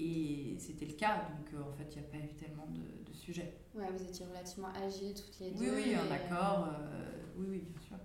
Euh, 0.00 0.02
et 0.02 0.56
c'était 0.58 0.86
le 0.86 0.94
cas, 0.94 1.16
donc 1.16 1.52
euh, 1.54 1.62
en 1.62 1.72
fait, 1.72 1.86
il 1.94 2.00
n'y 2.00 2.06
a 2.06 2.10
pas 2.10 2.18
eu 2.18 2.34
tellement 2.34 2.66
de, 2.66 3.10
de 3.10 3.12
sujets. 3.12 3.54
Ouais, 3.74 3.86
vous 3.94 4.02
étiez 4.02 4.26
relativement 4.26 4.68
agiles 4.74 5.14
toutes 5.14 5.38
les 5.40 5.50
deux. 5.50 5.74
Oui, 5.74 5.84
oui, 5.86 5.96
en 5.96 6.10
accord. 6.10 6.68
Euh, 6.68 7.12
oui, 7.36 7.46
oui, 7.50 7.64
bien 7.68 7.80
sûr. 7.80 7.96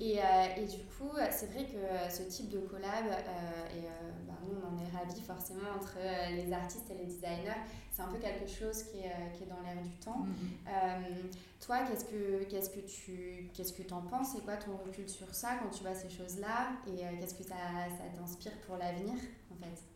Et, 0.00 0.18
et, 0.60 0.66
du 0.66 0.84
coup, 0.84 1.12
c'est 1.30 1.46
vrai 1.52 1.64
que 1.64 2.12
ce 2.12 2.22
type 2.24 2.48
de 2.48 2.58
collab, 2.58 3.06
et 3.06 3.82
bah, 4.26 4.34
nous, 4.44 4.56
on 4.56 4.74
en 4.74 4.78
est 4.78 4.90
ravis 4.90 5.20
forcément 5.20 5.70
entre 5.76 5.96
les 6.34 6.52
artistes 6.52 6.90
et 6.90 6.94
les 6.94 7.04
designers, 7.04 7.62
c'est 7.92 8.02
un 8.02 8.08
peu 8.08 8.18
quelque 8.18 8.48
chose 8.48 8.82
qui 8.82 8.98
est, 8.98 9.32
qui 9.32 9.44
est 9.44 9.46
dans 9.46 9.60
l'air 9.60 9.80
du 9.80 9.96
temps. 10.04 10.26
Mm-hmm. 10.26 11.64
toi, 11.64 11.84
qu'est-ce 11.84 12.04
que, 12.04 12.42
qu'est-ce 12.44 12.70
que 12.70 12.80
tu 12.80 13.48
qu'est-ce 13.54 13.72
que 13.72 13.94
en 13.94 14.02
penses? 14.02 14.32
C'est 14.34 14.44
quoi 14.44 14.56
ton 14.56 14.76
recul 14.76 15.08
sur 15.08 15.32
ça 15.32 15.58
quand 15.62 15.70
tu 15.70 15.84
vois 15.84 15.94
ces 15.94 16.10
choses-là? 16.10 16.72
Et 16.88 17.18
qu'est-ce 17.20 17.34
que 17.34 17.44
ça, 17.44 17.54
ça 17.96 18.18
t'inspire 18.18 18.58
pour 18.66 18.76
l'avenir, 18.76 19.14
en 19.52 19.54
fait? 19.54 19.91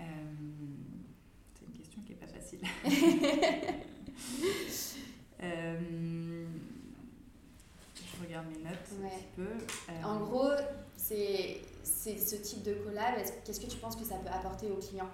Euh, 0.00 0.04
c'est 1.54 1.66
une 1.66 1.72
question 1.72 2.02
qui 2.02 2.12
n'est 2.12 2.18
pas 2.18 2.26
facile. 2.26 2.60
Euh, 5.44 6.46
je 7.96 8.24
regarde 8.24 8.46
mes 8.46 8.62
notes 8.62 8.78
un 8.92 9.08
petit 9.08 9.24
peu. 9.34 9.42
Euh, 9.42 10.04
en 10.04 10.20
gros, 10.20 10.52
c'est 10.96 11.60
ce 11.82 12.36
type 12.36 12.62
de 12.62 12.74
collab. 12.74 13.16
Qu'est-ce 13.44 13.60
que 13.60 13.66
tu 13.66 13.78
penses 13.78 13.96
que 13.96 14.04
ça 14.04 14.18
peut 14.18 14.28
apporter 14.32 14.70
aux 14.70 14.76
clients? 14.76 15.10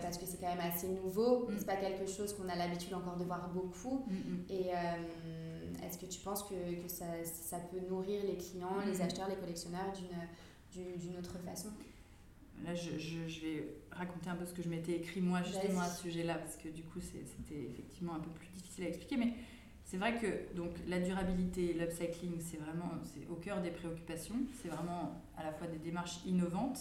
Parce 0.00 0.16
que 0.16 0.24
c'est 0.24 0.38
quand 0.40 0.48
même 0.54 0.72
assez 0.72 0.88
nouveau. 0.88 1.40
Mm. 1.40 1.54
C'est 1.58 1.66
pas 1.66 1.76
quelque 1.76 2.06
chose 2.10 2.34
qu'on 2.34 2.48
a 2.48 2.56
l'habitude 2.56 2.94
encore 2.94 3.18
de 3.18 3.24
voir 3.24 3.50
beaucoup. 3.50 4.06
Mm, 4.08 4.14
mm. 4.14 4.44
Et 4.48 4.70
est-ce 5.86 5.98
que 5.98 6.06
tu 6.06 6.20
penses 6.20 6.44
que, 6.44 6.82
que 6.82 6.88
ça, 6.88 7.04
ça, 7.24 7.58
peut 7.58 7.80
nourrir 7.90 8.22
les 8.24 8.38
clients, 8.38 8.80
les 8.86 9.02
acheteurs, 9.02 9.28
les 9.28 9.36
collectionneurs 9.36 9.92
d'une 10.72 11.18
autre 11.18 11.38
façon? 11.44 11.68
Là, 12.64 12.74
je, 12.74 12.98
je, 12.98 13.40
vais 13.40 13.74
raconter 13.90 14.30
un 14.30 14.36
peu 14.36 14.46
ce 14.46 14.52
que 14.52 14.62
je 14.62 14.68
m'étais 14.68 14.92
écrit 14.92 15.20
moi 15.20 15.42
justement 15.42 15.80
à 15.80 15.88
ce 15.88 16.02
sujet-là, 16.02 16.36
parce 16.36 16.56
que 16.56 16.68
du 16.68 16.82
coup, 16.82 17.00
c'était 17.00 17.60
effectivement 17.60 18.14
un 18.14 18.20
peu 18.20 18.30
plus 18.30 18.48
difficile 18.48 18.84
à 18.84 18.88
expliquer. 18.88 19.16
Mais 19.16 19.34
c'est 19.84 19.96
vrai 19.96 20.18
que 20.18 20.54
donc, 20.56 20.70
la 20.86 21.00
durabilité, 21.00 21.74
l'upcycling, 21.74 22.40
c'est 22.40 22.58
vraiment 22.58 22.92
au 23.30 23.34
cœur 23.34 23.60
des 23.60 23.70
préoccupations. 23.70 24.36
C'est 24.62 24.68
vraiment 24.68 25.22
à 25.36 25.42
la 25.42 25.52
fois 25.52 25.66
des 25.66 25.78
démarches 25.78 26.20
innovantes 26.24 26.80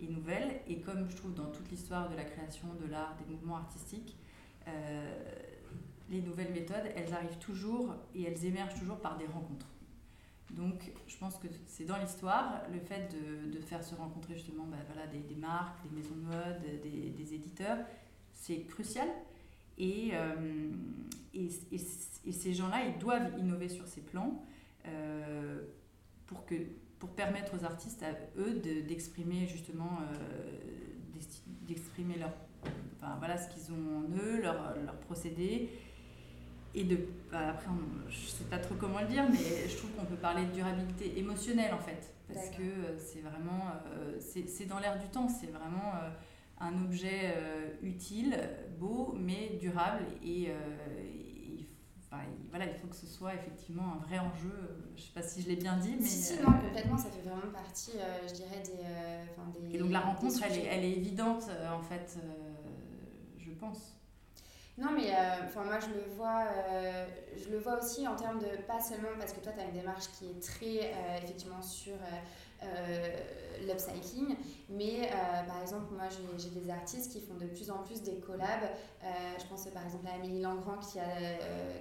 et 0.00 0.06
nouvelles. 0.06 0.60
Et 0.68 0.80
comme 0.80 1.10
je 1.10 1.16
trouve 1.16 1.34
dans 1.34 1.50
toute 1.50 1.70
l'histoire 1.70 2.10
de 2.10 2.16
la 2.16 2.24
création, 2.24 2.68
de 2.80 2.90
l'art, 2.90 3.16
des 3.16 3.32
mouvements 3.32 3.56
artistiques, 3.56 4.16
euh, 4.68 5.14
les 6.10 6.20
nouvelles 6.20 6.52
méthodes, 6.52 6.92
elles 6.94 7.12
arrivent 7.14 7.38
toujours 7.38 7.94
et 8.14 8.24
elles 8.24 8.44
émergent 8.44 8.78
toujours 8.78 8.98
par 8.98 9.16
des 9.16 9.26
rencontres. 9.26 9.66
Donc, 10.52 10.92
je 11.06 11.16
pense 11.16 11.38
que 11.38 11.46
c'est 11.66 11.84
dans 11.84 11.96
l'histoire, 11.96 12.62
le 12.72 12.78
fait 12.78 13.08
de, 13.14 13.50
de, 13.50 13.60
faire 13.60 13.82
se 13.82 13.94
rencontrer 13.94 14.34
justement 14.34 14.64
bah, 14.64 14.76
voilà, 14.92 15.06
des, 15.06 15.34
marques, 15.34 15.82
des 15.82 15.96
maisons 15.96 16.14
de 16.14 16.20
mode, 16.20 16.82
des, 16.82 17.34
éditeurs, 17.34 17.78
c'est 18.34 18.64
crucial. 18.64 19.08
Et, 19.78 20.10
euh, 20.12 20.70
et, 21.32 21.48
et, 21.72 22.32
ces 22.32 22.52
gens-là, 22.52 22.84
ils 22.86 22.98
doivent 22.98 23.32
innover 23.38 23.70
sur 23.70 23.86
ces 23.86 24.02
plans 24.02 24.44
euh, 24.86 25.62
pour, 26.26 26.44
permettre 27.16 27.58
aux 27.58 27.64
artistes, 27.64 28.02
à 28.02 28.12
eux, 28.38 28.60
d'exprimer 28.86 29.46
justement, 29.46 30.00
euh, 30.02 30.58
leur, 32.18 32.32
ce 33.38 33.48
qu'ils 33.48 33.72
ont 33.72 34.04
en 34.04 34.22
eux, 34.22 34.42
leur, 34.42 34.76
leur 34.84 34.96
procédé 35.00 35.70
et 36.74 36.84
de 36.84 36.98
bah, 37.30 37.50
après 37.50 37.68
je 38.08 38.26
sais 38.26 38.44
pas 38.44 38.58
trop 38.58 38.74
comment 38.74 39.00
le 39.00 39.06
dire 39.06 39.24
mais 39.30 39.68
je 39.68 39.76
trouve 39.76 39.90
qu'on 39.90 40.06
peut 40.06 40.16
parler 40.16 40.46
de 40.46 40.52
durabilité 40.52 41.18
émotionnelle 41.18 41.74
en 41.74 41.78
fait. 41.78 42.12
Parce 42.32 42.50
que 42.50 42.62
euh, 42.62 42.98
c'est 42.98 43.20
vraiment 43.20 43.68
euh, 43.86 44.18
c'est 44.18 44.66
dans 44.66 44.78
l'air 44.78 44.98
du 44.98 45.08
temps. 45.08 45.28
C'est 45.28 45.48
vraiment 45.48 45.92
euh, 46.02 46.10
un 46.60 46.82
objet 46.84 47.34
utile 47.82 48.38
beau 48.78 49.14
mais 49.18 49.58
durable. 49.60 50.04
Et, 50.24 50.48
voilà, 52.50 52.66
il 52.66 52.74
faut 52.74 52.88
que 52.88 52.96
ce 52.96 53.06
soit 53.06 53.34
effectivement 53.34 53.94
un 53.94 54.06
vrai 54.06 54.18
enjeu. 54.18 54.52
Je 54.94 55.00
ne 55.00 55.06
sais 55.06 55.12
pas 55.14 55.22
si 55.22 55.40
je 55.40 55.48
l'ai 55.48 55.56
bien 55.56 55.78
dit, 55.78 55.96
mais... 55.98 56.04
Si, 56.04 56.34
non, 56.42 56.52
complètement, 56.52 56.98
ça 56.98 57.08
fait 57.08 57.26
vraiment 57.26 57.50
partie, 57.50 57.92
je 58.28 58.34
dirais, 58.34 58.62
des, 58.62 59.60
des... 59.68 59.74
Et 59.74 59.78
donc 59.78 59.90
la 59.90 60.00
rencontre, 60.00 60.38
elle 60.44 60.58
est, 60.58 60.64
elle 60.66 60.84
est, 60.84 60.92
évidente, 60.92 61.44
en 61.72 61.80
fait, 61.80 62.18
je 63.38 63.50
pense. 63.52 63.96
Non, 64.78 64.90
mais 64.92 65.10
euh, 65.12 65.44
enfin 65.44 65.64
moi, 65.64 65.78
je 65.80 65.88
le, 65.88 66.14
vois, 66.14 66.44
euh, 66.48 67.06
je 67.36 67.50
le 67.50 67.58
vois 67.58 67.78
aussi 67.78 68.08
en 68.08 68.16
termes 68.16 68.38
de, 68.38 68.62
pas 68.66 68.80
seulement 68.80 69.10
parce 69.18 69.34
que 69.34 69.40
toi, 69.40 69.52
tu 69.52 69.62
une 69.62 69.72
démarche 69.72 70.06
qui 70.18 70.30
est 70.30 70.42
très, 70.42 70.92
euh, 70.94 71.18
effectivement, 71.22 71.60
sur 71.60 71.94
l'upcycling, 73.66 74.36
mais 74.68 75.08
par 75.46 75.60
exemple, 75.62 75.94
moi, 75.94 76.04
j'ai 76.36 76.48
des 76.48 76.70
artistes 76.70 77.12
qui 77.12 77.20
font 77.20 77.34
de 77.34 77.46
plus 77.46 77.70
en 77.70 77.78
plus 77.78 78.02
des 78.02 78.18
collabs. 78.18 78.68
je 79.38 79.46
pense 79.46 79.66
par 79.68 79.84
exemple 79.84 80.06
à 80.08 80.14
Amélie 80.14 80.40
Langrand 80.40 80.78
qui 80.78 80.98
a 80.98 81.04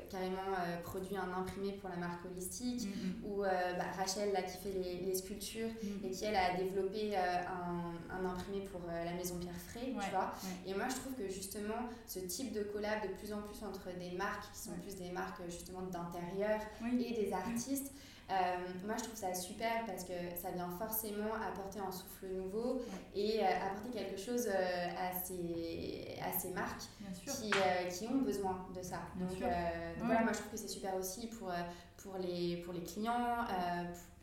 carrément 0.10 0.38
produit 0.84 1.18
un 1.18 1.32
imprimé 1.34 1.74
pour 1.74 1.90
la 1.90 1.98
marque 1.98 2.26
Holistique, 2.26 2.88
mm-hmm. 2.88 3.28
ou 3.28 3.42
bah, 3.42 3.86
Rachel 3.98 4.32
là, 4.32 4.44
qui 4.44 4.58
fait 4.58 4.78
les, 4.78 5.06
les 5.06 5.16
sculptures 5.16 5.70
mm-hmm. 5.70 6.06
et 6.06 6.12
qui, 6.12 6.26
elle, 6.26 6.36
a 6.36 6.56
développé 6.56 7.16
un, 7.16 7.96
un, 8.16 8.26
imprimé 8.26 8.62
pour 8.66 8.82
la 8.88 9.14
maison 9.14 9.38
Pierre 9.40 9.56
Fray, 9.56 9.94
tu 9.94 10.12
vois. 10.12 10.34
Et 10.68 10.74
moi, 10.74 10.86
je 10.90 10.96
trouve 10.96 11.14
que 11.14 11.28
justement, 11.28 11.90
ce 12.08 12.20
type 12.20 12.52
de 12.54 12.64
collab 12.64 13.02
de 13.02 13.14
plus 13.16 13.34
en 13.34 13.42
plus 13.42 13.64
entre 13.64 13.90
des 13.98 14.12
marques 14.18 14.52
qui 14.54 14.60
sont 14.60 14.72
plus 14.82 14.96
des 14.96 15.10
marques 15.12 15.42
justement 15.48 15.82
d'intérieur 15.84 16.60
et 17.00 17.14
des 17.14 17.34
artistes. 17.34 17.92
Euh, 18.32 18.86
moi, 18.86 18.96
je 18.98 19.04
trouve 19.04 19.16
ça 19.16 19.34
super 19.34 19.86
parce 19.86 20.06
que 20.06 20.14
ça 20.42 20.52
vient 20.52 20.70
forcément 20.78 21.34
apporter 21.36 21.80
un 21.80 21.92
souffle 21.92 22.28
nouveau 22.28 22.82
et 23.14 23.40
euh, 23.42 23.46
apporter 23.46 23.92
quelque 23.92 24.20
chose 24.20 24.48
euh, 24.48 24.88
à, 24.98 25.14
ces, 25.22 26.18
à 26.22 26.32
ces 26.38 26.52
marques 26.52 26.84
qui, 27.26 27.52
qui, 27.90 28.08
ont 28.08 28.22
besoin 28.22 28.68
de 28.74 28.82
ça. 28.82 29.02
donc, 29.16 29.38
voilà, 30.00 30.22
moi, 30.24 30.32
je 30.32 30.38
trouve 30.38 30.52
que 30.52 30.58
c'est 30.58 30.68
super 30.70 30.96
aussi 30.96 31.28
pour, 31.28 31.52
pour, 31.98 32.18
les, 32.18 32.58
pour 32.64 32.74
les 32.74 32.84
clients. 32.84 33.46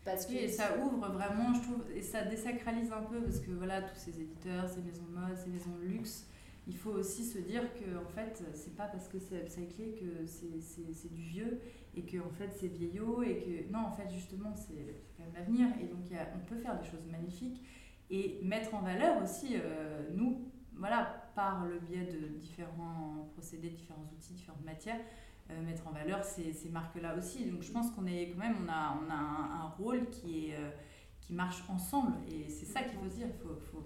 parce 0.04 0.24
que 0.24 0.32
et 0.32 0.48
ça 0.48 0.78
ouvre 0.78 1.08
vraiment, 1.08 1.52
je 1.52 1.60
trouve, 1.60 1.84
et 1.94 2.02
ça 2.02 2.22
désacralise 2.22 2.90
un 2.90 3.02
peu 3.02 3.20
parce 3.20 3.40
que 3.40 3.50
voilà, 3.50 3.82
tous 3.82 3.98
ces 3.98 4.20
éditeurs, 4.20 4.68
ces 4.68 4.80
maisons 4.80 5.04
de 5.04 5.14
mode, 5.18 5.36
ces 5.36 5.50
maisons 5.50 5.76
de 5.78 5.84
luxe, 5.84 6.26
il 6.68 6.76
faut 6.76 6.90
aussi 6.90 7.24
se 7.24 7.38
dire 7.38 7.62
que 7.74 7.96
en 7.96 8.08
fait 8.08 8.42
c'est 8.54 8.76
pas 8.76 8.86
parce 8.86 9.08
que 9.08 9.18
c'est 9.18 9.40
upcyclé 9.40 9.94
que 9.94 10.26
c'est 10.26 11.12
du 11.12 11.22
vieux 11.22 11.60
et 11.94 12.02
que 12.02 12.18
en 12.18 12.30
fait 12.30 12.50
c'est 12.52 12.68
vieillot 12.68 13.22
et 13.22 13.38
que 13.38 13.72
non 13.72 13.80
en 13.80 13.92
fait 13.92 14.08
justement 14.10 14.54
c'est 14.54 15.02
quand 15.16 15.24
même 15.24 15.34
l'avenir 15.34 15.68
et 15.80 15.86
donc 15.86 16.04
on 16.34 16.46
peut 16.46 16.56
faire 16.56 16.78
des 16.78 16.86
choses 16.86 17.06
magnifiques 17.10 17.64
et 18.10 18.40
mettre 18.42 18.74
en 18.74 18.82
valeur 18.82 19.22
aussi 19.22 19.54
euh, 19.54 20.08
nous 20.14 20.46
voilà 20.74 21.30
par 21.34 21.66
le 21.66 21.80
biais 21.80 22.04
de 22.04 22.28
différents 22.36 23.28
procédés 23.32 23.70
différents 23.70 24.06
outils 24.14 24.34
différentes 24.34 24.64
matières 24.64 25.00
euh, 25.50 25.62
mettre 25.62 25.88
en 25.88 25.92
valeur 25.92 26.22
ces, 26.24 26.52
marques 26.68 27.00
là 27.00 27.16
aussi. 27.16 27.46
Donc 27.46 27.62
je 27.62 27.72
pense 27.72 27.90
qu'on 27.92 28.04
est 28.04 28.28
quand 28.28 28.38
même 28.38 28.56
on 28.66 28.68
a 28.68 28.98
on 29.02 29.10
a 29.10 29.14
un, 29.14 29.68
rôle 29.78 30.06
qui 30.10 30.48
est 30.48 30.56
euh, 30.56 30.70
qui 31.22 31.32
marche 31.32 31.62
ensemble 31.70 32.12
et 32.30 32.50
c'est 32.50 32.66
ça 32.66 32.82
qu'il 32.82 32.98
faut 32.98 33.06
dire 33.06 33.28
il 33.28 33.38
faut, 33.42 33.58
faut, 33.70 33.82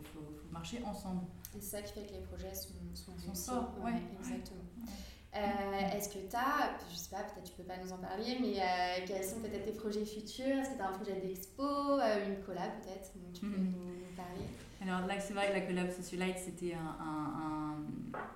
marcher 0.51 0.83
ensemble 0.85 1.23
c'est 1.53 1.63
ça 1.63 1.83
qui 1.83 1.93
fait 1.93 2.07
que 2.07 2.13
les 2.13 2.21
projets 2.21 2.55
sont, 2.55 2.73
sont, 2.95 3.35
sont 3.35 3.53
forts. 3.53 3.75
Ouais, 3.85 4.01
exactement. 4.19 4.63
Est-ce 5.35 6.11
que 6.11 6.19
tu 6.29 6.37
as, 6.37 6.79
je 6.91 6.97
sais 6.97 7.11
pas, 7.11 7.23
peut-être 7.23 7.51
tu 7.51 7.53
peux 7.57 7.63
pas 7.63 7.79
nous 7.83 7.93
en 7.93 7.99
parler, 7.99 8.39
mais 8.41 8.61
quels 9.07 9.25
sont 9.25 9.41
peut-être 9.41 9.65
tes 9.65 9.73
projets 9.73 10.05
futurs? 10.05 10.59
Est-ce 10.59 10.71
que 10.71 10.77
tu 10.77 10.83
as 10.83 10.89
un 10.89 10.93
projet 10.93 11.21
d'expo, 11.21 11.65
une 11.65 12.45
collab 12.45 12.71
peut-être 12.83 13.13
Tu 13.33 13.41
peux 13.41 13.47
mhm. 13.47 13.73
nous, 13.73 14.17
parler? 14.17 14.45
Alors 14.83 15.07
là, 15.07 15.21
c'est 15.21 15.33
vrai 15.33 15.49
que 15.49 15.53
la 15.55 15.61
collab 15.61 15.91
Socialite, 15.91 16.39
c'était 16.39 16.75
un, 16.75 16.97
un, 17.01 17.77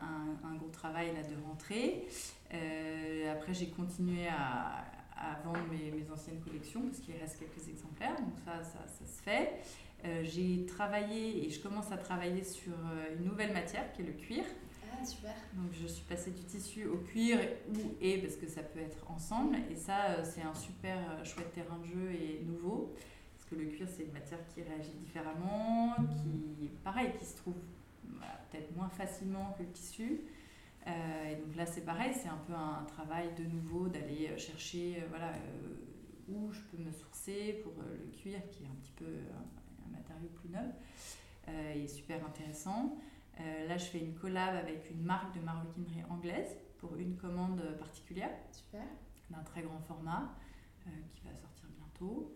un, 0.01 0.49
un, 0.49 0.55
gros 0.57 0.69
travail 0.69 1.13
là, 1.13 1.23
de 1.23 1.35
rentrée. 1.45 2.07
après, 2.51 3.53
j'ai 3.53 3.69
continué 3.69 4.29
à, 4.29 4.85
à 5.17 5.41
vendre 5.45 5.67
mes, 5.71 5.91
mes, 5.91 6.11
anciennes 6.11 6.41
collections 6.41 6.83
parce 6.83 7.01
qu'il 7.01 7.17
reste 7.17 7.39
quelques 7.39 7.69
exemplaires, 7.69 8.17
donc 8.17 8.35
ça, 8.45 8.63
ça, 8.63 8.79
ça 8.87 9.05
se 9.05 9.23
fait. 9.23 9.61
Euh, 10.05 10.23
j'ai 10.23 10.67
travaillé 10.67 11.47
et 11.47 11.51
je 11.51 11.61
commence 11.61 11.91
à 11.91 11.97
travailler 11.97 12.45
sur 12.45 12.73
euh, 12.73 13.17
une 13.19 13.25
nouvelle 13.25 13.53
matière 13.53 13.93
qui 13.93 14.03
est 14.03 14.07
le 14.07 14.13
cuir. 14.13 14.45
Ah, 14.93 15.05
super. 15.05 15.35
Donc 15.55 15.73
je 15.73 15.87
suis 15.87 16.05
passée 16.05 16.31
du 16.31 16.43
tissu 16.43 16.87
au 16.87 16.99
cuir 16.99 17.39
ou 17.69 17.95
et 18.01 18.19
parce 18.19 18.37
que 18.37 18.47
ça 18.47 18.63
peut 18.63 18.81
être 18.81 19.11
ensemble. 19.11 19.57
Et 19.71 19.77
ça, 19.77 20.11
euh, 20.11 20.25
c'est 20.25 20.43
un 20.43 20.55
super 20.55 20.99
chouette 21.25 21.53
terrain 21.53 21.79
de 21.79 21.87
jeu 21.87 22.13
et 22.13 22.43
nouveau. 22.45 22.95
Parce 23.35 23.51
que 23.51 23.55
le 23.57 23.67
cuir, 23.67 23.87
c'est 23.89 24.05
une 24.05 24.13
matière 24.13 24.41
qui 24.55 24.63
réagit 24.63 24.95
différemment, 24.99 25.95
qui, 25.97 26.69
pareil, 26.85 27.13
qui 27.19 27.25
se 27.25 27.37
trouve 27.37 27.55
peut-être 28.51 28.75
moins 28.77 28.89
facilement 28.89 29.55
que 29.59 29.63
le 29.63 29.71
tissu. 29.71 30.21
Euh, 30.87 31.33
et 31.33 31.37
donc 31.37 31.57
là, 31.57 31.67
c'est 31.67 31.85
pareil, 31.85 32.13
c'est 32.15 32.29
un 32.29 32.41
peu 32.47 32.53
un 32.53 32.85
travail 32.85 33.29
de 33.37 33.45
nouveau 33.45 33.89
d'aller 33.89 34.31
chercher 34.39 34.99
euh, 34.99 35.07
voilà, 35.09 35.33
où 36.29 36.53
je 36.53 36.61
peux 36.61 36.83
me 36.83 36.93
sourcer 36.93 37.61
pour 37.63 37.73
le 37.83 38.11
cuir, 38.17 38.39
qui 38.51 38.65
est 38.65 38.67
un 38.67 38.77
petit 38.81 38.93
peu 38.97 39.07
un, 40.17 40.21
matériau 40.21 40.29
plus 40.41 40.49
neuf 40.49 40.75
et 41.75 41.87
super 41.87 42.25
intéressant. 42.25 42.97
là, 43.39 43.77
je 43.77 43.85
fais 43.85 44.01
une 44.01 44.15
collab 44.15 44.57
avec 44.57 44.91
une 44.91 45.03
marque 45.03 45.35
de 45.37 45.41
maroquinerie 45.41 46.03
anglaise 46.11 46.57
pour 46.79 46.97
une 46.97 47.17
commande 47.17 47.63
particulière. 47.79 48.31
Super. 48.51 48.83
D'un 49.31 49.43
très 49.43 49.63
grand 49.63 49.81
format 49.81 50.35
qui 51.15 51.23
va 51.25 51.35
sortir 51.35 51.69
bientôt. 51.77 52.33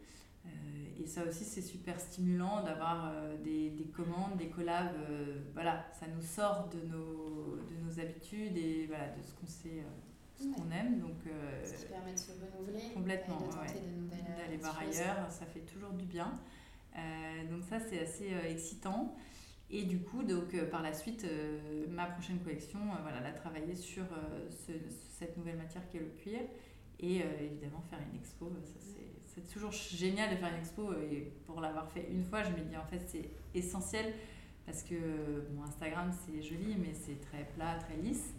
Euh, 0.46 1.02
et 1.02 1.06
ça 1.06 1.24
aussi, 1.24 1.44
c'est 1.44 1.62
super 1.62 2.00
stimulant 2.00 2.62
d'avoir 2.62 3.10
euh, 3.12 3.36
des, 3.42 3.70
des, 3.70 3.84
commandes, 3.84 4.36
des 4.36 4.48
collabs. 4.48 4.94
Euh, 5.10 5.40
voilà, 5.54 5.86
ça 5.98 6.06
nous 6.06 6.22
sort 6.22 6.68
de 6.68 6.80
nos, 6.88 7.56
de 7.56 7.76
nos 7.84 8.00
habitudes 8.00 8.56
et 8.56 8.86
voilà, 8.86 9.08
de 9.08 9.22
ce 9.22 9.34
qu'on 9.34 9.46
sait, 9.46 9.84
ce 10.36 10.44
qu'on 10.44 10.70
aime. 10.70 11.00
Donc, 11.00 11.16
ce 11.64 11.76
qui 11.76 11.86
permet 11.86 12.12
de 12.12 12.18
se 12.18 12.32
renouveler. 12.32 12.94
Complètement, 12.94 13.38
D'aller 14.38 14.56
voir 14.56 14.78
ailleurs, 14.78 15.30
ça 15.30 15.46
fait 15.46 15.60
toujours 15.60 15.92
du 15.92 16.04
bien. 16.04 16.32
Donc 17.50 17.62
ça, 17.64 17.78
c'est 17.80 18.00
assez 18.00 18.32
excitant. 18.48 19.14
Et 19.70 19.84
du 19.84 20.00
coup, 20.00 20.22
donc, 20.24 20.56
par 20.70 20.82
la 20.82 20.92
suite, 20.92 21.24
ma 21.88 22.06
prochaine 22.06 22.40
collection, 22.40 22.80
voilà, 23.02 23.20
la 23.20 23.32
travailler 23.32 23.74
sur 23.76 24.04
ce, 24.50 24.72
cette 25.18 25.36
nouvelle 25.36 25.56
matière 25.56 25.88
qui 25.88 25.98
est 25.98 26.00
le 26.00 26.10
cuir. 26.22 26.40
Et 26.98 27.22
évidemment, 27.40 27.82
faire 27.88 28.00
une 28.12 28.18
expo, 28.18 28.50
c'est 29.34 29.46
toujours 29.52 29.72
génial 29.72 30.30
de 30.30 30.36
faire 30.36 30.50
une 30.52 30.58
expo 30.58 30.92
et 30.92 31.32
pour 31.46 31.60
l'avoir 31.60 31.90
fait 31.90 32.06
une 32.10 32.24
fois, 32.24 32.42
je 32.42 32.50
me 32.50 32.60
dis 32.60 32.76
en 32.76 32.84
fait 32.84 33.00
c'est 33.06 33.30
essentiel 33.54 34.12
parce 34.66 34.82
que 34.82 34.94
mon 35.54 35.64
Instagram 35.64 36.10
c'est 36.12 36.42
joli 36.42 36.76
mais 36.78 36.92
c'est 36.92 37.20
très 37.20 37.44
plat, 37.54 37.76
très 37.76 37.96
lisse. 37.96 38.34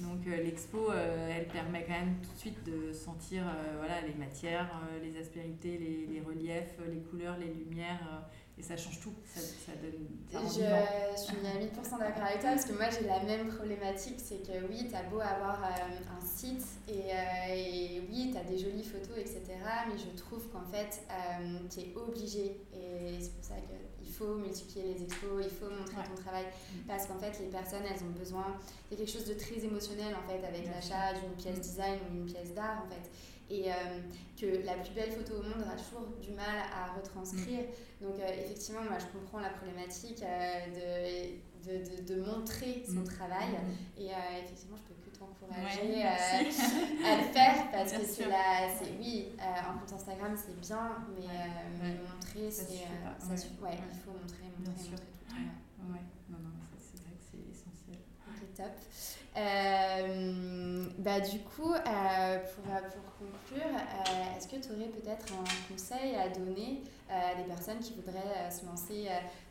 Donc 0.00 0.26
euh, 0.26 0.36
l'expo, 0.42 0.90
euh, 0.90 1.36
elle 1.36 1.48
permet 1.48 1.84
quand 1.84 1.94
même 1.94 2.16
tout 2.22 2.32
de 2.32 2.38
suite 2.38 2.64
de 2.64 2.92
sentir 2.92 3.42
euh, 3.42 3.74
voilà, 3.78 4.00
les 4.02 4.14
matières, 4.14 4.70
les 5.02 5.18
aspérités, 5.18 5.76
les, 5.76 6.06
les, 6.06 6.20
reliefs, 6.20 6.78
les 6.88 7.00
couleurs, 7.00 7.36
les 7.38 7.52
lumières. 7.52 8.22
Et 8.58 8.62
ça 8.62 8.76
change 8.76 8.98
tout, 9.00 9.14
ça, 9.24 9.40
ça 9.40 9.72
donne. 9.80 10.08
je, 10.32 10.48
suis 10.48 11.46
à 11.46 11.58
1000% 11.60 11.98
d'accord 12.00 12.24
avec 12.24 12.40
toi 12.40 12.50
parce 12.50 12.64
que 12.64 12.72
moi 12.72 12.86
j'ai 12.90 13.06
la 13.06 13.22
même 13.22 13.46
problématique 13.48 14.16
c'est 14.18 14.42
que 14.42 14.66
oui, 14.68 14.88
tu 14.88 14.96
as 14.96 15.04
beau 15.04 15.20
avoir 15.20 15.62
euh, 15.62 16.16
un 16.16 16.26
site 16.26 16.64
et, 16.88 17.12
euh, 17.12 17.54
et 17.54 18.02
oui, 18.10 18.30
tu 18.32 18.36
as 18.36 18.42
des 18.42 18.58
jolies 18.58 18.82
photos, 18.82 19.16
etc. 19.16 19.42
Mais 19.88 19.96
je 19.96 20.16
trouve 20.16 20.48
qu'en 20.48 20.64
fait, 20.64 21.02
euh, 21.08 21.58
tu 21.70 21.80
es 21.80 21.94
obligé 21.94 22.60
et 22.74 23.20
c'est 23.20 23.32
pour 23.32 23.44
ça 23.44 23.54
qu'il 23.54 24.12
faut 24.12 24.34
multiplier 24.34 24.94
les 24.94 25.04
expos, 25.04 25.44
il 25.44 25.50
faut 25.50 25.70
montrer 25.70 26.02
ton 26.08 26.20
travail 26.20 26.46
mm. 26.46 26.78
parce 26.88 27.06
qu'en 27.06 27.18
fait, 27.18 27.38
les 27.38 27.50
personnes 27.50 27.84
elles 27.88 28.02
ont 28.02 28.18
besoin. 28.18 28.58
A 28.90 28.96
quelque 28.96 29.10
chose 29.10 29.26
de 29.26 29.34
très 29.34 29.64
émotionnel 29.64 30.16
en 30.16 30.28
fait 30.28 30.44
avec 30.44 30.66
l'achat 30.66 31.12
d'une 31.20 31.36
pièce 31.36 31.60
design 31.60 31.98
ou 32.10 32.16
une 32.16 32.26
pièce 32.26 32.52
d'art 32.54 32.84
en 32.84 32.88
fait 32.90 33.08
et 33.50 33.70
euh, 33.70 33.74
que 34.38 34.64
la 34.64 34.74
plus 34.74 34.92
belle 34.94 35.10
photo 35.10 35.40
au 35.40 35.42
monde 35.42 35.62
aura 35.64 35.76
toujours 35.76 36.06
du 36.20 36.32
mal 36.32 36.62
à 36.72 36.94
retranscrire. 36.94 37.62
Mm. 37.62 38.04
Donc 38.04 38.20
euh, 38.20 38.28
effectivement, 38.28 38.82
moi 38.82 38.98
je 38.98 39.06
comprends 39.18 39.40
la 39.40 39.50
problématique 39.50 40.22
euh, 40.22 41.34
de, 41.64 41.68
de, 41.68 42.14
de, 42.14 42.22
montrer 42.22 42.84
son 42.86 43.00
mm. 43.00 43.04
travail 43.04 43.52
mm. 43.52 44.00
et 44.00 44.10
effectivement 44.44 44.76
je 44.76 44.82
peux 44.82 45.10
que 45.10 45.16
t'encourager 45.16 46.02
à 46.04 47.16
le 47.16 47.32
faire 47.32 47.70
parce 47.72 47.92
que 47.92 48.04
c'est 48.04 48.28
la, 48.28 48.68
oui, 49.00 49.28
un 49.40 49.78
compte 49.78 49.92
Instagram 49.92 50.36
c'est 50.36 50.60
bien, 50.60 51.04
mais, 51.16 51.88
montrer 51.88 52.50
c'est, 52.50 52.64
ça, 52.64 53.32
ouais, 53.64 53.78
il 53.90 53.98
faut 53.98 54.12
montrer, 54.12 54.44
montrer, 54.58 54.72
montrer 54.72 54.84
tout 54.84 54.92
le 54.92 55.34
temps. 55.34 55.40
Ouais. 55.90 56.00
non, 56.30 56.38
non, 56.38 56.50
c'est 56.78 57.00
vrai 57.00 57.12
que 57.16 57.24
c'est 57.30 57.50
essentiel. 57.50 57.98
Ok, 58.28 58.54
top. 58.54 58.72
Euh, 59.36 60.84
bah, 60.98 61.20
du 61.20 61.38
coup, 61.40 61.72
euh, 61.72 62.38
pour, 62.54 62.64
pour, 62.64 63.18
conclure, 63.18 63.66
euh, 63.66 64.36
est-ce 64.36 64.48
que 64.48 64.56
tu 64.56 64.72
aurais 64.72 64.88
peut-être 64.88 65.26
un 65.32 65.44
conseil 65.72 66.16
à 66.16 66.28
donner 66.28 66.82
à 67.08 67.34
des 67.34 67.44
personnes 67.44 67.78
qui 67.78 67.94
voudraient 67.94 68.50
se 68.50 68.66
lancer 68.66 69.08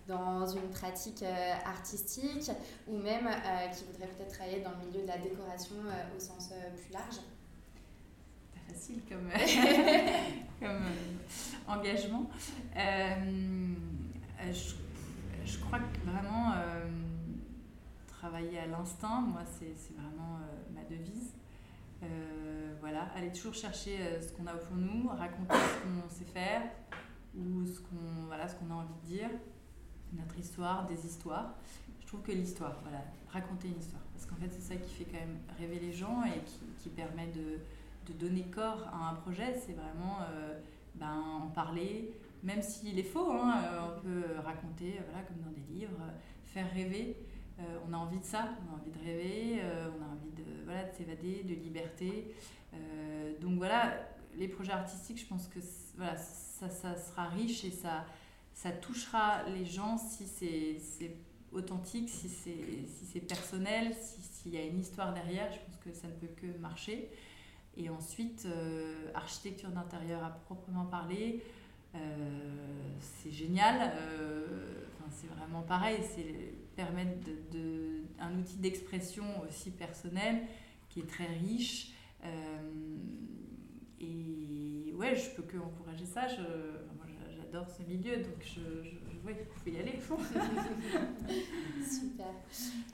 dans 0.08 0.46
une 0.46 0.70
pratique 0.70 1.24
artistique 1.66 2.52
ou 2.88 2.98
même 2.98 3.28
qui 3.76 3.86
voudraient 3.86 4.08
peut-être 4.08 4.34
travailler 4.34 4.60
dans 4.62 4.70
le 4.72 4.78
milieu 4.88 5.02
de 5.02 5.08
la 5.08 5.18
décoration 5.18 5.76
au 6.16 6.20
sens 6.20 6.52
plus 6.76 6.92
large? 6.94 7.18
Pas 8.54 8.60
facile 8.74 9.02
comme, 9.10 9.30
comme 10.60 10.86
engagement. 11.68 12.30
Je, 12.76 14.76
je, 15.46 15.58
crois 15.60 15.80
que 15.80 16.00
vraiment 16.10 16.54
travailler 18.28 18.60
à 18.60 18.68
l'instinct, 18.68 19.22
moi, 19.22 19.42
c'est 19.46 19.94
vraiment 19.94 20.38
euh, 20.42 20.76
ma 20.76 20.84
devise. 20.84 21.34
Euh, 22.04 22.76
voilà, 22.82 23.04
aller 23.16 23.32
toujours 23.32 23.54
chercher 23.54 23.98
euh, 24.02 24.22
ce 24.22 24.34
qu'on 24.34 24.46
a 24.48 24.54
au 24.54 24.60
fond 24.60 24.76
de 24.76 24.82
nous, 24.82 25.08
raconter 25.08 25.56
ce 25.56 25.84
qu'on 25.84 26.10
sait 26.10 26.26
faire 26.26 26.62
ou 27.36 27.66
ce 27.66 27.80
qu'on 27.80 28.26
voilà, 28.28 28.48
qu'on 28.48 28.70
a 28.72 28.76
envie 28.76 28.94
de 29.04 29.08
dire, 29.08 29.30
notre 30.14 30.38
histoire, 30.38 30.86
des 30.88 31.06
histoires. 31.06 31.56
Je 32.02 32.08
trouve 32.08 32.22
que 32.22 32.32
l'histoire, 32.32 32.80
voilà, 32.84 33.02
raconter 33.30 33.70
une 33.70 33.80
histoire, 33.80 34.04
parce 34.14 34.26
qu'en 34.26 34.36
fait 34.36 34.50
c'est 34.52 34.74
ça 34.74 34.76
qui 34.76 34.94
fait 34.94 35.06
quand 35.06 35.20
même 35.20 35.40
rêver 35.58 35.80
les 35.80 35.94
gens 35.94 36.24
et 36.24 36.42
qui, 36.80 36.90
permet 36.90 37.28
de, 37.28 37.60
de, 38.12 38.18
donner 38.18 38.44
corps 38.44 38.88
à 38.94 39.10
un 39.10 39.14
projet, 39.16 39.54
c'est 39.56 39.74
vraiment 39.74 40.20
ben, 40.96 41.22
en 41.44 41.48
parler, 41.48 42.14
même 42.44 42.62
s'il 42.62 42.98
est 42.98 43.04
faux, 43.04 43.32
hein, 43.34 43.62
on 43.88 44.00
peut 44.02 44.24
raconter, 44.44 45.00
voilà, 45.10 45.26
comme 45.28 45.42
dans 45.42 45.52
des 45.52 45.80
livres, 45.80 46.00
faire 46.46 46.72
rêver. 46.74 47.18
Euh, 47.60 47.64
on 47.88 47.94
a 47.94 47.98
envie 47.98 48.20
de 48.20 48.26
ça, 48.26 48.50
on 48.62 48.74
a 48.74 48.80
envie 48.80 48.92
de 48.92 49.00
rêver, 49.00 49.60
euh, 49.62 49.90
on 49.98 50.04
a 50.04 50.08
envie 50.08 50.30
de, 50.32 50.64
voilà, 50.66 50.84
de 50.84 50.96
s'évader, 50.96 51.44
de 51.44 51.56
liberté. 51.56 52.36
Euh, 52.74 53.40
donc 53.40 53.58
voilà, 53.58 53.98
les 54.36 54.48
projets 54.48 54.74
artistiques, 54.74 55.20
je 55.20 55.26
pense 55.26 55.48
que 55.48 55.60
voilà, 55.96 56.18
ça, 56.18 56.70
ça, 56.70 56.96
sera 56.96 57.26
riche 57.26 57.64
et 57.66 57.72
ça, 57.72 58.06
ça 58.54 58.72
touchera 58.72 59.44
les 59.50 59.66
gens 59.66 59.98
si 59.98 60.26
c'est 60.28 61.16
authentique, 61.52 62.10
si 62.10 62.30
c'est 62.30 62.86
si 62.86 63.20
personnel, 63.22 63.96
s'il 63.96 64.54
y 64.54 64.58
a 64.58 64.64
une 64.64 64.80
histoire 64.80 65.14
derrière, 65.14 65.52
je 65.52 65.58
pense 65.60 65.78
que 65.78 65.94
ça 65.94 66.08
ne 66.08 66.14
peut 66.14 66.34
que 66.36 66.58
marcher. 66.60 67.10
Et 67.76 67.90
ensuite, 67.90 68.48
architecture 69.14 69.70
d'intérieur 69.70 70.24
à 70.24 70.32
proprement 70.32 70.86
parler, 70.86 71.44
c'est 73.00 73.32
génial. 73.32 73.94
c'est 75.10 75.28
vraiment 75.28 75.62
pareil, 75.62 76.00
c'est 76.16 76.58
permettre 76.78 77.28
de, 77.52 78.04
un 78.20 78.38
outil 78.38 78.58
d'expression 78.58 79.26
aussi 79.42 79.72
personnel 79.72 80.44
qui 80.90 81.02
est 81.02 81.10
très 81.10 81.26
riche. 81.26 81.94
Euh, 82.24 82.98
et 84.00 84.94
ouais, 84.94 85.16
je 85.16 85.30
peux 85.32 85.44
que 85.44 85.58
encourager 85.58 86.06
ça. 86.06 86.28
Je, 86.28 86.44
j'adore 87.36 87.68
ce 87.70 87.84
milieu, 87.84 88.18
donc 88.18 88.42
je, 88.42 88.84
je, 88.84 89.18
vois 89.24 89.34
qu'il 89.34 89.46
faut 89.46 89.70
y 89.70 89.80
aller. 89.80 90.00
Super. 91.84 92.28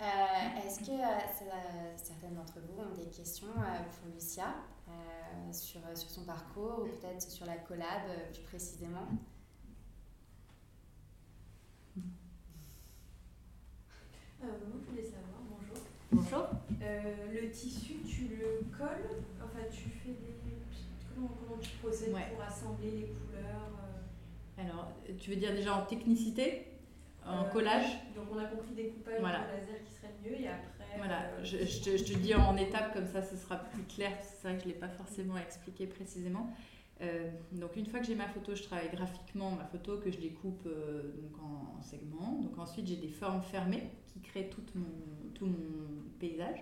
Euh, 0.01 0.65
est-ce 0.65 0.79
que 0.79 0.91
euh, 0.91 1.97
certaines 1.97 2.35
d'entre 2.35 2.59
vous 2.59 2.81
ont 2.81 2.95
des 2.95 3.09
questions 3.09 3.47
pour 3.47 4.13
Lucia? 4.13 4.55
Sur, 5.51 5.79
sur 5.95 6.09
son 6.09 6.23
parcours 6.25 6.79
ou 6.83 6.87
peut-être 6.87 7.21
sur 7.21 7.45
la 7.45 7.57
collab 7.57 8.01
plus 8.33 8.41
précisément 8.43 9.07
Euh, 14.43 14.47
moi, 14.67 14.77
je 14.83 14.89
voulais 14.89 15.03
savoir, 15.03 15.39
bonjour. 15.49 15.77
Bonjour. 16.11 16.47
Euh, 16.81 17.41
le 17.41 17.49
tissu, 17.49 17.93
tu 18.05 18.27
le 18.35 18.65
colles? 18.77 19.09
Enfin, 19.41 19.63
tu 19.71 19.89
fais 19.89 20.09
des. 20.09 20.33
Comment, 21.15 21.29
comment 21.39 21.61
tu 21.61 21.69
procèdes 21.77 22.11
pour 22.11 22.43
assembler 22.43 22.91
les 22.91 23.07
couleurs 23.07 23.69
euh? 24.57 24.61
Alors, 24.61 24.91
tu 25.19 25.29
veux 25.29 25.35
dire 25.37 25.53
déjà 25.53 25.75
en 25.75 25.85
technicité? 25.85 26.67
En 27.25 27.45
collage? 27.45 27.85
Donc 28.15 28.25
on 28.33 28.37
a 28.37 28.45
compris 28.45 28.73
découpage 28.75 29.19
Voilà. 29.21 29.39
de 29.39 29.57
laser 29.57 29.81
qui 29.85 29.93
serait 29.93 30.13
mieux 30.25 30.41
et 30.41 30.47
après. 30.49 30.72
Voilà, 30.97 31.43
je, 31.43 31.57
te, 31.57 31.97
je 31.97 32.03
te 32.03 32.17
dis 32.17 32.35
en 32.35 32.55
étapes 32.57 32.93
comme 32.93 33.07
ça, 33.07 33.21
ce 33.21 33.35
sera 33.35 33.57
plus 33.57 33.83
clair. 33.83 34.11
C'est 34.21 34.47
vrai 34.47 34.57
que 34.57 34.63
je 34.63 34.67
ne 34.67 34.73
l'ai 34.73 34.79
pas 34.79 34.89
forcément 34.89 35.37
expliqué 35.37 35.87
précisément. 35.87 36.53
Euh, 37.01 37.29
donc 37.53 37.75
une 37.75 37.85
fois 37.85 37.99
que 37.99 38.05
j'ai 38.05 38.15
ma 38.15 38.27
photo, 38.27 38.55
je 38.55 38.63
travaille 38.63 38.89
graphiquement 38.91 39.51
ma 39.51 39.65
photo 39.65 39.97
que 39.97 40.11
je 40.11 40.19
découpe 40.19 40.65
euh, 40.67 41.11
donc 41.21 41.37
en, 41.43 41.77
en 41.79 41.81
segments. 41.81 42.39
Donc 42.41 42.57
ensuite 42.57 42.87
j'ai 42.87 42.95
des 42.95 43.09
formes 43.09 43.41
fermées 43.41 43.89
qui 44.13 44.21
créent 44.21 44.49
tout 44.49 44.63
mon, 44.75 44.85
tout 45.33 45.47
mon 45.47 46.03
paysage. 46.19 46.59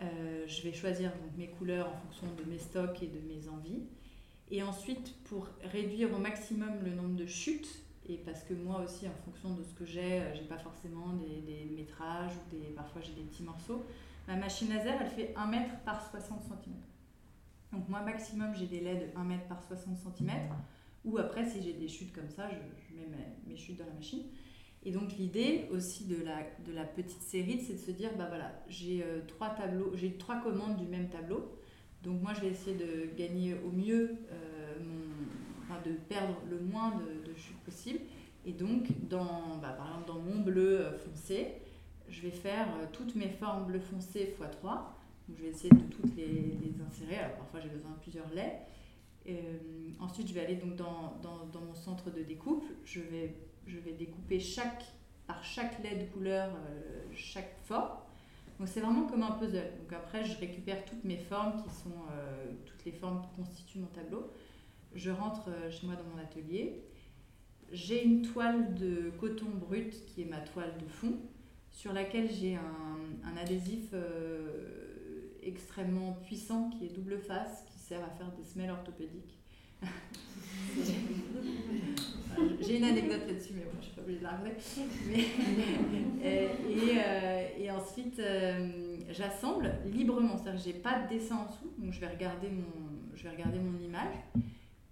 Euh, 0.00 0.46
je 0.46 0.62
vais 0.62 0.72
choisir 0.72 1.10
donc, 1.10 1.36
mes 1.36 1.48
couleurs 1.48 1.88
en 1.88 1.96
fonction 1.96 2.26
de 2.36 2.48
mes 2.48 2.58
stocks 2.58 3.02
et 3.02 3.08
de 3.08 3.20
mes 3.20 3.48
envies. 3.48 3.82
Et 4.50 4.62
ensuite 4.62 5.14
pour 5.24 5.48
réduire 5.72 6.14
au 6.14 6.18
maximum 6.18 6.84
le 6.84 6.92
nombre 6.92 7.16
de 7.16 7.26
chutes, 7.26 7.82
et 8.08 8.16
parce 8.16 8.42
que 8.42 8.54
moi 8.54 8.80
aussi 8.84 9.06
en 9.06 9.24
fonction 9.24 9.54
de 9.54 9.62
ce 9.62 9.74
que 9.74 9.84
j'ai, 9.84 10.20
euh, 10.20 10.34
j'ai 10.34 10.44
pas 10.44 10.58
forcément 10.58 11.12
des, 11.12 11.40
des 11.42 11.70
métrages 11.74 12.32
ou 12.32 12.56
des, 12.56 12.68
parfois 12.74 13.02
j'ai 13.02 13.12
des 13.12 13.22
petits 13.22 13.42
morceaux. 13.42 13.84
Ma 14.26 14.36
machine 14.36 14.68
laser 14.68 14.96
elle 15.00 15.10
fait 15.10 15.34
1 15.36 15.46
mètre 15.46 15.78
par 15.84 16.08
60 16.10 16.42
cm. 16.42 16.74
Donc 17.72 17.88
moi 17.88 18.00
maximum 18.00 18.54
j'ai 18.54 18.66
des 18.66 18.80
LED 18.80 19.12
1 19.14 19.24
mètre 19.24 19.46
par 19.46 19.62
60 19.62 19.96
cm 19.96 20.30
ou 21.04 21.18
après 21.18 21.44
si 21.44 21.62
j'ai 21.62 21.74
des 21.74 21.88
chutes 21.88 22.12
comme 22.12 22.30
ça 22.30 22.48
je, 22.48 22.96
mets 22.96 23.06
mes, 23.06 23.50
mes 23.52 23.56
chutes 23.56 23.78
dans 23.78 23.86
la 23.86 23.92
machine. 23.92 24.22
Et 24.84 24.92
donc 24.92 25.16
l'idée 25.18 25.66
aussi 25.70 26.06
de 26.06 26.22
la, 26.24 26.38
de 26.66 26.72
la 26.72 26.84
petite 26.84 27.22
série 27.22 27.60
c'est 27.60 27.74
de 27.74 27.78
se 27.78 27.90
dire 27.90 28.10
bah 28.16 28.26
voilà 28.28 28.52
j'ai 28.68 29.02
euh, 29.02 29.20
trois 29.26 29.50
tableaux, 29.50 29.92
j'ai 29.94 30.16
trois 30.16 30.40
commandes 30.40 30.76
du 30.76 30.86
même 30.86 31.08
tableau. 31.08 31.52
Donc 32.02 32.22
moi 32.22 32.32
je 32.32 32.40
vais 32.40 32.48
essayer 32.48 32.76
de 32.76 33.14
gagner 33.16 33.54
au 33.66 33.70
mieux 33.70 34.16
euh, 34.30 34.58
de 35.84 35.92
perdre 36.08 36.36
le 36.48 36.60
moins 36.60 36.90
de, 36.96 37.27
de 37.38 37.42
chutes 37.42 37.60
possible. 37.64 38.00
Et 38.44 38.52
donc 38.52 38.86
dans, 39.08 39.58
bah, 39.60 39.70
par 39.70 39.88
exemple 39.88 40.08
dans 40.08 40.18
mon 40.18 40.40
bleu 40.40 40.80
euh, 40.80 40.98
foncé, 40.98 41.54
je 42.10 42.22
vais 42.22 42.30
faire 42.30 42.68
euh, 42.80 42.86
toutes 42.92 43.14
mes 43.14 43.28
formes 43.28 43.66
bleu 43.66 43.80
foncé 43.80 44.34
x 44.38 44.50
3. 44.60 44.94
Donc, 45.28 45.36
je 45.36 45.42
vais 45.42 45.50
essayer 45.50 45.70
de 45.70 45.94
toutes 45.94 46.16
les, 46.16 46.56
insérer. 46.86 47.16
Alors 47.16 47.36
parfois 47.36 47.60
j'ai 47.60 47.68
besoin 47.68 47.90
de 47.90 47.98
plusieurs 48.00 48.28
laits. 48.30 48.66
Euh, 49.28 49.58
ensuite 50.00 50.28
je 50.28 50.32
vais 50.32 50.40
aller 50.40 50.56
donc 50.56 50.76
dans, 50.76 51.18
dans, 51.22 51.60
mon 51.60 51.74
centre 51.74 52.10
de 52.10 52.22
découpe. 52.22 52.64
Je 52.84 53.00
vais, 53.00 53.34
je 53.66 53.78
vais 53.78 53.92
découper 53.92 54.40
chaque, 54.40 54.84
par 55.26 55.44
chaque 55.44 55.82
lait 55.82 55.96
de 55.96 56.04
couleur 56.10 56.48
euh, 56.48 57.02
chaque 57.14 57.54
forme. 57.64 57.98
Donc 58.58 58.68
c'est 58.68 58.80
vraiment 58.80 59.06
comme 59.06 59.22
un 59.22 59.32
puzzle. 59.32 59.70
Donc 59.80 59.92
après 59.92 60.24
je 60.24 60.38
récupère 60.38 60.84
toutes 60.86 61.04
mes 61.04 61.18
formes 61.18 61.62
qui 61.62 61.70
sont 61.70 61.92
toutes 62.66 62.84
les 62.84 62.92
formes 62.92 63.22
qui 63.22 63.28
constituent 63.36 63.78
mon 63.78 63.86
tableau. 63.86 64.32
Je 64.94 65.10
rentre 65.10 65.48
chez 65.70 65.86
moi 65.86 65.94
dans 65.94 66.16
mon 66.16 66.20
atelier. 66.20 66.82
J'ai 67.72 68.04
une 68.04 68.22
toile 68.22 68.74
de 68.74 69.10
coton 69.20 69.46
brut 69.50 69.92
qui 70.06 70.22
est 70.22 70.24
ma 70.24 70.38
toile 70.40 70.72
de 70.82 70.86
fond 70.88 71.14
sur 71.70 71.92
laquelle 71.92 72.28
j'ai 72.30 72.54
un, 72.56 73.28
un 73.28 73.36
adhésif 73.36 73.90
euh, 73.92 75.30
extrêmement 75.42 76.12
puissant 76.24 76.70
qui 76.70 76.86
est 76.86 76.94
double 76.94 77.18
face 77.18 77.64
qui 77.70 77.78
sert 77.78 78.00
à 78.02 78.08
faire 78.16 78.32
des 78.32 78.44
semelles 78.44 78.70
orthopédiques. 78.70 79.38
J'ai 82.60 82.76
une 82.78 82.84
anecdote 82.84 83.22
là-dessus, 83.26 83.52
mais 83.56 83.62
bon, 83.64 83.78
je 83.80 83.86
suis 83.86 83.94
pas 83.94 84.02
obligée 84.02 84.18
de 84.18 84.24
la 84.24 84.30
raconter. 84.30 84.52
Mais- 85.08 85.26
et, 86.24 86.44
et, 86.44 86.98
euh, 86.98 87.48
et 87.58 87.70
ensuite, 87.70 88.18
euh, 88.20 88.96
j'assemble 89.10 89.72
librement, 89.86 90.36
c'est-à-dire 90.36 90.60
que 90.62 90.66
j'ai 90.66 90.78
pas 90.78 91.00
de 91.02 91.08
dessin 91.08 91.36
en 91.36 91.46
dessous, 91.46 91.72
donc 91.78 91.92
je 91.92 92.00
vais 92.00 92.06
regarder 92.08 92.48
mon, 92.48 93.16
je 93.16 93.22
vais 93.24 93.30
regarder 93.30 93.58
mon 93.58 93.78
image 93.80 94.14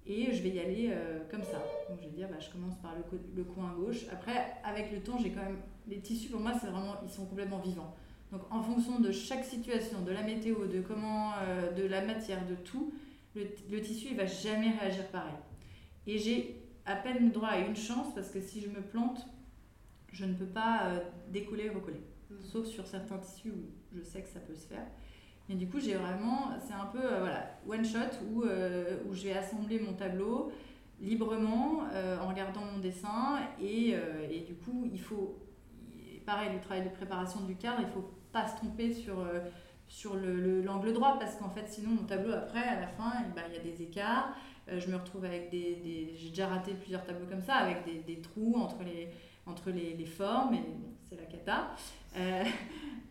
et 0.06 0.32
je 0.32 0.42
vais 0.42 0.50
y 0.50 0.60
aller 0.60 0.90
euh, 0.92 1.20
comme 1.30 1.42
ça. 1.42 1.58
Donc 1.88 1.98
je 2.00 2.06
vais 2.06 2.12
dire, 2.14 2.28
bah, 2.28 2.38
je 2.40 2.50
commence 2.50 2.76
par 2.76 2.94
le, 2.96 3.02
co- 3.02 3.22
le 3.34 3.44
coin 3.44 3.72
gauche. 3.74 4.06
Après, 4.12 4.54
avec 4.64 4.92
le 4.92 5.00
temps, 5.00 5.18
j'ai 5.18 5.30
quand 5.30 5.42
même 5.42 5.58
les 5.88 5.98
tissus. 6.00 6.28
Pour 6.30 6.40
moi, 6.40 6.52
c'est 6.60 6.68
vraiment, 6.68 6.94
ils 7.02 7.10
sont 7.10 7.26
complètement 7.26 7.58
vivants. 7.58 7.94
Donc 8.32 8.42
en 8.50 8.62
fonction 8.62 8.98
de 9.00 9.12
chaque 9.12 9.44
situation, 9.44 10.02
de 10.02 10.10
la 10.12 10.22
météo, 10.22 10.66
de 10.66 10.80
comment, 10.80 11.32
euh, 11.42 11.72
de 11.72 11.84
la 11.84 12.04
matière, 12.04 12.46
de 12.46 12.54
tout, 12.56 12.92
le, 13.34 13.46
le 13.70 13.80
tissu, 13.80 14.08
il 14.10 14.16
va 14.16 14.26
jamais 14.26 14.70
réagir 14.80 15.06
pareil. 15.08 15.34
Et 16.06 16.18
j'ai 16.18 16.62
à 16.84 16.96
peine 16.96 17.30
droit 17.30 17.48
à 17.48 17.58
une 17.58 17.76
chance 17.76 18.14
parce 18.14 18.30
que 18.30 18.40
si 18.40 18.60
je 18.60 18.68
me 18.68 18.80
plante, 18.80 19.26
je 20.12 20.24
ne 20.24 20.34
peux 20.34 20.46
pas 20.46 20.86
euh, 20.86 20.98
décoller 21.30 21.64
et 21.66 21.70
recoller. 21.70 22.00
Sauf 22.42 22.66
sur 22.66 22.86
certains 22.86 23.18
tissus 23.18 23.50
où 23.50 23.96
je 23.96 24.02
sais 24.02 24.20
que 24.22 24.28
ça 24.28 24.40
peut 24.40 24.54
se 24.54 24.66
faire. 24.66 24.86
Mais 25.48 25.54
du 25.54 25.68
coup, 25.68 25.78
j'ai 25.78 25.94
vraiment, 25.94 26.50
c'est 26.66 26.74
un 26.74 26.86
peu 26.86 26.98
euh, 27.02 27.20
voilà, 27.20 27.50
one 27.68 27.84
shot 27.84 27.98
où, 28.32 28.42
euh, 28.42 28.98
où 29.08 29.14
je 29.14 29.24
vais 29.24 29.32
assembler 29.32 29.78
mon 29.78 29.92
tableau 29.92 30.50
librement 31.00 31.82
euh, 31.92 32.18
en 32.20 32.28
regardant 32.28 32.62
mon 32.62 32.78
dessin 32.78 33.38
et, 33.60 33.94
et 34.30 34.40
du 34.40 34.54
coup, 34.54 34.88
il 34.92 35.00
faut, 35.00 35.36
pareil, 36.24 36.50
le 36.52 36.60
travail 36.60 36.84
de 36.84 36.88
préparation 36.88 37.40
du 37.42 37.54
cadre, 37.56 37.78
il 37.82 37.88
faut 37.88 38.10
pas 38.32 38.46
se 38.48 38.56
tromper 38.56 38.92
sur, 38.92 39.16
sur 39.88 40.16
le- 40.16 40.40
le- 40.40 40.62
l'angle 40.62 40.92
droit 40.92 41.16
parce 41.18 41.36
qu'en 41.36 41.50
fait, 41.50 41.68
sinon, 41.68 41.90
mon 41.90 42.04
tableau 42.04 42.32
après, 42.32 42.62
à 42.62 42.80
la 42.80 42.88
fin, 42.88 43.12
eh 43.20 43.34
ben, 43.34 43.42
il 43.48 43.54
y 43.54 43.58
a 43.58 43.62
des 43.62 43.82
écarts. 43.82 44.34
Je 44.74 44.90
me 44.90 44.96
retrouve 44.96 45.24
avec 45.24 45.50
des, 45.50 45.76
des- 45.76 46.14
j'ai 46.16 46.30
déjà 46.30 46.48
raté 46.48 46.72
plusieurs 46.74 47.04
tableaux 47.04 47.26
comme 47.30 47.42
ça 47.42 47.54
avec 47.54 47.84
des, 47.84 48.00
des 48.00 48.20
trous 48.20 48.54
entre 48.56 48.82
les 48.82 49.10
entre 49.46 49.70
les, 49.70 49.94
les 49.94 50.06
formes 50.06 50.54
et 50.54 50.62
c'est 51.08 51.16
la 51.16 51.24
cata. 51.24 51.70
Euh, 52.16 52.44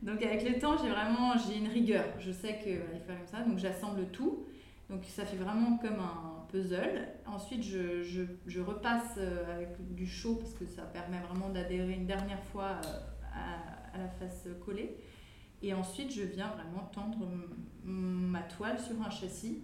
donc 0.02 0.22
avec 0.22 0.48
le 0.48 0.60
temps 0.60 0.78
j'ai 0.78 0.90
vraiment 0.90 1.34
j'ai 1.38 1.58
une 1.58 1.68
rigueur. 1.68 2.06
Je 2.20 2.32
sais 2.32 2.60
que 2.64 2.78
voilà, 2.78 2.96
il 2.96 3.00
faut 3.00 3.08
faire 3.08 3.18
comme 3.18 3.28
ça 3.28 3.44
donc 3.44 3.58
j'assemble 3.58 4.06
tout. 4.08 4.46
Donc 4.90 5.04
ça 5.06 5.26
fait 5.26 5.38
vraiment 5.38 5.78
comme 5.78 6.00
un 6.00 6.46
puzzle. 6.50 7.08
Ensuite 7.26 7.64
je, 7.64 8.04
je, 8.46 8.60
repasse 8.62 9.16
euh, 9.18 9.56
avec 9.56 9.96
du 9.96 10.06
chaud 10.06 10.36
parce 10.36 10.54
que 10.54 10.66
ça 10.68 10.84
permet 10.84 11.20
vraiment 11.20 11.50
d'adhérer 11.50 11.94
une 11.94 12.06
dernière 12.06 12.44
fois 12.44 12.80
euh, 12.86 13.00
à, 13.34 13.96
à 13.96 13.98
la 13.98 14.10
face 14.10 14.48
collée. 14.64 14.98
Et 15.64 15.74
ensuite 15.74 16.14
je 16.14 16.22
viens 16.22 16.50
vraiment 16.50 16.90
tendre 16.94 17.26
ma 17.84 18.42
toile 18.42 18.78
sur 18.80 19.02
un 19.02 19.10
châssis 19.10 19.62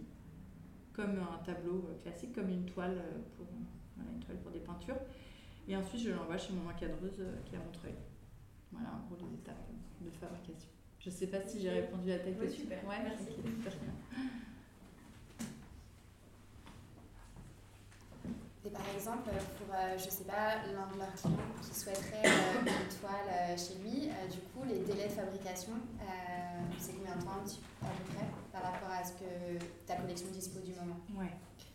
comme 0.94 1.20
un 1.20 1.44
tableau 1.46 1.90
classique, 2.02 2.34
comme 2.34 2.50
une 2.50 2.66
toile 2.66 2.98
pour, 3.36 3.46
une 3.98 4.20
toile 4.20 4.38
pour 4.38 4.52
des 4.52 4.60
peintures. 4.60 4.98
Et 5.72 5.76
ensuite, 5.78 6.02
je 6.04 6.12
l'envoie 6.12 6.38
chez 6.38 6.52
mon 6.52 6.70
encadreuse 6.70 7.16
euh, 7.22 7.32
qui 7.46 7.56
est 7.56 7.58
à 7.58 7.62
Montreuil. 7.64 7.96
Voilà, 8.74 8.90
en 8.92 9.08
gros, 9.08 9.16
les 9.26 9.36
étapes 9.36 9.56
de 10.02 10.10
fabrication. 10.12 10.68
Je 11.00 11.10
sais 11.10 11.28
pas 11.28 11.42
si 11.48 11.62
j'ai 11.62 11.70
répondu 11.70 12.12
à 12.12 12.20
ta 12.20 12.26
Oui, 12.30 12.36
question. 12.42 12.64
super. 12.64 12.84
Ouais, 12.90 13.00
Merci. 13.04 13.32
Et 18.64 18.70
par 18.70 18.84
exemple, 18.96 19.30
pour, 19.58 19.74
euh, 19.74 19.98
je 19.98 20.10
sais 20.10 20.26
pas, 20.26 20.58
l'un 20.68 20.92
de 20.94 21.00
leurs 21.00 21.14
clients 21.16 21.38
qui 21.64 21.74
souhaiterait 21.80 22.22
euh, 22.26 22.60
une 22.62 23.00
toile 23.00 23.30
euh, 23.32 23.58
chez 23.58 23.74
lui, 23.82 24.10
euh, 24.10 24.28
du 24.28 24.38
coup, 24.52 24.64
les 24.68 24.80
délais 24.80 25.08
de 25.08 25.14
fabrication, 25.14 25.72
euh, 26.00 26.06
c'est 26.78 26.94
combien 26.94 27.16
de 27.16 27.24
temps 27.24 27.40
un 27.42 27.44
petit- 27.48 27.62
à 27.82 27.88
peu 27.88 28.14
près 28.14 28.26
par 28.52 28.62
rapport 28.72 28.90
à 28.92 29.04
ce 29.04 29.14
que 29.14 29.58
ta 29.88 29.96
collection 29.96 30.28
dispose 30.32 30.64
du 30.64 30.74
moment? 30.76 31.00
Ouais, 31.16 31.32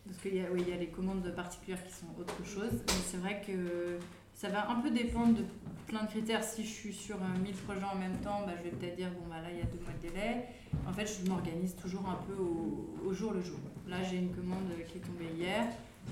parce 0.07 0.19
qu'il 0.21 0.35
y, 0.35 0.43
oui, 0.51 0.63
y 0.67 0.73
a 0.73 0.77
les 0.77 0.87
commandes 0.87 1.29
particulières 1.35 1.83
qui 1.85 1.93
sont 1.93 2.07
autre 2.19 2.35
chose, 2.45 2.71
mais 2.73 2.93
c'est 3.05 3.17
vrai 3.17 3.41
que 3.45 3.97
ça 4.33 4.49
va 4.49 4.69
un 4.69 4.75
peu 4.81 4.89
dépendre 4.91 5.33
de 5.37 5.43
plein 5.87 6.03
de 6.03 6.07
critères. 6.09 6.43
Si 6.43 6.63
je 6.63 6.69
suis 6.73 6.93
sur 6.93 7.15
euh, 7.17 7.39
1000 7.43 7.53
projets 7.53 7.83
en 7.83 7.95
même 7.97 8.17
temps, 8.17 8.41
bah, 8.45 8.53
je 8.57 8.63
vais 8.63 8.69
peut-être 8.75 8.95
dire, 8.95 9.09
bon, 9.11 9.27
bah, 9.29 9.41
là, 9.41 9.49
il 9.51 9.57
y 9.57 9.61
a 9.61 9.65
deux 9.65 9.79
mois 9.83 9.93
de 10.01 10.07
délai. 10.07 10.45
En 10.87 10.93
fait, 10.93 11.05
je 11.05 11.29
m'organise 11.29 11.75
toujours 11.75 12.07
un 12.07 12.19
peu 12.27 12.33
au, 12.41 13.13
jour 13.13 13.33
le 13.33 13.41
jour. 13.41 13.59
Là, 13.87 13.97
j'ai 14.03 14.17
une 14.17 14.33
commande 14.35 14.69
qui 14.87 14.97
est 14.97 15.01
tombée 15.01 15.29
hier, 15.37 15.65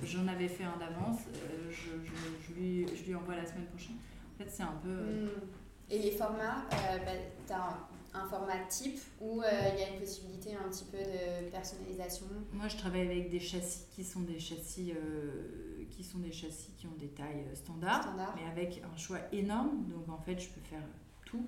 j'en 0.04 0.28
avais 0.28 0.48
fait 0.48 0.64
un 0.64 0.78
d'avance, 0.78 1.20
euh, 1.36 1.70
je, 1.72 1.92
je- 2.06 2.54
lui, 2.60 2.86
je 2.96 3.04
lui 3.04 3.16
envoie 3.16 3.36
la 3.36 3.46
semaine 3.46 3.66
prochaine. 3.66 3.96
En 4.34 4.44
fait, 4.44 4.50
c'est 4.50 4.64
un 4.64 4.76
peu... 4.82 4.90
euh, 4.90 5.26
Hmm. 5.26 5.92
Et 5.92 6.00
les 6.00 6.12
formats, 6.12 6.66
euh, 6.72 6.98
bah, 7.06 7.12
un, 8.16 8.28
format 8.28 8.60
type 8.70 9.00
où 9.22 9.42
euh, 9.42 9.46
il 9.74 9.80
y 9.80 9.84
a 9.84 9.90
une 9.90 10.00
possibilité 10.00 10.52
un 10.56 10.70
petit 10.70 10.86
peu 10.86 10.98
de 10.98 11.50
personnalisation 11.50 12.26
Moi, 12.54 12.68
je 12.68 12.78
travaille 12.78 13.02
avec 13.02 13.30
des 13.30 13.40
châssis 13.40 13.86
qui 13.92 14.04
sont 14.04 14.22
des 14.22 14.40
châssis, 14.40 14.92
euh, 14.92 15.84
qui 15.92 16.04
sont 16.04 16.20
des 16.20 16.32
châssis 16.32 16.72
qui 16.78 16.88
ont 16.88 16.96
des 17.00 17.08
tailles 17.08 17.46
euh, 17.52 17.56
standards, 17.56 18.04
standard 18.04 18.36
mais 18.36 18.50
avec 18.50 18.82
un 18.84 18.98
choix 18.98 19.20
énorme. 19.32 19.86
Donc, 19.90 20.10
en 20.10 20.22
fait, 20.22 20.40
je 20.40 20.50
peux 20.50 20.62
faire 20.62 20.84
tout. 21.26 21.46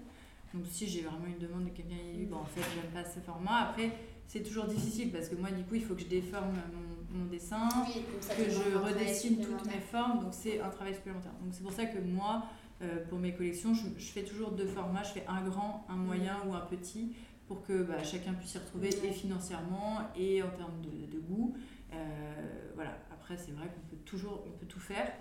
Donc, 0.54 0.64
si 0.72 0.88
j'ai 0.88 1.02
vraiment 1.02 1.28
une 1.28 1.40
demande 1.40 1.66
de 1.66 1.70
quelqu'un 1.70 1.98
qui 2.12 2.20
dit, 2.20 2.26
bon, 2.26 2.38
en 2.38 2.46
fait, 2.46 2.62
j'aime 2.74 2.92
pas 2.92 3.10
ce 3.10 3.20
format. 3.20 3.70
Après, 3.70 3.92
c'est 4.28 4.44
toujours 4.44 4.66
difficile 4.66 5.12
parce 5.12 5.30
que 5.30 5.36
moi, 5.36 5.52
du 5.52 5.64
coup, 5.64 5.76
il 5.76 5.84
faut 5.84 5.96
que 5.96 6.02
je 6.02 6.08
déforme 6.08 6.54
mon, 6.74 7.20
mon 7.20 7.26
dessin, 7.26 7.70
Oui, 7.88 8.04
que 8.30 8.50
je 8.50 8.78
redessine 8.78 9.38
toutes 9.38 9.66
mes 9.66 9.80
formes. 9.80 10.20
Donc, 10.20 10.34
c'est 10.34 10.60
un 10.60 10.70
travail 10.70 10.96
supplémentaire. 10.96 11.34
Donc, 11.42 11.54
c'est 11.54 11.64
pour 11.64 11.74
ça 11.74 11.86
que 11.86 12.00
moi, 12.00 12.46
euh, 12.82 13.06
pour 13.08 13.20
mes 13.20 13.34
collections, 13.34 13.74
je, 13.74 13.88
je 13.98 14.06
fais 14.12 14.24
toujours 14.24 14.52
deux 14.52 14.68
formats. 14.68 15.04
Je 15.04 15.10
fais 15.14 15.26
un 15.28 15.42
grand, 15.48 15.86
un 15.90 15.96
moyen 15.96 16.38
ou 16.48 16.54
un 16.54 16.62
petit 16.62 17.16
pour 17.48 17.64
que 17.64 17.82
bah, 17.84 18.04
chacun 18.04 18.34
puisse 18.34 18.52
s'y 18.52 18.58
retrouver 18.58 18.90
Ouais. 18.90 19.08
et 19.10 19.12
financièrement 19.14 20.00
et 20.18 20.44
en 20.44 20.50
termes 20.50 20.82
de, 20.82 21.12
de 21.12 21.20
goût. 21.20 21.56
Euh, 21.94 22.72
voilà. 22.76 22.98
Après, 23.12 23.38
c'est 23.38 23.52
vrai 23.52 23.68
qu'on 23.68 23.88
peut 23.96 24.02
toujours, 24.06 24.44
on 24.48 24.52
peut 24.58 24.66
tout 24.66 24.80
faire. 24.80 25.12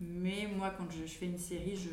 Mais 0.00 0.48
moi, 0.56 0.70
quand 0.76 0.90
je, 0.90 1.06
je 1.06 1.12
fais 1.12 1.26
une 1.26 1.38
série, 1.38 1.76
je, 1.76 1.88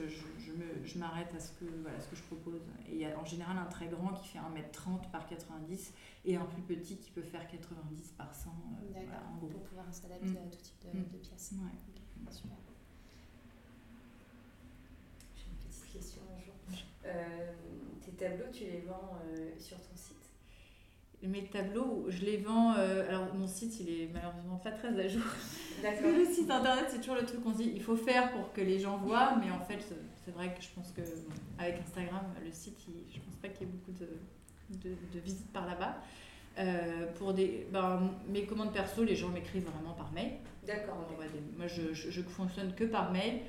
je, 0.84 0.98
m'arrête 0.98 1.32
à 1.36 1.40
ce 1.40 1.52
que, 1.52 1.66
voilà, 1.84 2.00
ce 2.02 2.08
que 2.08 2.16
je 2.16 2.24
propose. 2.24 2.60
Et 2.90 2.96
il 2.96 2.98
y 3.02 3.06
a 3.06 3.18
en 3.20 3.24
général 3.26 3.56
un 3.58 3.66
très 3.70 3.88
grand 3.88 4.14
qui 4.14 4.28
fait 4.30 4.40
1m30 4.40 5.12
par 5.12 5.28
90 5.28 5.94
et 6.26 6.36
un 6.36 6.46
plus 6.46 6.64
petit 6.64 6.98
qui 6.98 7.12
peut 7.12 7.22
faire 7.22 7.48
90 7.48 8.14
par 8.18 8.34
100. 8.34 8.50
euh, 8.50 8.94
D'accord, 8.94 9.06
voilà, 9.40 9.54
pour 9.54 9.64
pouvoir 9.64 9.86
s'adapter 9.94 10.26
Mm. 10.32 10.38
à 10.38 10.50
tout 10.50 10.62
type 10.62 10.82
de, 10.92 10.98
Mm. 11.00 11.04
de 11.04 11.18
pièces. 11.20 11.52
Ouais. 11.54 11.70
Ok, 12.26 12.34
super. 12.34 12.58
Question 16.00 16.22
un 16.36 16.40
jour. 16.42 16.54
tes 18.02 18.12
tableaux, 18.12 18.46
tu 18.52 18.64
les 18.64 18.82
vends 18.82 19.20
sur 19.58 19.78
ton 19.78 19.96
site? 19.96 20.16
Mes 21.22 21.44
tableaux, 21.46 22.06
je 22.08 22.24
les 22.24 22.38
vends. 22.38 22.72
alors, 22.72 23.34
mon 23.36 23.48
site, 23.48 23.80
il 23.82 23.90
est 23.90 24.10
malheureusement 24.14 24.58
pas 24.58 24.72
très 24.72 24.88
à 24.88 25.08
jour. 25.08 25.24
D'accord. 25.82 26.12
le 26.18 26.26
site 26.26 26.50
internet, 26.50 26.86
c'est 26.90 27.00
toujours 27.00 27.16
le 27.16 27.26
truc 27.26 27.44
qu'on 27.44 27.52
se 27.52 27.58
dit 27.58 27.72
il 27.76 27.84
faut 27.84 27.98
faire 27.98 28.32
pour 28.32 28.54
que 28.54 28.62
les 28.62 28.80
gens 28.80 28.98
voient, 28.98 29.36
mais 29.38 29.52
en 29.52 29.60
fait, 29.60 29.80
c'est 30.24 30.32
vrai 30.32 30.54
que 30.56 30.62
je 30.62 30.70
pense 30.74 30.92
que 30.92 31.02
avec 31.58 31.80
Instagram, 31.82 32.24
le 32.44 32.52
site, 32.52 32.78
je 33.14 33.20
pense 33.20 33.36
pas 33.42 33.50
qu'il 33.50 33.68
y 33.68 33.70
ait 33.70 33.74
beaucoup 33.74 33.92
de, 33.92 34.08
de, 34.90 34.96
de 35.14 35.20
visites 35.20 35.52
par 35.52 35.66
là-bas. 35.66 35.98
Euh, 36.60 37.06
pour 37.18 37.34
des, 37.34 37.68
ben, 37.72 38.12
mes 38.28 38.44
commandes 38.44 38.74
perso, 38.74 39.04
les 39.04 39.16
gens 39.16 39.30
m'écrivent 39.30 39.70
vraiment 39.70 39.94
par 39.94 40.12
mail. 40.12 40.34
D'accord. 40.68 41.08
moi, 41.58 41.68
je, 41.68 41.94
je, 41.94 42.22
fonctionne 42.22 42.74
que 42.74 42.84
par 42.84 43.12
mail. 43.12 43.40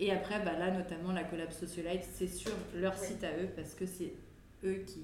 Et 0.00 0.12
après, 0.12 0.42
bah, 0.44 0.58
là, 0.58 0.70
notamment, 0.70 1.12
la 1.12 1.24
collab 1.24 1.50
Socialite, 1.50 2.04
c'est 2.04 2.28
sur 2.28 2.52
leur 2.74 2.96
site 2.96 3.24
à 3.24 3.36
eux 3.36 3.48
parce 3.54 3.74
que 3.74 3.86
c'est 3.86 4.14
eux 4.64 4.84
qui, 4.86 5.02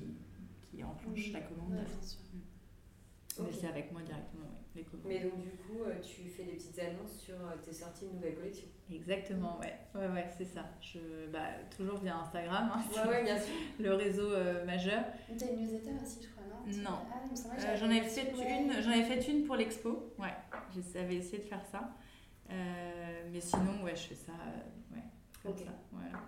qui 0.70 0.84
enclenchent 0.84 1.32
la 1.32 1.40
commande. 1.40 1.72
Mm. 1.72 3.42
Mais 3.42 3.53
c'est 3.53 3.66
avec 3.66 3.90
moi 3.90 4.01
directement, 4.03 4.47
les 4.76 4.84
commandes. 4.84 5.07
Mais 5.07 5.18
donc, 5.18 5.40
du 5.40 5.51
coup, 5.51 5.82
euh, 5.84 6.01
tu 6.01 6.28
fais 6.28 6.45
des 6.45 6.53
petites 6.53 6.78
annonces 6.78 7.18
sur 7.18 7.34
euh, 7.34 7.57
tes 7.64 7.72
sorties 7.72 8.07
de 8.07 8.12
nouvelles 8.12 8.36
collections 8.36 8.68
Exactement, 8.92 9.59
ouais. 9.59 9.74
Ouais, 9.92 10.07
ouais, 10.07 10.28
c'est 10.38 10.45
ça. 10.45 10.66
Je, 10.80 11.26
bah, 11.32 11.49
toujours 11.76 11.99
via 11.99 12.16
Instagram. 12.18 12.70
Hein, 12.72 12.82
ouais, 12.95 13.11
ouais, 13.11 13.24
bien 13.24 13.38
sûr. 13.38 13.55
Le 13.80 13.95
réseau 13.95 14.30
majeur. 14.64 15.03
Tu 15.36 15.45
as 15.45 15.51
une 15.51 15.62
newsletter 15.62 15.90
aussi, 16.01 16.20
je 16.22 16.28
crois. 16.28 16.45
Non? 16.66 16.99
Ah, 17.11 17.20
euh, 17.59 17.76
j'en 17.76 17.90
avais 17.90 18.03
fait 18.03 18.32
une. 18.32 18.72
J'en 18.82 18.90
avais 18.90 19.03
fait 19.03 19.30
une 19.30 19.45
pour 19.45 19.57
l'expo. 19.57 20.14
Ouais. 20.18 20.34
J'avais 20.92 21.16
essayé 21.16 21.38
de 21.38 21.49
faire 21.49 21.64
ça. 21.70 21.95
Euh, 22.51 23.28
mais 23.32 23.40
sinon, 23.40 23.82
ouais, 23.82 23.97
je 23.97 24.09
fais 24.09 24.14
ça. 24.14 24.32
Euh, 24.32 24.95
ouais. 24.97 25.51
Ok. 25.51 25.59
Ça, 25.64 25.72
voilà. 25.92 26.22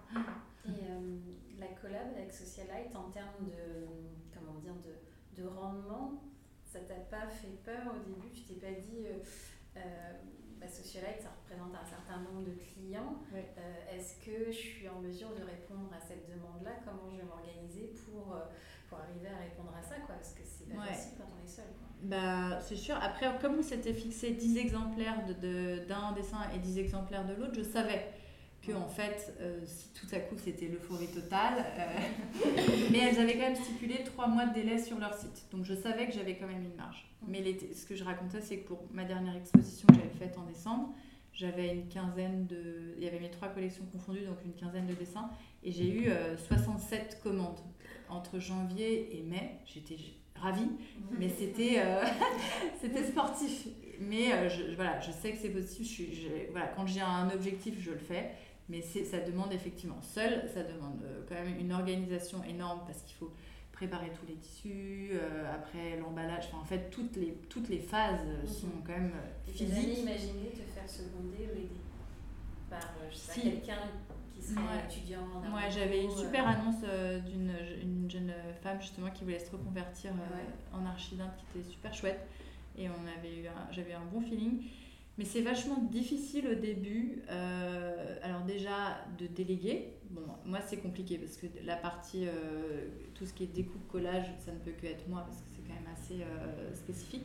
Et 0.67 1.61
la 1.61 1.69
collab 1.69 2.09
avec 2.17 2.33
Socialite 2.33 2.95
en 2.95 3.09
termes 3.11 3.47
de 3.47 3.87
comment 4.35 4.59
dire 4.59 4.75
de, 4.75 5.43
de 5.43 5.47
rendement, 5.47 6.23
ça 6.65 6.81
t'a 6.81 6.95
pas 6.97 7.29
fait 7.29 7.63
peur 7.65 7.95
au 7.95 7.99
début? 7.99 8.31
Tu 8.33 8.43
t'es 8.43 8.55
pas 8.55 8.73
dit 8.73 9.07
bah, 10.61 10.69
Socialite, 10.69 11.21
ça 11.21 11.31
représente 11.31 11.75
un 11.75 11.85
certain 11.85 12.19
nombre 12.23 12.45
de 12.45 12.53
clients. 12.53 13.17
Est-ce 13.93 14.17
que 14.25 14.51
je 14.51 14.57
suis 14.57 14.89
en 14.89 15.01
mesure 15.01 15.31
de 15.35 15.43
répondre 15.43 15.91
à 15.93 16.01
cette 16.01 16.29
demande-là? 16.29 16.73
Comment 16.85 17.11
je 17.11 17.19
vais 17.19 17.25
m'organiser 17.25 17.95
pour 18.05 18.37
pour 18.89 18.99
arriver 18.99 19.29
à 19.29 19.39
répondre 19.43 19.73
à 19.77 19.83
ça, 19.83 19.97
quoi, 20.07 20.15
parce 20.15 20.33
que 20.33 20.43
c'est 20.45 20.73
pas 20.75 20.87
facile 20.87 21.13
quand 21.19 21.27
on 21.37 21.45
est 21.45 21.49
seul. 21.49 21.65
Quoi. 21.65 21.89
Bah, 22.03 22.61
c'est 22.61 22.77
sûr. 22.77 22.97
Après, 23.01 23.27
comme 23.41 23.57
on 23.59 23.63
s'était 23.63 23.93
fixé 23.93 24.33
10 24.33 24.59
exemplaires 24.59 25.25
d'un 25.27 25.33
de, 25.33 25.85
d'un 25.87 26.13
dessin 26.13 26.39
et 26.55 26.59
10 26.59 26.79
exemplaires 26.79 27.27
de 27.27 27.35
l'autre, 27.35 27.55
je 27.55 27.63
savais 27.63 28.07
que 28.67 28.73
en 28.73 28.89
fait, 28.89 29.35
euh, 29.41 29.61
si 29.65 29.89
tout 29.93 30.07
à 30.13 30.19
coup 30.19 30.37
c'était 30.37 30.67
l'euphorie 30.67 31.07
totale, 31.09 31.65
euh, 31.79 32.61
mais 32.91 32.99
elles 32.99 33.19
avaient 33.19 33.35
quand 33.35 33.49
même 33.51 33.57
stipulé 33.57 34.03
3 34.05 34.29
mois 34.29 34.47
de 34.47 34.55
délai 34.55 34.79
sur 34.79 34.99
leur 34.99 35.15
site. 35.15 35.47
Donc 35.53 35.65
je 35.65 35.75
savais 35.75 36.07
que 36.07 36.13
j'avais 36.13 36.37
quand 36.37 36.47
même 36.47 36.63
une 36.63 36.75
marge. 36.75 37.07
Mais 37.29 37.43
ce 37.75 37.87
que 37.87 37.95
je 37.95 38.05
racontais, 38.05 38.41
c'est 38.41 38.59
que 38.59 38.69
pour 38.69 38.85
ma 38.93 39.05
dernière 39.05 39.37
exposition 39.37 39.87
que 39.89 39.95
j'avais 39.95 40.15
faite 40.19 40.39
en 40.39 40.45
décembre, 40.45 40.95
j'avais 41.33 41.75
une 41.75 41.89
quinzaine 41.89 42.47
de. 42.47 42.95
Il 42.97 43.05
y 43.05 43.09
avait 43.09 43.21
mes 43.21 43.31
trois 43.31 43.49
collections 43.49 43.85
confondues, 43.93 44.25
donc 44.25 44.39
une 44.45 44.55
quinzaine 44.55 44.87
de 44.87 44.95
dessins. 44.95 45.31
Et 45.63 45.73
j'ai 45.73 45.89
eu 45.89 46.11
67 46.49 47.19
euh, 47.21 47.23
commandes 47.23 47.61
entre 48.09 48.39
janvier 48.39 49.19
et 49.19 49.23
mai. 49.23 49.59
J'étais 49.67 49.97
ravie, 50.35 50.71
mais 51.19 51.29
c'était 51.29 51.83
c'était 52.81 53.05
sportif. 53.05 53.69
Mais 53.99 54.27
voilà, 54.77 55.01
je 55.01 55.11
sais 55.11 55.33
que 55.33 55.39
c'est 55.39 55.51
possible. 55.51 55.87
Je 56.13 56.51
voilà, 56.51 56.69
quand 56.69 56.87
j'ai 56.87 57.01
un 57.01 57.31
objectif, 57.31 57.75
je 57.81 57.91
le 57.91 57.99
fais. 57.99 58.31
Mais 58.69 58.83
ça 58.83 59.21
demande 59.21 59.53
effectivement, 59.53 60.01
seul, 60.03 60.43
ça 60.53 60.63
demande 60.63 61.01
euh, 61.05 61.23
quand 61.29 61.37
même 61.37 61.57
une 61.59 61.73
organisation 61.73 62.43
énorme 62.45 62.81
parce 62.87 63.03
qu'il 63.03 63.15
faut 63.15 63.33
préparer 63.71 64.11
tous 64.19 64.27
les 64.27 64.35
tissus, 64.37 65.11
après 65.53 65.99
l'emballage, 65.99 66.47
enfin, 66.49 66.63
en 66.63 66.65
fait 66.65 66.89
toutes 66.89 67.15
les, 67.17 67.35
toutes 67.51 67.69
les 67.69 67.79
phases 67.79 68.25
mhm. 68.25 68.49
sont 68.49 68.73
quand 68.87 68.95
même 68.95 69.13
physiques. 69.47 69.69
Vous 69.69 70.01
imaginé 70.01 70.49
te 70.49 70.63
faire 70.63 70.89
seconder 70.89 71.51
ou 71.53 71.59
aider 71.59 71.69
par 72.71 72.81
si. 73.13 73.43
quelqu'un 73.43 73.83
ouais. 74.41 75.71
j'avais 75.71 76.05
une 76.05 76.11
super 76.11 76.45
euh. 76.45 76.53
annonce 76.53 76.83
euh, 76.85 77.19
d'une 77.21 77.53
une 77.83 78.11
jeune 78.11 78.33
femme 78.63 78.81
justement 78.81 79.11
qui 79.11 79.25
voulait 79.25 79.39
se 79.39 79.51
reconvertir 79.51 80.13
euh, 80.13 80.77
en 80.77 80.87
archidinte 80.87 81.33
qui 81.37 81.59
était 81.59 81.71
super 81.71 81.95
chouette. 81.95 82.27
Et 82.79 82.89
on 82.89 83.19
avait 83.19 83.35
eu 83.35 83.47
j'avais 83.73 83.95
un 83.95 84.05
bon 84.13 84.21
feeling. 84.21 84.63
Mais 85.19 85.25
c'est 85.25 85.41
vachement 85.41 85.79
difficile 85.91 86.47
au 86.49 86.55
début. 86.55 87.23
alors 88.23 88.43
déjà 88.43 88.99
de 89.19 89.27
déléguer. 89.27 89.93
Bon, 90.11 90.23
moi 90.45 90.61
c'est 90.67 90.77
compliqué 90.77 91.19
parce 91.19 91.37
que 91.37 91.47
la 91.65 91.77
partie, 91.77 92.27
tout 93.15 93.25
ce 93.25 93.33
qui 93.33 93.45
est 93.45 93.47
découpe, 93.47 93.87
collage, 93.89 94.27
ça 94.45 94.53
ne 94.53 94.59
peut 94.59 94.73
que 94.81 94.87
être 94.87 95.09
moi 95.09 95.25
parce 95.27 95.39
que 95.39 95.49
c'est 95.55 95.63
quand 95.67 95.75
même 95.75 95.93
assez 95.95 96.23
spécifique. 96.75 97.25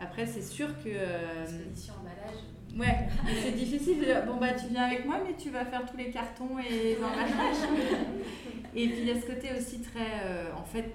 Après 0.00 0.26
c'est 0.26 0.42
sûr 0.42 0.68
que... 0.82 0.88
Expédition, 0.88 1.94
emballage. 2.00 2.42
Ouais, 2.78 3.08
c'est 3.42 3.52
difficile 3.52 3.98
de 3.98 4.04
dire, 4.04 4.26
bon 4.26 4.36
bah 4.36 4.54
tu 4.54 4.68
viens 4.68 4.84
avec 4.84 5.04
moi 5.04 5.20
mais 5.24 5.34
tu 5.36 5.50
vas 5.50 5.64
faire 5.64 5.84
tous 5.90 5.96
les 5.96 6.10
cartons 6.10 6.58
et 6.58 6.70
les 6.70 6.96
emballages. 6.96 7.68
et 8.74 8.88
puis 8.88 8.98
il 9.00 9.06
y 9.06 9.10
a 9.10 9.20
ce 9.20 9.26
côté 9.26 9.48
aussi 9.58 9.80
très, 9.80 10.24
euh, 10.24 10.54
en 10.56 10.64
fait, 10.64 10.94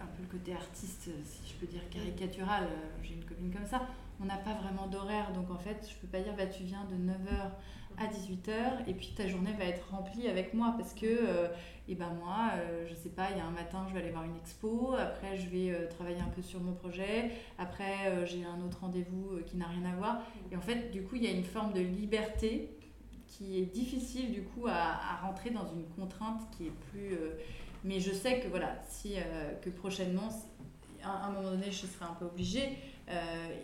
un 0.00 0.06
peu 0.06 0.22
le 0.22 0.28
côté 0.38 0.52
artiste, 0.52 1.10
si 1.24 1.52
je 1.52 1.54
peux 1.58 1.66
dire 1.66 1.82
caricatural, 1.90 2.64
euh, 2.64 3.02
j'ai 3.02 3.14
une 3.14 3.24
copine 3.24 3.52
comme 3.52 3.66
ça, 3.66 3.88
on 4.22 4.26
n'a 4.26 4.36
pas 4.36 4.54
vraiment 4.54 4.86
d'horaire 4.86 5.32
donc 5.32 5.50
en 5.50 5.58
fait 5.58 5.88
je 5.88 5.96
peux 5.96 6.06
pas 6.06 6.20
dire 6.20 6.34
bah 6.36 6.46
tu 6.46 6.62
viens 6.62 6.84
de 6.84 6.94
9h 6.94 7.50
à 7.98 8.06
18h 8.06 8.88
et 8.88 8.94
puis 8.94 9.12
ta 9.16 9.26
journée 9.26 9.52
va 9.58 9.64
être 9.64 9.90
remplie 9.90 10.28
avec 10.28 10.54
moi 10.54 10.74
parce 10.78 10.94
que 10.94 11.06
euh, 11.06 11.48
et 11.88 11.94
ben 11.94 12.10
moi 12.14 12.52
euh, 12.56 12.86
je 12.88 12.94
sais 12.94 13.10
pas 13.10 13.30
il 13.32 13.36
y 13.36 13.40
a 13.40 13.44
un 13.44 13.50
matin 13.50 13.84
je 13.88 13.94
vais 13.94 14.00
aller 14.00 14.10
voir 14.10 14.24
une 14.24 14.36
expo 14.36 14.94
après 14.94 15.36
je 15.36 15.48
vais 15.48 15.70
euh, 15.70 15.88
travailler 15.88 16.20
un 16.20 16.30
peu 16.34 16.40
sur 16.40 16.60
mon 16.60 16.72
projet 16.72 17.32
après 17.58 18.26
j'ai 18.26 18.44
un 18.44 18.64
autre 18.64 18.78
rendez-vous 18.80 19.40
qui 19.46 19.56
n'a 19.56 19.66
rien 19.66 19.84
à 19.92 19.96
voir. 19.96 20.22
Et 20.50 20.56
en 20.56 20.60
fait 20.60 20.90
du 20.90 21.02
coup 21.02 21.16
il 21.16 21.24
y 21.24 21.26
a 21.26 21.30
une 21.30 21.44
forme 21.44 21.72
de 21.72 21.80
liberté 21.80 22.70
qui 23.26 23.58
est 23.58 23.66
difficile 23.66 24.32
du 24.32 24.42
coup 24.42 24.66
à, 24.68 24.72
à 24.72 25.26
rentrer 25.26 25.50
dans 25.50 25.66
une 25.66 25.84
contrainte 25.96 26.42
qui 26.56 26.66
est 26.66 26.76
plus 26.90 27.16
mais 27.84 27.98
je 27.98 28.12
sais 28.12 28.40
que 28.40 28.48
voilà 28.48 28.76
si 28.88 29.16
que 29.62 29.70
prochainement 29.70 30.28
à 31.02 31.26
un 31.26 31.30
moment 31.30 31.50
donné 31.50 31.70
je 31.70 31.86
serai 31.86 32.04
un 32.04 32.14
peu 32.14 32.26
obligée 32.26 32.78
euh, 33.01 33.01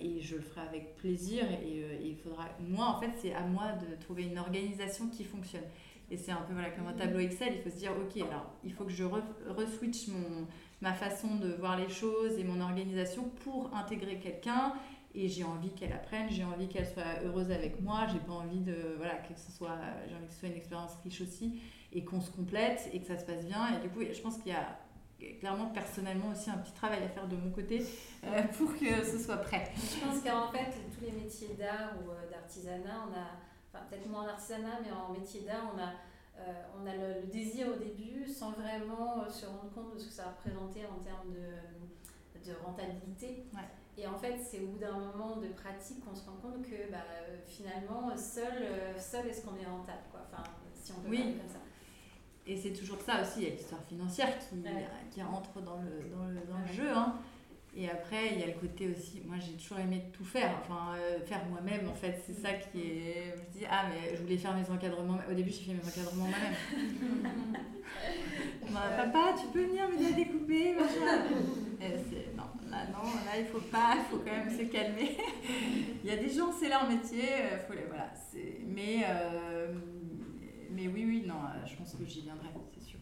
et 0.01 0.21
je 0.21 0.37
le 0.37 0.43
ferai 0.43 0.63
avec 0.63 0.97
plaisir. 0.97 1.45
Et, 1.45 1.83
euh, 1.83 1.99
il 2.03 2.17
faudra, 2.17 2.47
moi, 2.61 2.87
en 2.87 3.01
fait, 3.01 3.13
c'est 3.21 3.33
à 3.33 3.43
moi 3.43 3.73
de 3.73 3.95
trouver 3.97 4.25
une 4.25 4.39
organisation 4.39 5.09
qui 5.09 5.25
fonctionne. 5.25 5.65
Et 6.11 6.17
c'est 6.17 6.33
un 6.33 6.43
peu 6.43 6.55
voilà, 6.55 6.71
comme 6.71 6.87
un 6.87 6.95
tableau 6.95 7.19
Excel, 7.19 7.55
il 7.57 7.63
faut 7.63 7.71
se 7.71 7.81
dire, 7.81 7.93
ok, 7.93 8.17
alors 8.23 8.51
il 8.65 8.73
faut 8.73 8.85
que 8.85 8.93
je 8.93 9.05
re-switch 9.05 10.09
mon, 10.09 10.47
ma 10.81 10.95
façon 10.95 11.37
de 11.37 11.53
voir 11.53 11.79
les 11.79 11.89
choses 11.89 12.39
et 12.39 12.45
mon 12.45 12.61
organisation 12.61 13.25
pour 13.45 13.75
intégrer 13.75 14.19
quelqu'un. 14.19 14.73
Et 15.15 15.29
j'ai 15.29 15.45
envie 15.45 15.71
qu'elle 15.71 15.93
apprenne, 15.93 16.29
j'ai 16.31 16.45
envie 16.45 16.69
qu'elle 16.69 16.87
soit 16.87 17.23
heureuse 17.25 17.51
avec 17.51 17.81
moi, 17.81 18.07
j'ai 18.13 18.21
pas 18.21 18.33
envie 18.33 18.61
de, 18.61 18.95
voilà, 18.97 19.17
que 19.17 19.35
ce 19.37 19.51
soit, 19.51 19.77
j'ai 20.09 20.15
envie 20.15 20.27
que 20.27 20.33
ce 20.33 20.41
soit 20.41 20.49
une 20.49 20.57
expérience 20.57 20.93
riche 21.03 21.21
aussi 21.21 21.61
et 21.93 22.05
qu'on 22.05 22.21
se 22.21 22.31
complète 22.31 22.89
et 22.93 23.01
que 23.01 23.07
ça 23.07 23.19
se 23.19 23.25
passe 23.25 23.45
bien. 23.45 23.77
Et 23.77 23.81
du 23.81 23.89
coup, 23.89 24.01
je 24.01 24.21
pense 24.21 24.37
qu'il 24.39 24.53
y 24.53 24.55
a 24.55 24.79
clairement 25.41 25.67
personnellement 25.67 26.31
aussi 26.31 26.51
un 26.51 26.59
petit 26.59 26.73
travail 26.73 27.03
à 27.03 27.09
faire 27.09 27.27
de 27.27 27.37
mon 27.37 27.51
côté 27.51 27.85
euh, 28.25 28.43
pour 28.57 28.73
que 28.75 29.05
ce 29.05 29.19
soit 29.19 29.39
prêt. 29.39 29.71
Je 29.75 30.05
pense 30.05 30.23
qu'en 30.23 30.51
fait, 30.51 30.71
tous 30.97 31.05
les 31.05 31.13
métiers 31.13 31.55
d'art 31.59 31.95
ou 32.01 32.11
euh, 32.11 32.31
d'artisanat, 32.31 33.07
on 33.09 33.13
a, 33.13 33.27
enfin 33.73 33.85
peut-être 33.89 34.09
moins 34.09 34.23
en 34.23 34.29
artisanat, 34.29 34.81
mais 34.83 34.93
en 34.93 35.13
métier 35.13 35.41
d'art, 35.41 35.73
on 35.75 35.79
a, 35.79 35.93
euh, 36.41 36.53
on 36.81 36.87
a 36.87 36.95
le, 36.95 37.27
désir 37.27 37.69
au 37.69 37.77
début 37.77 38.29
sans 38.29 38.53
vraiment 38.53 39.29
se 39.29 39.47
rendre 39.47 39.71
compte 39.75 39.95
de 39.95 39.99
ce 39.99 40.07
que 40.07 40.13
ça 40.13 40.25
représentait 40.29 40.87
en 40.87 41.03
termes 41.03 41.33
de, 41.33 42.49
de 42.51 42.57
rentabilité. 42.65 43.45
Et 43.97 44.07
en 44.07 44.17
fait, 44.17 44.39
c'est 44.39 44.61
au 44.61 44.69
bout 44.69 44.79
d'un 44.79 44.97
moment 44.97 45.39
de 45.39 45.49
pratique 45.49 46.05
qu'on 46.05 46.15
se 46.15 46.25
rend 46.25 46.37
compte 46.37 46.63
que 46.63 46.89
bah, 46.93 47.03
finalement, 47.49 48.17
seul, 48.17 48.53
seul 48.97 49.27
est-ce 49.27 49.45
qu'on 49.45 49.57
est 49.57 49.67
rentable. 49.67 50.05
Quoi. 50.13 50.21
Enfin, 50.31 50.45
si 50.73 50.93
on 50.93 51.01
peut 51.01 51.11
oui. 51.11 51.19
parler 51.19 51.35
comme 51.35 51.49
ça. 51.49 51.59
Et 52.49 52.57
c'est 52.57 52.73
toujours 52.73 52.99
ça 53.03 53.21
aussi, 53.21 53.41
il 53.41 53.45
y 53.45 53.47
a 53.47 53.51
l'histoire 53.51 53.85
financière 53.87 54.39
qui, 54.39 54.57
qui 55.11 55.23
entre 55.23 55.61
dans 55.61 55.77
le, 55.77 56.09
dans 56.11 56.25
le, 56.25 56.41
dans 56.51 56.59
le 56.59 56.73
jeu. 56.73 56.91
Hein. 56.91 57.17
Et 57.77 57.91
après, 57.91 58.33
il 58.33 58.41
y 58.41 58.43
a 58.43 58.47
le 58.47 58.55
côté 58.55 58.89
aussi, 58.89 59.21
moi 59.27 59.37
j'ai 59.39 59.53
toujours 59.53 59.79
aimé 59.79 60.05
tout 60.13 60.25
faire, 60.25 60.51
enfin 60.63 60.97
euh, 60.97 61.21
faire 61.27 61.45
moi-même 61.51 61.87
en 61.87 61.95
fait, 61.95 62.21
c'est 62.27 62.33
ça 62.33 62.55
qui 62.55 62.81
est. 62.81 63.35
Je 63.37 63.41
me 63.41 63.61
dis, 63.61 63.67
ah 63.71 63.85
mais 63.91 64.17
je 64.17 64.23
voulais 64.23 64.39
faire 64.39 64.57
mes 64.57 64.69
encadrements, 64.69 65.19
au 65.31 65.35
début 65.35 65.51
j'ai 65.51 65.65
fait 65.65 65.75
mes 65.75 65.87
encadrements 65.87 66.25
moi-même. 66.25 66.57
papa, 68.97 69.35
tu 69.39 69.47
peux 69.53 69.65
venir 69.65 69.87
me 69.87 70.17
découper, 70.17 70.73
machin. 70.73 71.25
non, 72.35 72.71
là 72.71 72.87
non, 72.87 73.05
là 73.27 73.39
il 73.39 73.47
faut 73.47 73.61
pas, 73.61 73.97
il 73.97 74.05
faut 74.11 74.25
quand 74.25 74.33
même 74.33 74.51
se 74.51 74.65
calmer. 74.65 75.19
il 76.03 76.11
y 76.11 76.13
a 76.13 76.17
des 76.17 76.31
gens, 76.31 76.51
c'est 76.51 76.71
leur 76.71 76.89
métier, 76.89 77.29
euh, 77.43 77.59
faut 77.59 77.75
les, 77.75 77.85
voilà. 77.85 78.11
Mais. 78.67 79.05
Euh, 79.07 79.75
mais 80.79 80.87
oui, 80.87 81.05
oui, 81.05 81.25
non, 81.27 81.35
euh, 81.35 81.67
je 81.67 81.75
pense 81.75 81.95
que 81.95 82.05
j'y 82.05 82.23
viendrai, 82.23 82.49
c'est 82.73 82.85
sûr. 82.85 83.01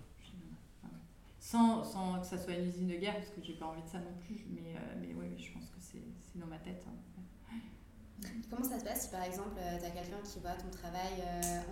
Sans, 1.38 1.84
sans, 1.84 2.18
que 2.20 2.26
ça 2.26 2.38
soit 2.38 2.54
une 2.54 2.66
usine 2.66 2.88
de 2.88 2.96
guerre, 2.96 3.14
parce 3.16 3.28
que 3.28 3.40
j'ai 3.40 3.52
pas 3.52 3.66
envie 3.66 3.82
de 3.82 3.88
ça 3.88 3.98
non 3.98 4.16
plus. 4.18 4.46
Mais, 4.50 4.74
euh, 4.74 4.94
mais 5.00 5.14
oui, 5.14 5.38
je 5.38 5.52
pense 5.52 5.66
que 5.66 5.78
c'est 5.78 6.02
dans 6.34 6.46
ma 6.46 6.58
tête. 6.58 6.84
Hein. 6.88 6.92
Comment 8.50 8.64
ça 8.64 8.80
se 8.80 8.84
passe 8.84 9.04
si 9.04 9.10
par 9.10 9.22
exemple 9.22 9.60
tu 9.78 9.84
as 9.84 9.90
quelqu'un 9.90 10.18
qui 10.24 10.40
voit 10.40 10.54
ton 10.54 10.70
travail 10.70 11.22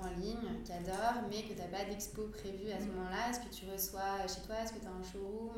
en 0.02 0.20
ligne, 0.20 0.62
qui 0.62 0.72
adore, 0.72 1.24
mais 1.30 1.42
que 1.42 1.54
tu 1.54 1.58
n'as 1.58 1.66
pas 1.66 1.84
d'expo 1.86 2.28
prévue 2.28 2.70
à 2.70 2.78
ce 2.78 2.84
moment-là 2.84 3.30
Est-ce 3.30 3.40
que 3.40 3.52
tu 3.52 3.64
reçois 3.68 4.26
chez 4.28 4.46
toi 4.46 4.56
Est-ce 4.62 4.74
que 4.74 4.78
tu 4.78 4.86
as 4.86 4.90
un 4.90 5.02
showroom 5.02 5.56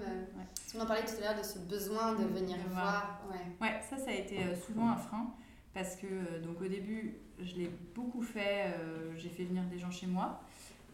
On 0.77 0.81
en 0.81 0.87
parlait 0.87 1.05
tout 1.05 1.17
à 1.19 1.21
l'heure 1.21 1.39
de 1.39 1.45
ce 1.45 1.59
besoin 1.59 2.15
de 2.15 2.25
venir 2.25 2.57
voir. 2.71 3.21
Ouais. 3.29 3.67
ouais, 3.67 3.81
ça, 3.91 3.99
ça 3.99 4.11
a 4.11 4.15
été 4.15 4.39
souvent 4.65 4.91
un 4.91 4.97
frein 4.97 5.35
parce 5.75 5.97
que 5.97 6.39
donc 6.39 6.63
au 6.63 6.69
début, 6.69 7.26
je 7.41 7.55
l'ai 7.55 7.71
beaucoup 7.95 8.23
fait, 8.23 8.75
j'ai 9.17 9.29
fait 9.29 9.45
venir 9.45 9.65
des 9.65 9.79
gens 9.79 9.91
chez 9.91 10.07
moi. 10.07 10.41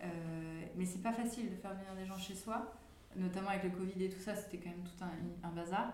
Euh, 0.02 0.06
mais 0.76 0.84
c'est 0.84 1.02
pas 1.02 1.12
facile 1.12 1.50
de 1.50 1.56
faire 1.56 1.74
venir 1.74 1.94
des 1.96 2.06
gens 2.06 2.18
chez 2.18 2.34
soi, 2.34 2.72
notamment 3.16 3.50
avec 3.50 3.64
le 3.64 3.70
Covid 3.70 4.04
et 4.04 4.08
tout 4.08 4.18
ça, 4.18 4.34
c'était 4.34 4.58
quand 4.58 4.70
même 4.70 4.84
tout 4.84 5.04
un, 5.04 5.48
un, 5.48 5.52
bazar. 5.52 5.92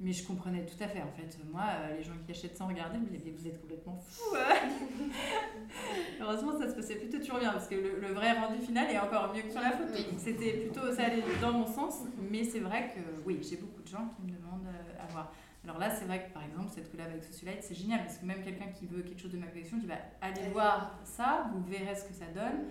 Mais 0.00 0.12
je 0.12 0.26
comprenais 0.26 0.64
tout 0.66 0.82
à 0.82 0.88
fait 0.88 1.02
en 1.02 1.12
fait. 1.12 1.38
Moi, 1.52 1.62
euh, 1.62 1.96
les 1.96 2.02
gens 2.02 2.14
qui 2.24 2.32
achètent 2.32 2.56
sans 2.56 2.66
regarder, 2.66 2.98
me 2.98 3.06
disaient 3.06 3.32
Vous 3.36 3.46
êtes 3.46 3.60
complètement 3.60 3.96
fou 3.96 4.34
Heureusement, 6.20 6.58
ça 6.58 6.68
se 6.68 6.74
passait 6.74 6.96
plutôt 6.96 7.18
toujours 7.18 7.38
bien 7.38 7.52
parce 7.52 7.68
que 7.68 7.76
le, 7.76 8.12
vrai 8.12 8.32
rendu 8.32 8.58
final 8.58 8.90
est 8.90 8.98
encore 8.98 9.32
mieux 9.32 9.42
que 9.42 9.50
sur 9.50 9.60
la 9.60 9.70
photo. 9.70 9.92
C'était 10.18 10.52
plutôt, 10.52 10.92
ça 10.92 11.04
allait 11.04 11.22
dans 11.40 11.52
mon 11.52 11.66
sens. 11.66 12.00
Mais 12.30 12.42
c'est 12.42 12.58
vrai 12.58 12.92
que 12.94 13.22
oui, 13.24 13.38
j'ai 13.48 13.56
beaucoup 13.56 13.82
de 13.82 13.88
gens 13.88 14.08
qui 14.16 14.22
me 14.22 14.36
demandent 14.36 14.66
euh, 14.66 15.02
à 15.02 15.06
voir. 15.12 15.32
Alors 15.64 15.78
là, 15.78 15.90
c'est 15.90 16.04
vrai 16.04 16.26
que 16.26 16.32
par 16.32 16.44
exemple, 16.44 16.70
cette 16.74 16.90
collab 16.90 17.08
avec 17.08 17.24
Socialite, 17.24 17.62
c'est 17.62 17.74
génial 17.74 18.00
parce 18.00 18.18
que 18.18 18.26
même 18.26 18.42
quelqu'un 18.42 18.66
qui 18.66 18.86
veut 18.86 19.02
quelque 19.02 19.20
chose 19.20 19.32
de 19.32 19.38
ma 19.38 19.46
collection 19.46 19.78
dit 19.78 19.86
bah, 19.86 19.98
Allez 20.20 20.48
voir 20.48 20.98
ça, 21.04 21.50
vous 21.52 21.62
verrez 21.64 21.94
ce 21.94 22.04
que 22.04 22.12
ça 22.12 22.26
donne. 22.34 22.66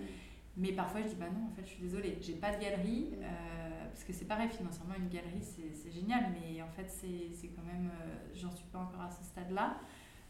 Mais 0.56 0.72
parfois, 0.72 1.02
je 1.02 1.08
dis, 1.08 1.16
bah 1.16 1.26
non, 1.32 1.48
en 1.48 1.50
fait, 1.50 1.62
je 1.64 1.70
suis 1.70 1.82
désolée, 1.82 2.18
j'ai 2.20 2.34
pas 2.34 2.54
de 2.54 2.62
galerie, 2.62 3.10
euh, 3.20 3.88
parce 3.88 4.04
que 4.04 4.12
c'est 4.12 4.26
pareil, 4.26 4.48
financièrement, 4.48 4.94
une 4.96 5.08
galerie, 5.08 5.42
c'est 5.42 5.90
génial, 5.90 6.32
mais 6.32 6.62
en 6.62 6.68
fait, 6.68 6.88
c'est 6.88 7.48
quand 7.48 7.64
même, 7.64 7.90
euh, 7.90 8.30
j'en 8.34 8.50
suis 8.50 8.66
pas 8.66 8.78
encore 8.78 9.00
à 9.00 9.10
ce 9.10 9.24
stade-là. 9.24 9.78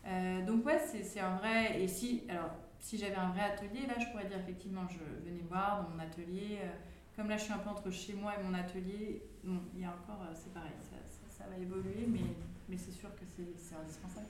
Euh, 0.06 0.44
donc, 0.46 0.64
ouais, 0.64 0.78
c'est 0.78 1.20
un 1.20 1.36
vrai. 1.36 1.82
Et 1.82 1.88
si, 1.88 2.22
alors, 2.30 2.50
si 2.78 2.96
j'avais 2.96 3.16
un 3.16 3.30
vrai 3.30 3.42
atelier, 3.42 3.86
là, 3.86 3.98
je 3.98 4.06
pourrais 4.10 4.24
dire, 4.24 4.38
effectivement, 4.38 4.86
je 4.88 4.98
venais 5.28 5.42
voir 5.42 5.82
dans 5.82 5.90
mon 5.90 5.98
atelier. 5.98 6.60
comme 7.14 7.28
là, 7.28 7.36
je 7.36 7.44
suis 7.44 7.52
un 7.52 7.58
peu 7.58 7.68
entre 7.68 7.90
chez 7.90 8.14
moi 8.14 8.32
et 8.38 8.42
mon 8.42 8.54
atelier, 8.54 9.22
bon, 9.42 9.60
il 9.74 9.82
y 9.82 9.84
a 9.84 9.90
encore, 9.90 10.24
c'est 10.32 10.54
pareil, 10.54 10.72
ça, 10.80 10.96
ça, 11.28 11.44
va 11.50 11.58
évoluer, 11.58 12.06
mais, 12.08 12.20
mais 12.68 12.76
c'est 12.76 12.92
sûr 12.92 13.14
que 13.14 13.24
c'est 13.36 13.42
indispensable. 13.74 14.26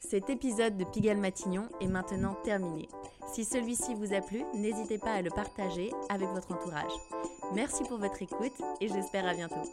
Cet 0.00 0.30
épisode 0.30 0.76
de 0.76 0.84
Pigalle 0.84 1.18
Matignon 1.18 1.68
est 1.80 1.88
maintenant 1.88 2.34
terminé. 2.44 2.88
Si 3.32 3.44
celui-ci 3.44 3.94
vous 3.94 4.12
a 4.14 4.20
plu, 4.20 4.44
n'hésitez 4.54 4.98
pas 4.98 5.14
à 5.14 5.22
le 5.22 5.30
partager 5.30 5.90
avec 6.08 6.28
votre 6.28 6.52
entourage. 6.52 6.92
Merci 7.54 7.82
pour 7.84 7.98
votre 7.98 8.22
écoute 8.22 8.60
et 8.80 8.88
j'espère 8.88 9.26
à 9.26 9.34
bientôt. 9.34 9.64